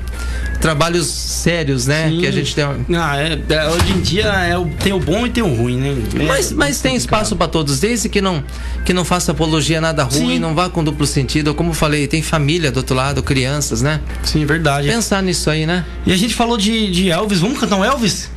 trabalhos 0.61 1.07
sérios, 1.07 1.87
né? 1.87 2.09
Sim. 2.09 2.19
Que 2.19 2.27
a 2.27 2.31
gente 2.31 2.53
tem. 2.53 2.65
Ah, 2.95 3.17
é, 3.17 3.39
é, 3.49 3.67
hoje 3.67 3.91
em 3.93 4.01
dia 4.01 4.25
é 4.25 4.57
o, 4.57 4.67
tem 4.67 4.93
o 4.93 4.99
bom 4.99 5.25
e 5.25 5.31
tem 5.31 5.41
o 5.41 5.53
ruim, 5.53 5.77
né? 5.77 5.95
É, 6.19 6.23
mas, 6.23 6.51
mas 6.51 6.79
tem 6.79 6.95
espaço 6.95 7.35
para 7.35 7.47
todos, 7.47 7.79
desde 7.79 8.07
que 8.07 8.21
não 8.21 8.43
que 8.85 8.93
não 8.93 9.03
faça 9.03 9.31
apologia 9.31 9.81
nada 9.81 10.03
ruim, 10.03 10.35
Sim. 10.35 10.39
não 10.39 10.53
vá 10.53 10.69
com 10.69 10.83
duplo 10.83 11.07
sentido. 11.07 11.55
Como 11.55 11.73
falei, 11.73 12.07
tem 12.07 12.21
família 12.21 12.71
do 12.71 12.77
outro 12.77 12.95
lado, 12.95 13.23
crianças, 13.23 13.81
né? 13.81 13.99
Sim, 14.23 14.45
verdade. 14.45 14.87
Pensar 14.87 15.23
nisso 15.23 15.49
aí, 15.49 15.65
né? 15.65 15.83
E 16.05 16.13
a 16.13 16.17
gente 16.17 16.35
falou 16.35 16.57
de, 16.57 16.91
de 16.91 17.09
Elvis, 17.09 17.39
vamos 17.39 17.59
cantar 17.59 17.77
um 17.77 17.83
Elvis? 17.83 18.29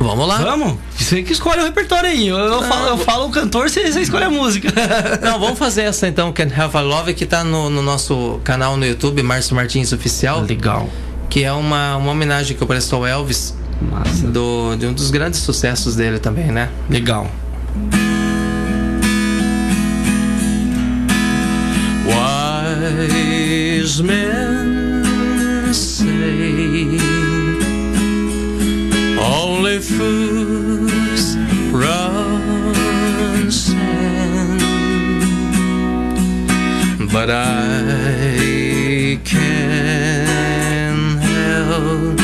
Vamos 0.00 0.28
lá. 0.28 0.38
Vamos? 0.38 0.78
Você 0.96 1.22
que 1.22 1.32
escolhe 1.32 1.60
o 1.60 1.64
repertório 1.64 2.08
aí. 2.08 2.28
Eu, 2.28 2.36
eu, 2.36 2.62
falo, 2.62 2.86
eu 2.88 2.98
falo, 2.98 3.26
o 3.26 3.30
cantor, 3.30 3.68
você, 3.68 3.90
você, 3.90 4.00
escolhe 4.00 4.24
a 4.24 4.30
música. 4.30 4.72
Não, 5.22 5.40
vamos 5.40 5.58
fazer 5.58 5.82
essa 5.82 6.06
então, 6.06 6.32
Can 6.32 6.48
Have 6.56 6.76
a 6.76 6.80
Love, 6.80 7.14
que 7.14 7.26
tá 7.26 7.42
no, 7.42 7.68
no 7.68 7.82
nosso 7.82 8.40
canal 8.44 8.76
no 8.76 8.86
YouTube, 8.86 9.22
Márcio 9.22 9.56
Martins 9.56 9.92
Oficial. 9.92 10.42
Legal. 10.42 10.88
Que 11.28 11.42
é 11.44 11.52
uma, 11.52 11.96
uma 11.96 12.12
homenagem 12.12 12.56
que 12.56 12.62
eu 12.62 12.66
presto 12.66 12.94
ao 12.94 13.06
Elvis. 13.06 13.54
Massa. 13.80 14.26
Do, 14.26 14.76
de 14.76 14.86
um 14.86 14.92
dos 14.92 15.10
grandes 15.10 15.40
sucessos 15.40 15.94
dele 15.96 16.18
também, 16.18 16.46
né? 16.46 16.68
Legal. 16.88 17.30
Wise 22.06 24.02
men 24.02 25.72
say 25.72 27.17
foes 29.80 31.36
run 31.72 33.50
sand, 33.50 34.60
but 37.12 37.30
I 37.30 39.20
can't 39.24 41.20
help 41.20 42.20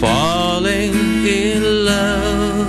falling 0.00 0.94
in 1.26 1.62
love 1.84 2.63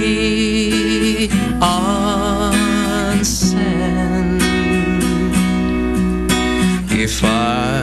be? 0.00 0.32
If 7.04 7.24
I 7.24 7.81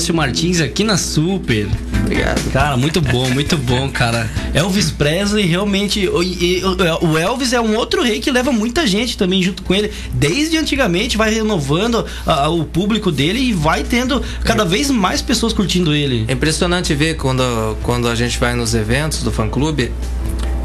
Márcio 0.00 0.14
Martins 0.14 0.60
aqui 0.62 0.82
na 0.82 0.96
Super. 0.96 1.68
Obrigado. 2.04 2.50
Cara, 2.52 2.74
muito 2.74 3.02
bom, 3.02 3.28
muito 3.28 3.54
bom, 3.58 3.86
cara. 3.90 4.30
Elvis 4.54 4.90
Presley 4.90 5.44
realmente. 5.44 6.08
o- 6.08 6.22
e- 6.22 6.62
o 7.02 7.18
Elvis 7.18 7.52
é 7.52 7.60
um 7.60 7.76
outro 7.76 8.02
rei 8.02 8.18
que 8.18 8.30
leva 8.30 8.50
muita 8.50 8.86
gente 8.86 9.18
também 9.18 9.42
junto 9.42 9.62
com 9.62 9.74
ele. 9.74 9.92
Desde 10.14 10.56
antigamente, 10.56 11.18
vai 11.18 11.34
renovando 11.34 12.06
a- 12.26 12.48
o 12.48 12.64
público 12.64 13.12
dele 13.12 13.40
e 13.40 13.52
vai 13.52 13.84
tendo 13.84 14.22
cada 14.42 14.64
vez 14.64 14.90
mais 14.90 15.20
pessoas 15.20 15.52
curtindo 15.52 15.94
ele. 15.94 16.24
É 16.28 16.32
impressionante 16.32 16.94
ver 16.94 17.16
quando, 17.18 17.76
quando 17.82 18.08
a 18.08 18.14
gente 18.14 18.38
vai 18.38 18.54
nos 18.54 18.74
eventos 18.74 19.22
do 19.22 19.30
fã 19.30 19.50
clube, 19.50 19.92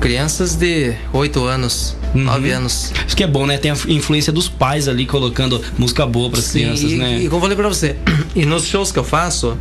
crianças 0.06 0.54
de 0.54 0.94
8 1.12 1.44
anos, 1.46 1.98
9 2.14 2.52
anos. 2.52 2.94
Isso 3.08 3.18
que 3.18 3.24
é 3.24 3.28
bom, 3.28 3.48
né? 3.48 3.58
Tem 3.58 3.72
a 3.72 3.78
influência 3.88 4.32
dos 4.32 4.48
pais 4.48 4.88
ali 4.88 5.04
colocando 5.04 5.60
música 5.80 6.06
boa 6.06 6.30
pras 6.30 6.52
crianças, 6.52 6.92
e, 6.92 6.96
né? 6.96 7.22
e 7.22 7.24
como 7.24 7.38
eu 7.38 7.42
falei 7.42 7.58
pra 7.58 7.68
você, 7.68 7.96
e 8.36 8.46
nos 8.46 8.68
shows 8.68 8.92
que 8.92 9.00
eu 9.00 9.04
faço, 9.04 9.58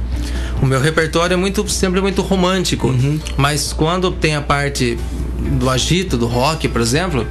o 0.61 0.66
meu 0.66 0.78
repertório 0.78 1.32
é 1.32 1.36
muito, 1.38 1.66
sempre 1.70 1.99
muito 2.03 2.20
romântico. 2.20 2.88
Uhum. 2.88 3.18
Mas 3.38 3.72
quando 3.72 4.11
tem 4.11 4.34
a 4.36 4.42
parte 4.42 4.99
do 5.59 5.70
agito, 5.70 6.18
do 6.18 6.26
rock, 6.26 6.68
por 6.68 6.82
exemplo, 6.82 7.26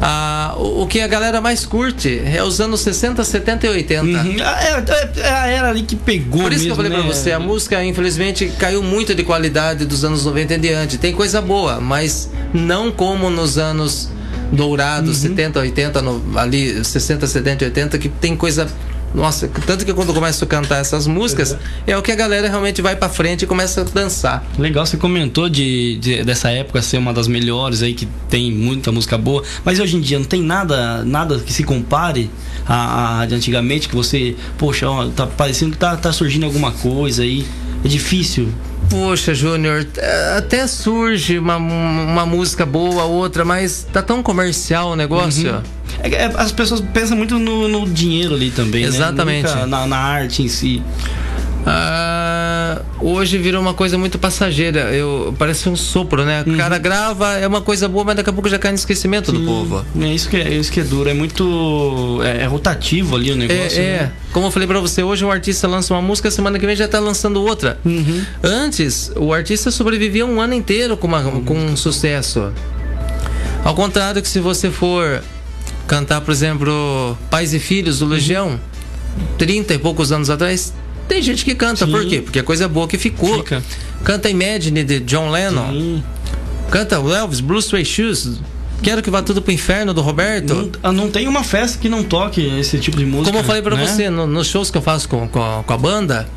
a- 0.00 0.54
o, 0.56 0.82
o 0.82 0.86
que 0.86 1.00
a 1.00 1.06
galera 1.06 1.40
mais 1.40 1.64
curte 1.64 2.20
é 2.24 2.42
os 2.42 2.60
anos 2.60 2.80
60, 2.80 3.24
70 3.24 3.66
e 3.66 3.70
80. 3.70 4.02
Uhum. 4.04 4.36
Ah, 4.42 4.62
É, 4.62 4.68
é- 4.70 5.20
é 5.26 5.30
a 5.32 5.46
era 5.46 5.68
ali 5.70 5.82
que 5.82 5.96
pegou 5.96 6.42
Por 6.42 6.52
isso 6.52 6.62
que 6.64 6.68
mesmo, 6.68 6.72
eu 6.72 6.76
falei 6.76 6.90
né? 6.90 6.98
pra 6.98 7.06
você, 7.14 7.32
a 7.32 7.38
música 7.40 7.82
infelizmente 7.84 8.52
caiu 8.58 8.82
muito 8.82 9.14
de 9.14 9.22
qualidade 9.22 9.84
dos 9.86 10.04
anos 10.04 10.24
90 10.24 10.54
em 10.54 10.60
diante. 10.60 10.98
Tem 10.98 11.12
coisa 11.14 11.40
boa, 11.40 11.80
mas 11.80 12.30
não 12.52 12.90
como 12.92 13.30
nos 13.30 13.58
anos 13.58 14.10
dourados, 14.52 15.22
Uhum. 15.24 15.30
70, 15.30 15.58
80, 15.60 16.02
no- 16.02 16.38
ali 16.38 16.84
60, 16.84 17.26
70, 17.26 17.64
80, 17.64 17.98
que 17.98 18.08
tem 18.08 18.36
coisa. 18.36 18.68
Nossa, 19.16 19.48
tanto 19.66 19.84
que 19.86 19.94
quando 19.94 20.08
eu 20.10 20.14
começo 20.14 20.44
a 20.44 20.46
cantar 20.46 20.76
essas 20.76 21.06
músicas, 21.06 21.52
Uhum. 21.52 21.58
é 21.86 21.96
o 21.96 22.02
que 22.02 22.12
a 22.12 22.14
galera 22.14 22.48
realmente 22.48 22.82
vai 22.82 22.94
pra 22.94 23.08
frente 23.08 23.42
e 23.44 23.46
começa 23.46 23.80
a 23.80 23.84
dançar. 23.84 24.44
Legal, 24.58 24.84
você 24.84 24.98
comentou 24.98 25.48
de, 25.48 25.96
de- 25.96 26.22
dessa 26.22 26.50
época 26.50 26.82
ser 26.82 26.98
uma 26.98 27.14
das 27.14 27.26
melhores 27.26 27.82
aí, 27.82 27.94
que 27.94 28.06
tem 28.28 28.52
muita 28.52 28.92
música 28.92 29.16
boa, 29.16 29.42
mas 29.64 29.80
hoje 29.80 29.96
em 29.96 30.00
dia 30.00 30.18
não 30.18 30.26
tem 30.26 30.42
nada, 30.42 31.02
nada 31.02 31.38
que 31.38 31.50
se 31.52 31.64
compare 31.64 32.30
a, 32.66 33.20
a 33.22 33.26
de 33.26 33.34
antigamente, 33.34 33.88
que 33.88 33.94
você, 33.96 34.36
poxa, 34.58 34.86
ó, 34.88 35.06
tá 35.08 35.26
parecendo 35.26 35.72
que 35.72 35.78
tá, 35.78 35.96
tá 35.96 36.12
surgindo 36.12 36.44
alguma 36.44 36.70
coisa 36.70 37.22
aí. 37.22 37.46
É 37.82 37.88
difícil. 37.88 38.48
Poxa, 38.90 39.34
Júnior, 39.34 39.86
até 40.36 40.66
surge 40.66 41.38
uma, 41.38 41.56
uma 41.56 42.24
música 42.24 42.64
boa, 42.64 43.04
outra, 43.04 43.44
mas 43.44 43.86
tá 43.92 44.02
tão 44.02 44.22
comercial 44.22 44.90
o 44.90 44.96
negócio. 44.96 45.54
Uhum. 45.54 45.62
É 46.02 46.08
é, 46.14 46.24
as 46.36 46.52
pessoas 46.52 46.80
pensam 46.80 47.16
muito 47.16 47.38
no, 47.38 47.68
no 47.68 47.88
dinheiro 47.88 48.34
ali 48.34 48.50
também, 48.50 48.82
né? 48.82 48.88
Exatamente. 48.88 49.48
Nunca 49.48 49.66
Na, 49.66 49.86
na 49.86 49.98
arte 49.98 50.42
em 50.42 50.48
si. 50.48 50.82
Ah, 51.68 52.80
hoje 53.00 53.36
virou 53.38 53.60
uma 53.60 53.74
coisa 53.74 53.98
muito 53.98 54.20
passageira. 54.20 54.94
Eu, 54.94 55.34
parece 55.36 55.68
um 55.68 55.74
sopro, 55.74 56.24
né? 56.24 56.44
O 56.46 56.56
cara 56.56 56.78
grava, 56.78 57.32
é 57.32 57.46
uma 57.46 57.60
coisa 57.60 57.88
boa, 57.88 58.04
mas 58.04 58.14
daqui 58.14 58.30
a 58.30 58.32
pouco 58.32 58.48
já 58.48 58.56
cai 58.56 58.70
no 58.70 58.76
esquecimento 58.76 59.32
do 59.32 59.40
povo. 59.40 59.84
É 60.00 60.06
isso 60.06 60.28
que 60.28 60.36
é, 60.36 60.54
isso 60.54 60.70
que 60.70 60.78
é 60.78 60.84
duro. 60.84 61.10
É 61.10 61.14
muito. 61.14 62.20
É, 62.22 62.44
é 62.44 62.46
rotativo 62.46 63.16
ali 63.16 63.32
o 63.32 63.36
negócio. 63.36 63.80
É, 63.80 63.84
é. 63.84 63.98
né? 64.02 64.12
como 64.32 64.46
eu 64.46 64.50
falei 64.52 64.68
pra 64.68 64.78
você, 64.78 65.02
hoje 65.02 65.24
um 65.24 65.30
artista 65.30 65.66
lança 65.66 65.92
uma 65.92 66.02
música, 66.02 66.30
semana 66.30 66.56
que 66.56 66.66
vem 66.66 66.76
já 66.76 66.86
tá 66.86 67.00
lançando 67.00 67.42
outra. 67.42 67.78
Uhum. 67.84 68.24
Antes, 68.44 69.10
o 69.16 69.32
artista 69.32 69.72
sobrevivia 69.72 70.24
um 70.24 70.40
ano 70.40 70.54
inteiro 70.54 70.96
com, 70.96 71.08
uma, 71.08 71.22
com 71.22 71.54
um 71.54 71.76
sucesso. 71.76 72.52
Ao 73.64 73.74
contrário 73.74 74.22
que 74.22 74.28
se 74.28 74.38
você 74.38 74.70
for 74.70 75.20
cantar, 75.88 76.20
por 76.20 76.30
exemplo, 76.30 77.18
Pais 77.28 77.52
e 77.52 77.58
Filhos 77.58 77.98
do 77.98 78.06
Legião, 78.06 78.60
30 79.38 79.74
e 79.74 79.78
poucos 79.78 80.12
anos 80.12 80.30
atrás, 80.30 80.72
tem 81.08 81.22
gente 81.22 81.44
que 81.44 81.54
canta. 81.54 81.84
Sim. 81.86 81.92
Por 81.92 82.06
quê? 82.06 82.20
Porque 82.22 82.38
é 82.38 82.42
coisa 82.42 82.68
boa 82.68 82.86
que 82.88 82.98
ficou. 82.98 83.38
Fica. 83.38 83.62
Canta 84.04 84.28
Imagine 84.30 84.84
de 84.84 85.00
John 85.00 85.30
Lennon. 85.30 85.70
Sim. 85.72 86.02
Canta 86.70 86.98
o 87.00 87.12
Elvis, 87.14 87.40
Blue 87.40 87.58
Stray 87.58 87.84
Shoes. 87.84 88.40
Quero 88.82 89.02
que 89.02 89.10
vá 89.10 89.22
tudo 89.22 89.40
pro 89.40 89.52
inferno 89.52 89.94
do 89.94 90.02
Roberto. 90.02 90.54
Não, 90.54 90.70
ah, 90.82 90.92
não 90.92 91.10
tem 91.10 91.26
uma 91.26 91.42
festa 91.42 91.78
que 91.78 91.88
não 91.88 92.02
toque 92.04 92.42
esse 92.60 92.78
tipo 92.78 92.96
de 92.96 93.06
música. 93.06 93.30
Como 93.30 93.38
eu 93.38 93.44
falei 93.44 93.62
pra 93.62 93.74
né? 93.74 93.86
você, 93.86 94.10
no- 94.10 94.26
nos 94.26 94.48
shows 94.48 94.70
que 94.70 94.76
eu 94.76 94.82
faço 94.82 95.08
com, 95.08 95.26
com, 95.28 95.42
a, 95.42 95.62
com 95.62 95.72
a 95.72 95.78
banda, 95.78 96.28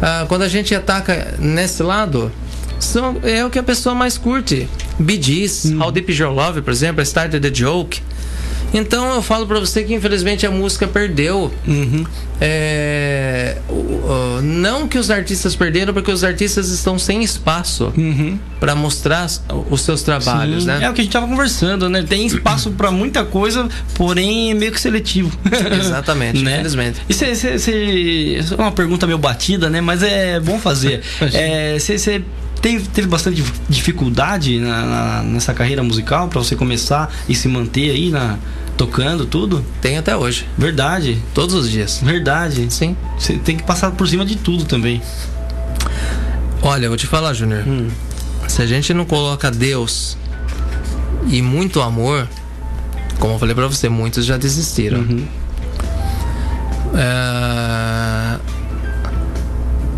ah, 0.00 0.24
quando 0.28 0.42
a 0.42 0.48
gente 0.48 0.72
ataca 0.74 1.34
nesse 1.40 1.82
lado, 1.82 2.30
são, 2.78 3.16
é 3.24 3.44
o 3.44 3.50
que 3.50 3.58
a 3.58 3.62
pessoa 3.62 3.94
mais 3.94 4.16
curte. 4.16 4.68
Bee 4.98 5.20
Gees, 5.20 5.64
Uhum. 5.64 5.82
How 5.82 5.90
Deep 5.90 6.12
Is 6.12 6.18
Your 6.18 6.32
Love, 6.32 6.62
por 6.62 6.70
exemplo, 6.70 7.02
Started 7.02 7.40
the 7.40 7.52
Joke. 7.52 8.00
Então 8.74 9.14
eu 9.14 9.22
falo 9.22 9.46
pra 9.46 9.60
você 9.60 9.84
que 9.84 9.94
infelizmente 9.94 10.44
a 10.44 10.50
música 10.50 10.86
perdeu. 10.86 11.50
Uhum. 11.66 12.04
É, 12.40 13.56
não 14.42 14.86
que 14.88 14.98
os 14.98 15.10
artistas 15.10 15.54
perderam, 15.56 15.94
porque 15.94 16.10
os 16.10 16.24
artistas 16.24 16.68
estão 16.70 16.98
sem 16.98 17.22
espaço 17.22 17.92
Uhum. 17.96 18.38
pra 18.60 18.74
mostrar 18.74 19.26
os 19.70 19.80
seus 19.82 20.02
trabalhos, 20.02 20.62
Sim. 20.64 20.68
né? 20.68 20.80
É 20.82 20.90
o 20.90 20.92
que 20.92 21.00
a 21.00 21.04
gente 21.04 21.12
tava 21.12 21.26
conversando, 21.28 21.88
né? 21.88 22.02
Tem 22.02 22.26
espaço 22.26 22.72
pra 22.72 22.90
muita 22.90 23.24
coisa, 23.24 23.68
porém 23.94 24.50
é 24.50 24.54
meio 24.54 24.72
que 24.72 24.80
seletivo. 24.80 25.30
Exatamente, 25.80 26.42
né? 26.42 26.54
infelizmente. 26.54 27.00
E 27.08 27.14
cê, 27.14 27.34
cê, 27.34 27.58
cê- 27.58 28.38
é 28.50 28.60
uma 28.60 28.72
pergunta 28.72 29.06
meio 29.06 29.18
batida, 29.18 29.70
né? 29.70 29.80
Mas 29.80 30.02
é 30.02 30.40
bom 30.40 30.58
fazer. 30.58 31.00
É, 31.32 31.78
Você 31.78 32.22
Tem, 32.60 32.80
teve 32.80 33.06
bastante 33.08 33.42
dificuldade 33.68 34.58
na, 34.58 34.84
na, 34.86 35.22
nessa 35.22 35.52
carreira 35.52 35.82
musical 35.82 36.28
para 36.28 36.38
você 36.38 36.56
começar 36.56 37.12
e 37.28 37.34
se 37.34 37.46
manter 37.46 37.90
aí 37.90 38.08
na, 38.10 38.38
tocando 38.76 39.26
tudo? 39.26 39.64
Tem 39.80 39.98
até 39.98 40.16
hoje. 40.16 40.46
Verdade. 40.56 41.20
Todos 41.32 41.54
os 41.54 41.70
dias. 41.70 42.00
Verdade. 42.02 42.66
Sim. 42.70 42.96
Você 43.18 43.34
tem 43.34 43.56
que 43.56 43.62
passar 43.62 43.90
por 43.92 44.06
cima 44.08 44.24
de 44.24 44.36
tudo 44.36 44.64
também. 44.64 45.00
Olha, 46.62 46.86
eu 46.86 46.90
vou 46.90 46.96
te 46.96 47.06
falar, 47.06 47.34
Júnior. 47.34 47.62
Hum. 47.66 47.88
Se 48.48 48.62
a 48.62 48.66
gente 48.66 48.92
não 48.94 49.04
coloca 49.04 49.50
Deus 49.50 50.16
e 51.26 51.42
muito 51.42 51.80
amor, 51.80 52.28
como 53.18 53.34
eu 53.34 53.38
falei 53.38 53.54
pra 53.54 53.66
você, 53.66 53.88
muitos 53.88 54.24
já 54.24 54.36
desistiram. 54.36 55.00
Uhum. 55.00 55.26
É... 56.94 58.38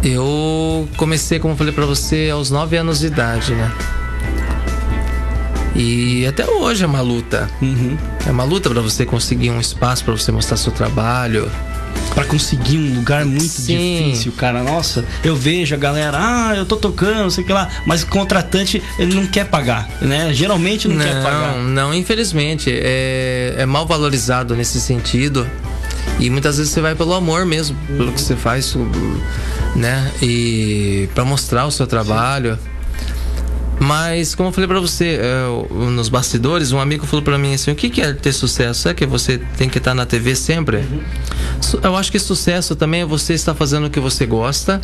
Eu 0.02 0.88
comecei, 0.96 1.38
como 1.38 1.54
eu 1.54 1.58
falei 1.58 1.72
pra 1.72 1.84
você, 1.84 2.30
aos 2.32 2.50
9 2.50 2.76
anos 2.76 3.00
de 3.00 3.06
idade, 3.06 3.54
né? 3.54 3.72
E 5.76 6.26
até 6.26 6.46
hoje 6.46 6.84
é 6.84 6.86
uma 6.86 7.02
luta. 7.02 7.48
Uhum. 7.60 7.96
É 8.26 8.30
uma 8.30 8.44
luta 8.44 8.70
para 8.70 8.80
você 8.80 9.04
conseguir 9.04 9.50
um 9.50 9.60
espaço 9.60 10.04
para 10.04 10.16
você 10.16 10.32
mostrar 10.32 10.56
seu 10.56 10.72
trabalho 10.72 11.50
para 12.14 12.24
conseguir 12.24 12.78
um 12.78 12.94
lugar 12.94 13.24
muito 13.26 13.44
Sim. 13.44 14.04
difícil, 14.06 14.32
cara. 14.32 14.62
Nossa, 14.62 15.04
eu 15.22 15.36
vejo 15.36 15.74
a 15.74 15.78
galera, 15.78 16.18
ah, 16.18 16.54
eu 16.56 16.64
tô 16.64 16.76
tocando, 16.76 17.30
sei 17.30 17.44
que 17.44 17.52
lá, 17.52 17.68
mas 17.84 18.02
o 18.02 18.06
contratante 18.06 18.82
ele 18.98 19.14
não 19.14 19.26
quer 19.26 19.44
pagar, 19.46 19.86
né? 20.00 20.32
Geralmente 20.32 20.88
não, 20.88 20.96
não 20.96 21.04
quer 21.04 21.22
pagar. 21.22 21.56
Não, 21.58 21.94
infelizmente 21.94 22.70
é, 22.72 23.56
é 23.58 23.66
mal 23.66 23.86
valorizado 23.86 24.56
nesse 24.56 24.80
sentido. 24.80 25.46
E 26.18 26.30
muitas 26.30 26.56
vezes 26.56 26.72
você 26.72 26.80
vai 26.80 26.94
pelo 26.94 27.12
amor 27.12 27.44
mesmo, 27.44 27.76
pelo 27.86 28.10
que 28.10 28.20
você 28.20 28.34
faz, 28.34 28.74
né? 29.74 30.10
E 30.22 31.08
para 31.14 31.24
mostrar 31.24 31.66
o 31.66 31.70
seu 31.70 31.86
trabalho. 31.86 32.54
Sim. 32.54 32.75
Mas, 33.78 34.34
como 34.34 34.48
eu 34.48 34.52
falei 34.52 34.66
para 34.66 34.80
você, 34.80 35.20
é, 35.20 35.46
nos 35.74 36.08
bastidores, 36.08 36.72
um 36.72 36.80
amigo 36.80 37.06
falou 37.06 37.22
para 37.22 37.38
mim 37.38 37.54
assim: 37.54 37.70
o 37.70 37.74
que, 37.74 37.90
que 37.90 38.00
é 38.00 38.12
ter 38.12 38.32
sucesso? 38.32 38.88
É 38.88 38.94
que 38.94 39.04
você 39.04 39.38
tem 39.56 39.68
que 39.68 39.78
estar 39.78 39.94
na 39.94 40.06
TV 40.06 40.34
sempre? 40.34 40.78
Uhum. 40.78 41.02
Eu 41.82 41.96
acho 41.96 42.10
que 42.10 42.18
sucesso 42.18 42.74
também 42.74 43.02
é 43.02 43.04
você 43.04 43.34
estar 43.34 43.54
fazendo 43.54 43.86
o 43.86 43.90
que 43.90 44.00
você 44.00 44.24
gosta, 44.24 44.80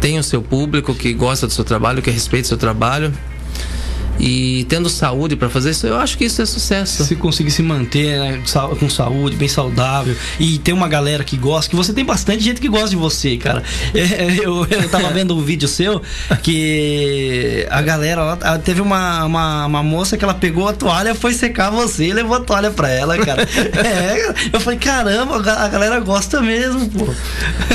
tem 0.00 0.18
o 0.18 0.22
seu 0.22 0.40
público 0.40 0.94
que 0.94 1.12
gosta 1.12 1.46
do 1.46 1.52
seu 1.52 1.64
trabalho, 1.64 2.00
que 2.02 2.10
respeita 2.10 2.46
o 2.46 2.48
seu 2.48 2.58
trabalho 2.58 3.12
e 4.18 4.64
tendo 4.68 4.88
saúde 4.88 5.36
para 5.36 5.48
fazer 5.48 5.70
isso, 5.70 5.86
eu 5.86 5.96
acho 5.96 6.16
que 6.16 6.24
isso 6.24 6.40
é 6.40 6.46
sucesso. 6.46 7.04
Se 7.04 7.16
conseguir 7.16 7.50
se 7.50 7.62
manter 7.62 8.18
né, 8.18 8.42
com 8.78 8.88
saúde, 8.88 9.36
bem 9.36 9.48
saudável 9.48 10.16
e 10.38 10.58
ter 10.58 10.72
uma 10.72 10.88
galera 10.88 11.24
que 11.24 11.36
gosta, 11.36 11.68
que 11.68 11.76
você 11.76 11.92
tem 11.92 12.04
bastante 12.04 12.42
gente 12.42 12.60
que 12.60 12.68
gosta 12.68 12.90
de 12.90 12.96
você, 12.96 13.36
cara. 13.36 13.62
É, 13.94 14.38
eu, 14.42 14.66
eu 14.66 14.88
tava 14.88 15.08
vendo 15.10 15.36
um 15.36 15.42
vídeo 15.42 15.66
seu 15.66 16.02
que 16.42 17.66
a 17.70 17.80
galera 17.80 18.22
lá, 18.22 18.58
teve 18.58 18.80
uma, 18.80 19.24
uma, 19.24 19.66
uma, 19.66 19.82
moça 19.82 20.16
que 20.16 20.24
ela 20.24 20.34
pegou 20.34 20.68
a 20.68 20.72
toalha, 20.72 21.14
foi 21.14 21.32
secar 21.32 21.70
você 21.70 22.06
e 22.06 22.12
levou 22.12 22.36
a 22.36 22.40
toalha 22.40 22.70
pra 22.70 22.90
ela, 22.90 23.16
cara. 23.18 23.44
É, 23.74 24.34
eu 24.52 24.60
falei, 24.60 24.78
caramba, 24.78 25.36
a 25.36 25.68
galera 25.68 26.00
gosta 26.00 26.40
mesmo, 26.40 26.88
pô. 26.90 27.06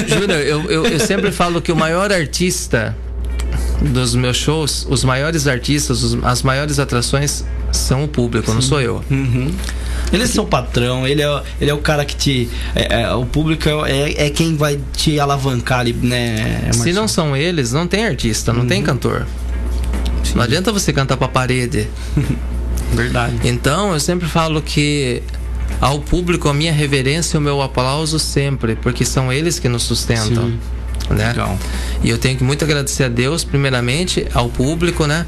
Júnior, 0.07 0.39
eu, 0.39 0.63
eu, 0.69 0.85
eu 0.85 0.99
sempre 0.99 1.31
falo 1.31 1.61
que 1.61 1.71
o 1.71 1.75
maior 1.75 2.11
artista 2.11 2.95
dos 3.81 4.15
meus 4.15 4.37
shows, 4.37 4.85
os 4.89 5.03
maiores 5.03 5.47
artistas, 5.47 6.03
os, 6.03 6.23
as 6.23 6.43
maiores 6.43 6.79
atrações 6.79 7.45
são 7.71 8.03
o 8.03 8.07
público, 8.07 8.47
Sim. 8.47 8.53
não 8.53 8.61
sou 8.61 8.81
eu. 8.81 9.03
Uhum. 9.09 9.51
Ele 10.11 10.23
é 10.23 10.27
seu 10.27 10.45
patrão, 10.45 11.07
ele 11.07 11.21
é, 11.21 11.43
ele 11.61 11.71
é 11.71 11.73
o 11.73 11.79
cara 11.79 12.03
que 12.03 12.15
te. 12.15 12.49
É, 12.75 13.01
é, 13.01 13.13
o 13.13 13.25
público 13.25 13.69
é, 13.85 14.25
é 14.25 14.29
quem 14.29 14.55
vai 14.55 14.79
te 14.93 15.19
alavancar 15.19 15.79
ali, 15.79 15.93
né? 15.93 16.69
Se 16.73 16.91
não 16.91 17.07
são 17.07 17.35
eles, 17.35 17.71
não 17.71 17.87
tem 17.87 18.05
artista, 18.05 18.51
não 18.51 18.61
uhum. 18.61 18.67
tem 18.67 18.81
cantor. 18.81 19.25
Sim. 20.23 20.35
Não 20.35 20.43
adianta 20.43 20.71
você 20.71 20.91
cantar 20.91 21.17
pra 21.17 21.27
parede. 21.27 21.87
Verdade. 22.93 23.35
Então, 23.43 23.93
eu 23.93 23.99
sempre 23.99 24.27
falo 24.27 24.61
que 24.61 25.21
ao 25.79 25.99
público 25.99 26.49
a 26.49 26.53
minha 26.53 26.73
reverência 26.73 27.37
e 27.37 27.39
o 27.39 27.41
meu 27.41 27.61
aplauso 27.61 28.17
sempre, 28.17 28.75
porque 28.75 29.05
são 29.05 29.31
eles 29.31 29.59
que 29.59 29.69
nos 29.69 29.83
sustentam. 29.83 30.47
Sim 30.47 30.59
né? 31.13 31.29
Legal. 31.29 31.57
E 32.03 32.09
eu 32.09 32.17
tenho 32.17 32.37
que 32.37 32.43
muito 32.43 32.63
agradecer 32.63 33.03
a 33.03 33.09
Deus, 33.09 33.43
primeiramente, 33.43 34.27
ao 34.33 34.49
público, 34.49 35.05
né? 35.05 35.25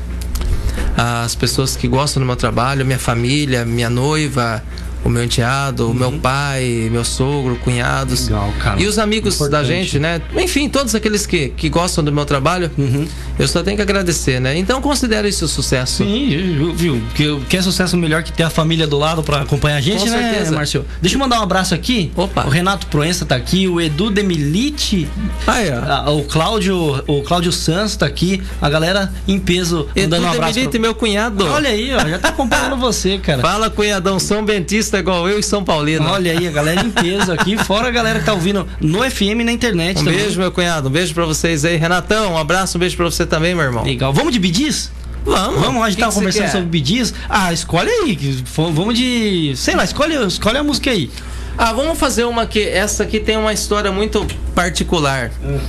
As 0.95 1.36
pessoas 1.36 1.75
que 1.75 1.88
gostam 1.88 2.21
do 2.21 2.25
meu 2.25 2.36
trabalho, 2.36 2.86
minha 2.86 2.99
família, 2.99 3.65
minha 3.65 3.89
noiva, 3.89 4.63
o 5.03 5.09
meu 5.09 5.23
enteado, 5.23 5.85
uhum. 5.85 5.91
o 5.91 5.93
meu 5.93 6.09
uhum. 6.09 6.19
pai, 6.19 6.89
meu 6.91 7.03
sogro, 7.03 7.55
cunhados. 7.57 8.27
Legal, 8.27 8.53
cara. 8.59 8.81
E 8.81 8.87
os 8.87 8.99
amigos 8.99 9.35
Importante. 9.35 9.51
da 9.51 9.63
gente, 9.63 9.99
né? 9.99 10.21
Enfim, 10.37 10.69
todos 10.69 10.93
aqueles 10.93 11.25
que, 11.25 11.49
que 11.49 11.69
gostam 11.69 12.03
do 12.03 12.11
meu 12.11 12.25
trabalho, 12.25 12.69
uhum. 12.77 13.07
eu 13.37 13.47
só 13.47 13.63
tenho 13.63 13.75
que 13.75 13.81
agradecer, 13.81 14.39
né? 14.39 14.57
Então 14.57 14.81
considero 14.81 15.27
isso 15.27 15.47
sucesso. 15.47 16.03
Sim, 16.03 16.73
viu? 16.75 17.01
Que, 17.15 17.39
que 17.41 17.57
é 17.57 17.61
sucesso 17.61 17.97
melhor 17.97 18.23
que 18.23 18.31
ter 18.31 18.43
a 18.43 18.49
família 18.49 18.85
do 18.85 18.97
lado 18.97 19.23
para 19.23 19.41
acompanhar 19.41 19.77
a 19.77 19.81
gente, 19.81 19.99
Com 19.99 20.09
né, 20.09 20.31
certeza. 20.31 20.55
Márcio? 20.55 20.85
Deixa 21.01 21.15
eu 21.15 21.19
mandar 21.19 21.39
um 21.39 21.43
abraço 21.43 21.73
aqui. 21.73 22.11
Opa. 22.15 22.45
O 22.45 22.49
Renato 22.49 22.87
Proença 22.87 23.25
tá 23.25 23.35
aqui, 23.35 23.67
o 23.67 23.81
Edu 23.81 24.09
Demilite, 24.09 25.07
ah, 25.47 25.61
é. 25.61 26.09
o 26.09 26.23
Cláudio, 26.23 27.03
o 27.07 27.21
Cláudio 27.23 27.51
Santos 27.51 27.95
tá 27.95 28.05
aqui, 28.05 28.41
a 28.61 28.69
galera 28.69 29.11
em 29.27 29.39
peso 29.39 29.87
Edu 29.95 30.11
mandando 30.11 30.25
um 30.25 30.29
abraço. 30.31 30.53
Demilite, 30.53 30.71
pra... 30.71 30.79
meu 30.79 30.95
cunhado. 30.95 31.45
Olha 31.45 31.69
aí, 31.69 31.93
ó, 31.93 32.07
já 32.07 32.19
tá 32.19 32.29
acompanhando 32.29 32.77
você, 32.81 33.17
cara. 33.17 33.41
Fala, 33.41 33.69
cunhadão, 33.69 34.19
São 34.19 34.43
Bentista 34.43 34.90
é 34.95 34.99
igual 34.99 35.27
eu 35.27 35.39
e 35.39 35.43
São 35.43 35.63
Paulino. 35.63 36.05
Olha 36.07 36.31
aí, 36.31 36.47
a 36.47 36.51
galera 36.51 36.81
em 36.81 36.89
peso 36.89 37.31
aqui, 37.31 37.57
fora 37.57 37.87
a 37.87 37.91
galera 37.91 38.19
que 38.19 38.25
tá 38.25 38.33
ouvindo 38.33 38.67
no 38.79 38.99
FM 39.09 39.41
e 39.41 39.43
na 39.43 39.51
internet. 39.51 39.99
Um 39.99 40.05
também. 40.05 40.19
beijo, 40.19 40.39
meu 40.39 40.51
cunhado. 40.51 40.87
Um 40.89 40.91
beijo 40.91 41.13
pra 41.13 41.25
vocês 41.25 41.65
aí. 41.65 41.77
Renatão, 41.77 42.33
um 42.33 42.37
abraço, 42.37 42.77
um 42.77 42.79
beijo 42.79 42.95
pra 42.95 43.05
você 43.05 43.25
também, 43.25 43.55
meu 43.55 43.63
irmão. 43.63 43.83
Legal. 43.83 44.13
Vamos 44.13 44.33
de 44.33 44.39
bidis? 44.39 44.91
Vamos. 45.23 45.61
Vamos, 45.61 45.83
a 45.83 45.89
gente 45.89 45.99
tava 45.99 46.13
conversando 46.13 46.51
sobre 46.51 46.67
bidis. 46.67 47.13
Ah, 47.29 47.53
escolhe 47.53 47.89
aí. 47.89 48.43
Vamos 48.55 48.97
de. 48.97 49.53
Sei 49.55 49.75
lá, 49.75 49.83
escolhe, 49.83 50.15
escolhe 50.25 50.57
a 50.57 50.63
música 50.63 50.89
aí. 50.89 51.09
Ah, 51.57 51.73
vamos 51.73 51.97
fazer 51.99 52.23
uma 52.25 52.45
que. 52.45 52.59
Essa 52.59 53.03
aqui 53.03 53.19
tem 53.19 53.37
uma 53.37 53.53
história 53.53 53.91
muito 53.91 54.25
particular. 54.55 55.31
Hum. 55.43 55.59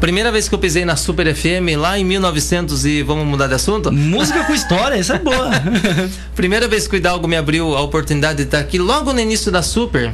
Primeira 0.00 0.30
vez 0.30 0.48
que 0.48 0.54
eu 0.54 0.58
pisei 0.58 0.84
na 0.84 0.94
Super 0.94 1.34
FM, 1.34 1.78
lá 1.78 1.98
em 1.98 2.04
1900 2.04 2.84
e 2.84 3.02
vamos 3.02 3.26
mudar 3.26 3.46
de 3.46 3.54
assunto? 3.54 3.90
Música 3.90 4.44
com 4.44 4.52
história, 4.52 4.96
isso 4.96 5.12
é 5.12 5.18
boa. 5.18 5.50
Primeira 6.36 6.68
vez 6.68 6.86
que 6.86 6.94
o 6.94 6.98
Hidalgo 6.98 7.26
me 7.26 7.36
abriu 7.36 7.74
a 7.74 7.80
oportunidade 7.80 8.36
de 8.36 8.42
estar 8.42 8.58
aqui, 8.58 8.78
logo 8.78 9.12
no 9.12 9.20
início 9.20 9.50
da 9.50 9.62
Super. 9.62 10.12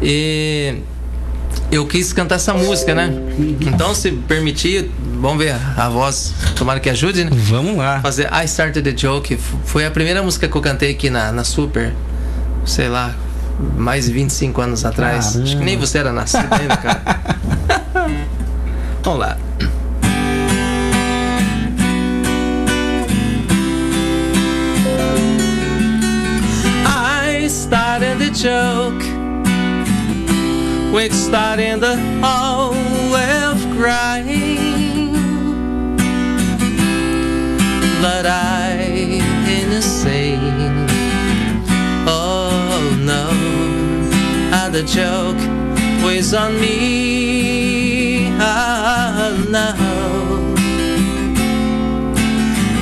E 0.00 0.76
eu 1.70 1.84
quis 1.86 2.12
cantar 2.12 2.36
essa 2.36 2.54
música, 2.54 2.94
né? 2.94 3.12
Então, 3.60 3.92
se 3.94 4.12
permitir, 4.12 4.90
vamos 5.20 5.38
ver 5.38 5.56
a 5.76 5.88
voz, 5.88 6.32
tomara 6.56 6.78
que 6.78 6.88
ajude, 6.88 7.24
né? 7.24 7.30
Vamos 7.32 7.76
lá. 7.76 8.00
Fazer 8.00 8.28
I 8.32 8.44
Started 8.44 8.82
the 8.82 8.96
Joke. 8.96 9.36
Foi 9.64 9.84
a 9.84 9.90
primeira 9.90 10.22
música 10.22 10.48
que 10.48 10.56
eu 10.56 10.62
cantei 10.62 10.92
aqui 10.92 11.10
na, 11.10 11.32
na 11.32 11.42
Super. 11.42 11.92
Sei 12.64 12.88
lá, 12.88 13.14
mais 13.76 14.06
de 14.06 14.12
25 14.12 14.60
anos 14.60 14.84
atrás. 14.84 15.26
Caramba. 15.26 15.44
Acho 15.44 15.58
que 15.58 15.64
nem 15.64 15.76
você 15.76 15.98
era 15.98 16.12
nascido 16.12 16.46
ainda, 16.52 16.76
cara. 16.76 17.20
Vamos 19.02 19.20
lá. 19.20 19.36
I 26.86 27.48
started 27.48 28.18
the 28.18 28.30
joke. 28.30 29.02
We 30.92 31.08
started 31.10 31.80
the 31.80 31.96
whole 32.22 33.14
of 33.14 33.58
crying. 33.76 35.16
But 38.02 38.26
I 38.26 39.20
didn't 39.46 39.82
say, 39.82 40.36
oh 42.06 42.96
no, 42.98 43.30
how 44.50 44.68
the 44.68 44.82
joke 44.82 45.38
was 46.02 46.34
on 46.34 46.60
me 46.60 47.79
now. 48.40 49.74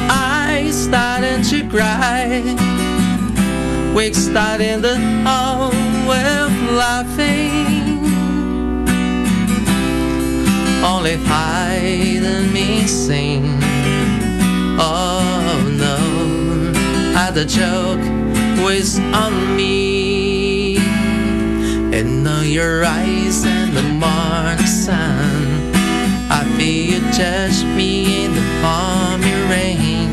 I 0.09 0.71
started 0.71 1.43
to 1.51 1.69
cry. 1.69 2.43
We 3.95 4.13
started 4.13 4.83
the 4.83 4.97
whole 5.27 5.73
world 6.07 6.53
laughing. 6.73 8.07
Only 10.85 11.17
hiding 11.17 12.53
me 12.53 12.87
sing. 12.87 13.59
Oh 14.81 15.59
no, 15.77 15.99
had 17.15 17.35
the 17.35 17.45
joke 17.45 18.05
was 18.63 18.99
on 18.99 19.33
um, 19.33 19.57
me. 19.57 20.77
And 21.97 22.23
now 22.23 22.43
your 22.43 22.85
eyes 22.85 23.45
and 23.45 23.73
the 23.77 23.83
morning 23.83 24.67
sun 24.67 25.38
baby, 26.59 26.93
you 26.93 27.01
touch 27.13 27.65
me 27.77 28.25
in 28.25 28.35
the 28.35 28.41
balmy 28.63 29.33
rain. 29.49 30.09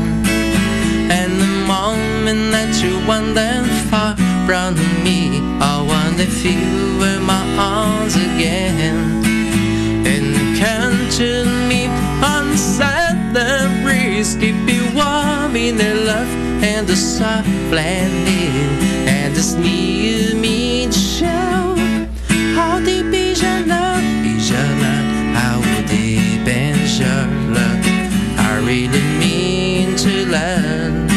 And 1.10 1.32
the 1.40 1.52
moment 1.66 2.52
that 2.52 2.82
you 2.82 3.06
wander 3.06 3.64
far 3.90 4.16
from 4.46 4.74
me, 5.02 5.40
I 5.60 5.82
wonder 5.82 6.22
if 6.22 6.44
you 6.44 6.98
were 6.98 7.20
my 7.20 7.44
arms 7.58 8.14
again. 8.14 9.24
And 10.06 10.58
counted 10.58 11.46
me 11.68 11.86
on 12.24 12.56
side 12.56 13.34
the 13.34 13.68
breeze, 13.82 14.36
keep 14.36 14.56
you 14.68 14.84
warm 14.94 15.56
in 15.56 15.76
the 15.76 15.94
love 15.94 16.32
and 16.62 16.86
the 16.86 16.96
soft 16.96 17.48
landing, 17.70 19.08
and 19.08 19.34
the 19.34 19.58
near 19.58 20.34
me. 20.34 20.65
Learn. 30.28 31.08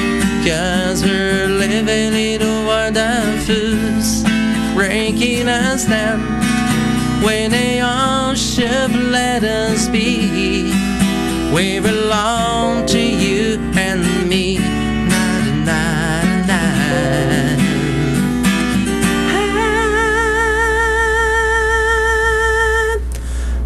Cause 0.46 1.04
we're 1.04 1.48
living 1.48 2.14
in 2.14 2.42
a 2.42 2.66
world 2.68 2.98
of 2.98 3.44
fools, 3.46 4.24
breaking 4.74 5.48
us 5.48 5.86
down. 5.86 6.20
When 7.24 7.52
they 7.52 7.82
all 7.82 8.34
should 8.36 8.92
let 9.12 9.44
us 9.44 9.90
be, 9.90 10.72
we 11.54 11.80
belong 11.80 12.86
to 12.88 13.00
you 13.00 13.60
and 13.76 14.02
me. 14.30 14.58
Na, 14.58 15.26
na, 15.66 15.84
na. 16.48 16.62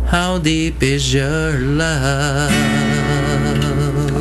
How 0.07 0.39
deep 0.39 0.81
is 0.81 1.13
your 1.13 1.59
love? 1.59 2.51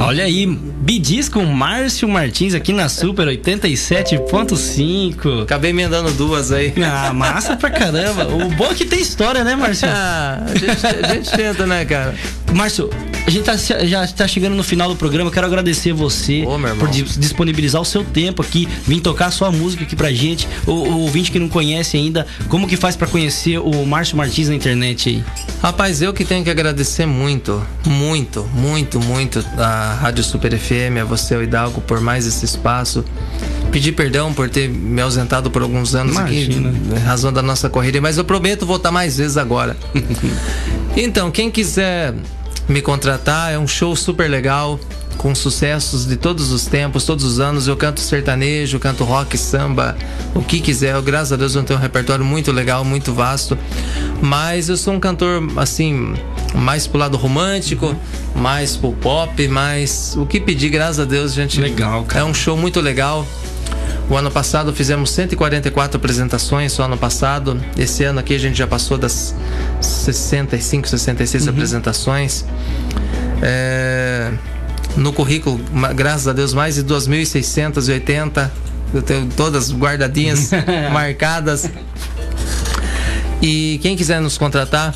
Olha 0.00 0.24
aí, 0.24 0.46
Bidis 0.82 1.28
com 1.28 1.44
Márcio 1.44 2.08
Martins 2.08 2.54
aqui 2.54 2.72
na 2.72 2.88
Super 2.88 3.28
87.5. 3.28 5.44
Acabei 5.44 5.70
emendando 5.70 6.10
duas 6.10 6.50
aí. 6.50 6.74
Ah, 6.82 7.12
massa 7.12 7.56
pra 7.56 7.70
caramba. 7.70 8.26
O 8.26 8.48
bom 8.50 8.66
é 8.66 8.74
que 8.74 8.84
tem 8.84 9.00
história, 9.00 9.44
né, 9.44 9.54
Márcio? 9.54 9.88
Ah, 9.94 10.42
a 10.44 10.58
gente, 10.58 10.86
a 10.86 11.14
gente 11.14 11.30
tenta, 11.30 11.64
né, 11.66 11.84
cara? 11.84 12.14
Márcio, 12.54 12.90
a 13.26 13.30
gente 13.30 13.44
tá, 13.44 13.56
já 13.56 14.04
está 14.04 14.26
chegando 14.28 14.54
no 14.54 14.62
final 14.62 14.88
do 14.88 14.96
programa. 14.96 15.30
Quero 15.30 15.46
agradecer 15.46 15.92
você 15.92 16.44
Ô, 16.44 16.58
por 16.78 16.88
dis- 16.88 17.16
disponibilizar 17.18 17.80
o 17.80 17.84
seu 17.84 18.04
tempo 18.04 18.42
aqui, 18.42 18.68
vir 18.86 19.00
tocar 19.00 19.26
a 19.26 19.30
sua 19.30 19.50
música 19.50 19.84
aqui 19.84 19.94
pra 19.96 20.12
gente. 20.12 20.46
O, 20.66 20.72
o 20.72 20.98
ouvinte 21.02 21.30
que 21.30 21.38
não 21.38 21.48
conhece 21.48 21.96
ainda, 21.96 22.26
como 22.48 22.66
que 22.68 22.76
faz 22.76 22.96
pra 22.96 23.06
conhecer 23.06 23.58
o 23.58 23.86
Márcio 23.86 24.16
Martins 24.16 24.48
na 24.48 24.54
internet 24.54 25.08
aí? 25.08 25.24
Rapaz, 25.62 26.02
eu 26.02 26.12
que 26.12 26.24
tenho 26.24 26.42
que 26.44 26.50
agradecer 26.50 27.06
muito, 27.06 27.62
muito, 27.86 28.44
muito, 28.54 29.00
muito 29.00 29.44
a 29.56 29.94
Rádio 30.00 30.24
Super 30.24 30.58
FM, 30.58 30.98
a 31.00 31.04
você, 31.04 31.36
o 31.36 31.42
Hidalgo, 31.42 31.80
por 31.80 32.00
mais 32.00 32.26
esse 32.26 32.44
espaço. 32.44 33.04
Pedir 33.70 33.92
perdão 33.92 34.34
por 34.34 34.50
ter 34.50 34.68
me 34.68 35.00
ausentado 35.00 35.50
por 35.50 35.62
alguns 35.62 35.94
anos 35.94 36.14
Imagina. 36.16 36.68
aqui, 36.68 36.78
em 36.94 36.98
razão 36.98 37.32
da 37.32 37.40
nossa 37.40 37.70
corrida, 37.70 38.00
mas 38.02 38.18
eu 38.18 38.24
prometo 38.24 38.66
voltar 38.66 38.90
mais 38.90 39.16
vezes 39.16 39.38
agora. 39.38 39.76
então, 40.94 41.30
quem 41.30 41.50
quiser 41.50 42.12
me 42.68 42.80
contratar, 42.80 43.52
é 43.52 43.58
um 43.58 43.66
show 43.66 43.94
super 43.96 44.30
legal, 44.30 44.78
com 45.16 45.34
sucessos 45.34 46.06
de 46.06 46.16
todos 46.16 46.50
os 46.50 46.66
tempos, 46.66 47.04
todos 47.04 47.24
os 47.24 47.40
anos. 47.40 47.68
Eu 47.68 47.76
canto 47.76 48.00
sertanejo, 48.00 48.78
canto 48.78 49.04
rock, 49.04 49.36
samba, 49.38 49.96
o 50.34 50.42
que 50.42 50.60
quiser. 50.60 50.94
Eu, 50.94 51.02
graças 51.02 51.32
a 51.32 51.36
Deus 51.36 51.54
eu 51.54 51.62
tenho 51.62 51.78
um 51.78 51.82
repertório 51.82 52.24
muito 52.24 52.50
legal, 52.50 52.84
muito 52.84 53.12
vasto. 53.12 53.56
Mas 54.20 54.68
eu 54.68 54.76
sou 54.76 54.94
um 54.94 55.00
cantor, 55.00 55.48
assim, 55.56 56.14
mais 56.54 56.86
pro 56.86 56.98
lado 56.98 57.16
romântico, 57.16 57.94
mais 58.34 58.76
pro 58.76 58.92
pop, 58.92 59.48
mais. 59.48 60.16
O 60.16 60.26
que 60.26 60.40
pedir, 60.40 60.70
graças 60.70 61.00
a 61.00 61.04
Deus, 61.04 61.32
gente. 61.32 61.60
Legal, 61.60 62.04
cara. 62.04 62.24
É 62.24 62.28
um 62.28 62.34
show 62.34 62.56
muito 62.56 62.80
legal. 62.80 63.26
O 64.08 64.16
ano 64.16 64.30
passado 64.30 64.72
fizemos 64.72 65.10
144 65.10 65.96
apresentações 65.96 66.72
só 66.72 66.84
ano 66.84 66.98
passado. 66.98 67.58
Esse 67.76 68.04
ano 68.04 68.20
aqui 68.20 68.34
a 68.34 68.38
gente 68.38 68.56
já 68.56 68.66
passou 68.66 68.98
das 68.98 69.34
65, 69.80 70.88
66 70.88 71.48
apresentações. 71.48 72.44
É, 73.40 74.32
no 74.96 75.12
currículo, 75.12 75.60
graças 75.94 76.28
a 76.28 76.32
Deus, 76.32 76.52
mais 76.52 76.74
de 76.74 76.84
2.680. 76.84 78.50
Eu 78.92 79.02
tenho 79.02 79.26
todas 79.36 79.72
guardadinhas, 79.72 80.50
marcadas. 80.92 81.70
E 83.40 83.80
quem 83.82 83.96
quiser 83.96 84.20
nos 84.20 84.36
contratar, 84.36 84.94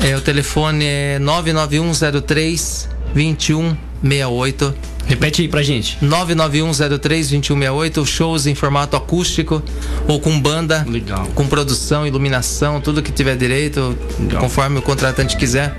é, 0.00 0.16
o 0.16 0.20
telefone 0.20 0.84
é 0.84 1.18
99103 1.18 2.88
2168. 3.14 4.74
Repete 5.12 5.42
aí 5.42 5.48
pra 5.48 5.62
gente. 5.62 5.98
991032168, 6.02 8.06
shows 8.06 8.46
em 8.46 8.54
formato 8.54 8.96
acústico 8.96 9.62
ou 10.08 10.18
com 10.18 10.40
banda, 10.40 10.86
Legal. 10.88 11.26
com 11.34 11.46
produção, 11.46 12.06
iluminação, 12.06 12.80
tudo 12.80 13.02
que 13.02 13.12
tiver 13.12 13.36
direito, 13.36 13.94
Legal. 14.18 14.40
conforme 14.40 14.78
o 14.78 14.82
contratante 14.82 15.36
quiser. 15.36 15.76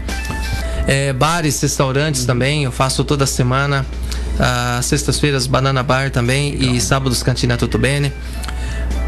É, 0.85 1.11
bares, 1.13 1.59
restaurantes 1.59 2.25
também, 2.25 2.65
eu 2.65 2.71
faço 2.71 3.03
toda 3.03 3.25
semana. 3.25 3.83
Ah, 4.39 4.79
Sextas-feiras, 4.83 5.47
Banana 5.47 5.81
Bar 5.81 6.11
também 6.11 6.53
e 6.53 6.79
sábados, 6.79 7.23
Cantina 7.23 7.57
Tutubene. 7.57 8.13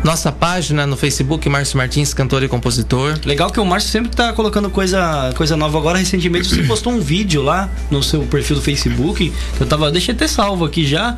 Nossa 0.06 0.32
página 0.32 0.86
no 0.86 0.96
Facebook, 0.96 1.50
Márcio 1.50 1.80
Martins, 1.80 2.14
cantor 2.14 2.44
e 2.44 2.48
compositor. 2.48 3.18
Legal 3.26 3.50
que 3.50 3.60
o 3.60 3.66
Márcio 3.66 3.90
sempre 3.90 4.12
tá 4.12 4.32
colocando 4.34 4.70
coisa, 4.70 5.34
coisa 5.36 5.58
nova. 5.58 5.80
Agora, 5.80 5.98
recentemente, 5.98 6.48
você 6.48 6.62
postou 6.62 6.94
um 6.94 7.00
vídeo 7.00 7.42
lá 7.42 7.68
no 7.90 8.04
seu 8.04 8.22
perfil 8.22 8.58
do 8.58 8.62
Facebook. 8.62 9.34
Que 9.58 9.62
eu 9.64 9.66
tava. 9.66 9.90
Deixa 9.92 10.12
eu 10.12 10.16
ter 10.16 10.28
salvo 10.28 10.64
aqui 10.64 10.86
já. 10.86 11.18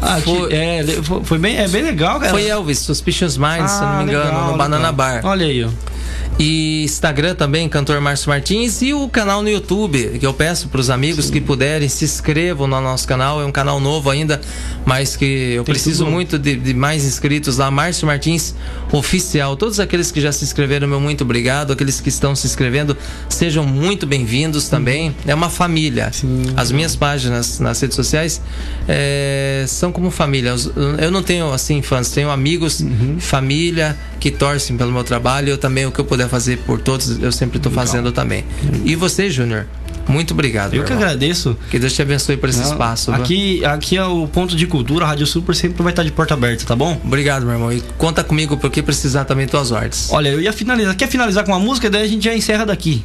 Ah, 0.00 0.18
Foi- 0.24 0.50
é, 0.54 0.82
foi, 1.22 1.36
bem, 1.36 1.58
é 1.58 1.68
bem 1.68 1.82
legal, 1.82 2.18
cara. 2.18 2.32
Foi 2.32 2.46
Elvis, 2.46 2.78
Suspicious 2.78 3.36
Minds, 3.36 3.70
se 3.70 3.82
eu 3.82 3.88
não 3.88 3.96
me 3.98 4.02
engano, 4.04 4.24
Ah, 4.24 4.32
legal, 4.32 4.50
no 4.52 4.56
Banana 4.56 4.76
legal. 4.90 4.92
Bar. 4.94 5.20
Olha 5.24 5.44
aí, 5.46 5.62
ó. 5.62 5.68
E 6.36 6.82
Instagram 6.82 7.36
também, 7.36 7.68
cantor 7.68 8.00
Márcio 8.00 8.28
Martins. 8.28 8.82
E 8.82 8.92
o 8.92 9.08
canal 9.08 9.40
no 9.40 9.48
YouTube, 9.48 10.18
que 10.18 10.26
eu 10.26 10.34
peço 10.34 10.68
para 10.68 10.80
os 10.80 10.90
amigos 10.90 11.30
que 11.30 11.40
puderem, 11.40 11.88
se 11.88 12.04
inscrevam 12.04 12.66
no 12.66 12.80
nosso 12.80 13.06
canal. 13.06 13.40
É 13.40 13.44
um 13.44 13.52
canal 13.52 13.78
novo 13.78 14.10
ainda, 14.10 14.40
mas 14.84 15.14
que 15.14 15.24
eu 15.54 15.62
Tem 15.64 15.72
preciso 15.72 16.04
muito 16.06 16.36
de, 16.36 16.56
de 16.56 16.74
mais 16.74 17.04
inscritos 17.04 17.58
lá. 17.58 17.70
Márcio 17.70 18.06
Martins 18.08 18.52
Oficial. 18.90 19.56
Todos 19.56 19.78
aqueles 19.78 20.10
que 20.10 20.20
já 20.20 20.32
se 20.32 20.44
inscreveram, 20.44 20.88
meu 20.88 21.00
muito 21.00 21.22
obrigado. 21.22 21.72
Aqueles 21.72 22.00
que 22.00 22.08
estão 22.08 22.34
se 22.34 22.48
inscrevendo, 22.48 22.96
sejam 23.28 23.64
muito 23.64 24.04
bem-vindos 24.04 24.68
também. 24.68 25.14
É 25.26 25.34
uma 25.34 25.48
família. 25.48 26.10
As 26.56 26.72
minhas 26.72 26.96
páginas 26.96 27.60
nas 27.60 27.80
redes 27.80 27.94
sociais 27.94 28.42
é, 28.88 29.64
são 29.68 29.92
como 29.92 30.10
família. 30.10 30.54
Eu 31.00 31.12
não 31.12 31.22
tenho, 31.22 31.52
assim, 31.52 31.80
fãs, 31.80 32.10
tenho 32.10 32.28
amigos, 32.30 32.80
Uhum. 32.80 33.18
família 33.20 33.96
que 34.18 34.30
torcem 34.30 34.76
pelo 34.76 34.90
meu 34.90 35.04
trabalho. 35.04 35.50
Eu 35.50 35.58
também, 35.58 35.86
o 35.86 35.92
que 35.92 36.00
eu 36.00 36.04
puder 36.04 36.23
fazer 36.28 36.58
por 36.58 36.80
todos, 36.80 37.20
eu 37.22 37.32
sempre 37.32 37.56
estou 37.58 37.70
fazendo 37.72 38.12
também. 38.12 38.44
E 38.84 38.94
você, 38.96 39.30
Júnior? 39.30 39.66
Muito 40.06 40.34
obrigado. 40.34 40.74
Eu 40.74 40.84
que 40.84 40.92
irmão. 40.92 41.02
agradeço. 41.02 41.56
Que 41.70 41.78
Deus 41.78 41.92
te 41.94 42.02
abençoe 42.02 42.36
por 42.36 42.50
esse 42.50 42.58
Não, 42.60 42.72
espaço. 42.72 43.10
viu? 43.10 43.22
Aqui, 43.22 43.64
aqui 43.64 43.96
é 43.96 44.04
o 44.04 44.26
ponto 44.28 44.54
de 44.54 44.66
cultura, 44.66 45.04
a 45.06 45.08
Rádio 45.08 45.26
Super 45.26 45.54
sempre 45.54 45.82
vai 45.82 45.92
estar 45.92 46.02
de 46.02 46.10
porta 46.12 46.34
aberta, 46.34 46.64
tá 46.66 46.76
bom? 46.76 47.00
Obrigado, 47.02 47.44
meu 47.46 47.54
irmão. 47.54 47.72
E 47.72 47.80
conta 47.96 48.22
comigo 48.22 48.56
porque 48.58 48.82
precisar 48.82 49.24
também 49.24 49.46
tuas 49.46 49.70
ordens. 49.70 50.08
Olha, 50.10 50.28
eu 50.28 50.40
ia 50.42 50.52
finalizar. 50.52 50.94
Quer 50.94 51.08
finalizar 51.08 51.42
com 51.44 51.52
uma 51.52 51.58
música? 51.60 51.88
Daí 51.88 52.02
a 52.04 52.08
gente 52.08 52.22
já 52.24 52.34
encerra 52.34 52.66
daqui. 52.66 53.02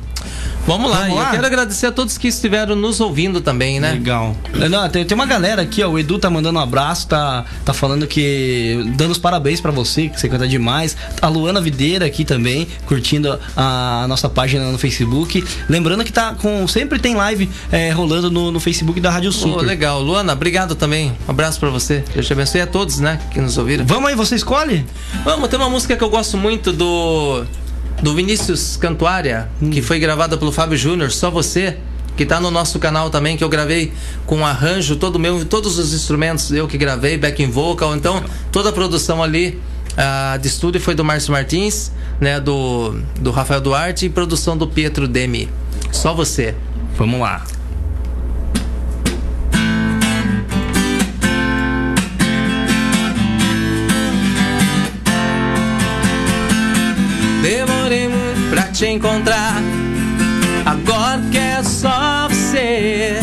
Vamos 0.69 0.91
lá. 0.91 0.99
Vamos 0.99 1.15
lá? 1.15 1.25
eu 1.25 1.31
quero 1.31 1.45
agradecer 1.47 1.87
a 1.87 1.91
todos 1.91 2.17
que 2.17 2.27
estiveram 2.27 2.75
nos 2.75 2.99
ouvindo 2.99 3.41
também, 3.41 3.79
né? 3.79 3.93
Legal. 3.93 4.35
Não, 4.69 4.87
tem, 4.87 5.03
tem 5.03 5.15
uma 5.15 5.25
galera 5.25 5.63
aqui, 5.63 5.81
ó. 5.81 5.89
O 5.89 5.97
Edu 5.97 6.19
tá 6.19 6.29
mandando 6.29 6.59
um 6.59 6.61
abraço, 6.61 7.07
tá, 7.07 7.43
tá 7.65 7.73
falando 7.73 8.05
que. 8.05 8.79
dando 8.95 9.09
os 9.09 9.17
parabéns 9.17 9.59
pra 9.59 9.71
você, 9.71 10.09
que 10.09 10.19
você 10.19 10.29
canta 10.29 10.47
demais. 10.47 10.95
A 11.21 11.27
Luana 11.27 11.59
Videira 11.59 12.05
aqui 12.05 12.23
também, 12.23 12.67
curtindo 12.85 13.39
a, 13.57 14.05
nossa 14.07 14.29
página 14.29 14.71
no 14.71 14.77
Facebook. 14.77 15.43
Lembrando 15.67 16.03
que 16.03 16.13
tá 16.13 16.35
com. 16.35 16.67
Sempre 16.67 16.99
tem 16.99 17.15
live 17.15 17.49
é, 17.71 17.89
rolando 17.89 18.29
no, 18.29 18.51
no 18.51 18.59
Facebook 18.59 18.99
da 18.99 19.09
Rádio 19.09 19.29
Ô, 19.29 19.33
Super. 19.33 19.65
legal. 19.65 20.01
Luana, 20.01 20.33
obrigado 20.33 20.75
também. 20.75 21.11
Um 21.27 21.31
abraço 21.31 21.59
pra 21.59 21.69
você. 21.69 22.03
Deus 22.13 22.27
te 22.27 22.33
abençoe 22.33 22.61
a 22.61 22.67
todos, 22.67 22.99
né? 22.99 23.19
Que 23.31 23.41
nos 23.41 23.57
ouviram. 23.57 23.85
Vamos 23.87 24.09
aí, 24.09 24.15
você 24.15 24.35
escolhe? 24.35 24.85
Vamos, 25.23 25.49
tem 25.49 25.57
uma 25.57 25.69
música 25.69 25.97
que 25.97 26.03
eu 26.03 26.09
gosto 26.09 26.37
muito 26.37 26.71
do 26.71 27.43
do 28.01 28.13
Vinícius 28.15 28.77
Cantuária, 28.77 29.49
que 29.71 29.81
foi 29.81 29.99
gravada 29.99 30.37
pelo 30.37 30.51
Fábio 30.51 30.77
Júnior, 30.77 31.11
Só 31.11 31.29
Você, 31.29 31.77
que 32.15 32.25
tá 32.25 32.39
no 32.39 32.51
nosso 32.51 32.79
canal 32.79 33.09
também, 33.09 33.37
que 33.37 33.43
eu 33.43 33.49
gravei 33.49 33.93
com 34.25 34.45
arranjo, 34.45 34.95
todo 34.95 35.19
meu, 35.19 35.45
todos 35.45 35.77
os 35.77 35.93
instrumentos 35.93 36.51
eu 36.51 36.67
que 36.67 36.77
gravei, 36.77 37.17
backing 37.17 37.49
vocal, 37.49 37.95
então 37.95 38.23
toda 38.51 38.69
a 38.69 38.73
produção 38.73 39.23
ali 39.23 39.59
ah, 39.97 40.37
de 40.41 40.47
estúdio 40.47 40.81
foi 40.81 40.95
do 40.95 41.03
Márcio 41.03 41.31
Martins, 41.31 41.91
né, 42.19 42.39
do, 42.39 42.95
do 43.19 43.31
Rafael 43.31 43.61
Duarte 43.61 44.05
e 44.05 44.09
produção 44.09 44.57
do 44.57 44.67
Pietro 44.67 45.07
Demi. 45.07 45.49
Só 45.91 46.13
Você. 46.13 46.55
Vamos 46.97 47.19
lá. 47.19 47.45
Pra 57.41 57.78
te 58.79 58.87
encontrar. 58.87 59.61
Agora 60.65 61.21
que 61.29 61.37
é 61.37 61.61
só 61.61 62.29
você. 62.29 63.19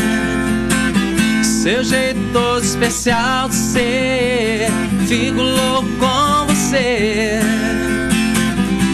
Seu 1.43 1.83
jeito 1.83 2.59
especial 2.63 3.49
de 3.49 3.55
ser. 3.55 4.69
Fico 5.09 5.41
louco 5.41 5.89
com 5.99 6.47
você. 6.53 7.41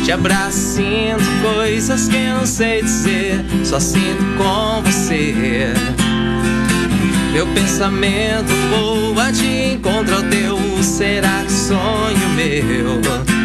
Te 0.04 0.12
abraço, 0.12 0.76
sinto 0.76 1.24
coisas 1.42 2.06
que 2.06 2.28
não 2.28 2.46
sei 2.46 2.80
dizer. 2.82 3.44
Só 3.64 3.80
sinto 3.80 4.22
com 4.38 4.82
você. 4.82 5.74
Meu 7.32 7.46
pensamento 7.48 8.52
voa, 8.70 9.32
te 9.32 9.74
encontra 9.74 10.16
o 10.16 10.22
teu 10.30 10.58
será 10.80 11.42
que 11.44 11.52
sonho 11.52 12.28
meu? 12.36 13.41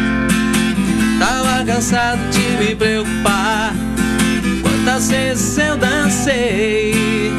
Cansado 1.68 2.18
de 2.30 2.64
me 2.64 2.74
preocupar. 2.74 3.74
Quantas 4.62 5.10
vezes 5.10 5.58
eu 5.58 5.76
dancei 5.76 7.30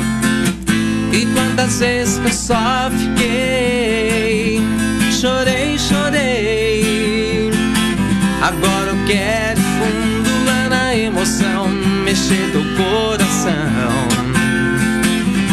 e 1.11 1.25
quantas 1.33 1.79
vezes 1.79 2.21
eu 2.23 2.31
só 2.31 2.91
fiquei. 2.91 4.61
Chorei, 5.19 5.79
chorei. 5.79 7.49
Agora 8.43 8.91
eu 8.91 9.05
quero 9.07 9.59
fundo 9.59 10.45
lá 10.45 10.69
na 10.69 10.95
emoção, 10.95 11.67
mexer 12.05 12.51
teu 12.51 12.63
coração. 12.77 14.07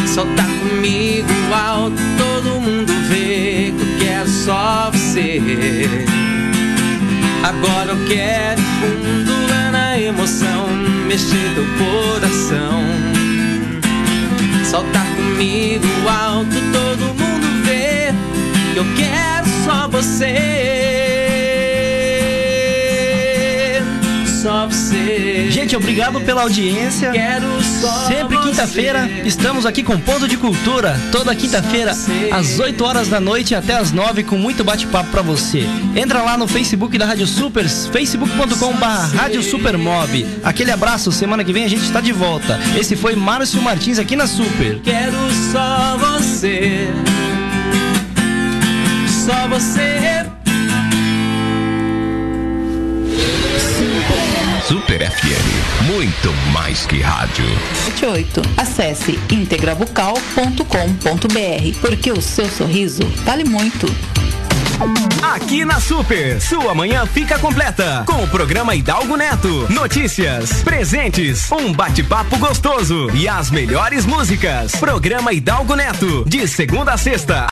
Soltar 0.06 0.46
comigo 0.60 1.32
alto, 1.54 1.96
todo 2.18 2.60
mundo 2.60 2.92
vê 3.08 3.72
que 3.74 3.80
eu 3.80 4.06
quero 4.06 4.28
só 4.28 4.90
você. 4.92 5.40
Agora 7.46 7.92
eu 7.92 8.06
quero 8.08 8.60
fundo 8.60 9.48
lá 9.48 9.70
na 9.70 10.00
emoção, 10.00 10.66
mexer 11.06 11.54
teu 11.54 11.64
coração. 11.78 12.82
Soltar 14.68 15.06
comigo 15.14 15.86
alto, 16.08 16.56
todo 16.72 17.14
mundo 17.14 17.64
vê 17.64 18.12
que 18.72 18.78
eu 18.80 18.84
quero 18.96 19.46
só 19.64 19.86
você. 19.86 21.05
Gente, 25.50 25.76
obrigado 25.76 26.20
pela 26.20 26.42
audiência. 26.42 27.12
Sempre 28.06 28.38
quinta-feira, 28.38 29.08
estamos 29.24 29.66
aqui 29.66 29.82
com 29.82 29.98
Ponto 29.98 30.28
de 30.28 30.36
Cultura. 30.36 31.00
Toda 31.10 31.34
quinta-feira, 31.34 31.92
às 32.30 32.58
8 32.58 32.84
horas 32.84 33.08
da 33.08 33.20
noite 33.20 33.54
até 33.54 33.74
às 33.74 33.92
9, 33.92 34.22
com 34.22 34.36
muito 34.36 34.62
bate-papo 34.62 35.10
pra 35.10 35.22
você. 35.22 35.66
Entra 35.94 36.22
lá 36.22 36.38
no 36.38 36.46
Facebook 36.46 36.96
da 36.96 37.06
Rádio 37.06 37.26
Supers, 37.26 37.88
facebook.com.br 37.88 39.16
Rádio 39.16 39.42
Supermob. 39.42 40.26
Aquele 40.44 40.70
abraço, 40.70 41.10
semana 41.10 41.42
que 41.42 41.52
vem 41.52 41.64
a 41.64 41.68
gente 41.68 41.90
tá 41.90 42.00
de 42.00 42.12
volta. 42.12 42.58
Esse 42.78 42.94
foi 42.96 43.16
Márcio 43.16 43.60
Martins 43.60 43.98
aqui 43.98 44.14
na 44.14 44.26
Super. 44.26 44.80
Quero 44.80 45.16
só 45.52 45.96
você. 45.98 46.88
Só 49.24 49.48
você. 49.48 50.35
Super 54.66 54.98
FM, 54.98 55.84
muito 55.84 56.32
mais 56.52 56.86
que 56.86 57.00
rádio. 57.00 57.44
78. 57.84 58.42
Acesse 58.56 59.16
integrabucal.com.br 59.30 61.78
porque 61.80 62.10
o 62.10 62.20
seu 62.20 62.48
sorriso 62.48 63.04
vale 63.24 63.44
muito. 63.44 63.86
Aqui 65.22 65.64
na 65.64 65.80
Super, 65.80 66.38
sua 66.40 66.74
manhã 66.74 67.06
fica 67.06 67.38
completa 67.38 68.02
com 68.06 68.24
o 68.24 68.28
programa 68.28 68.74
Hidalgo 68.74 69.16
Neto. 69.16 69.72
Notícias, 69.72 70.62
presentes, 70.62 71.50
um 71.50 71.72
bate-papo 71.72 72.36
gostoso 72.36 73.08
e 73.14 73.26
as 73.28 73.50
melhores 73.50 74.04
músicas. 74.04 74.72
Programa 74.72 75.32
Hidalgo 75.32 75.74
Neto, 75.76 76.24
de 76.26 76.46
segunda 76.46 76.92
a 76.92 76.98
sexta. 76.98 77.44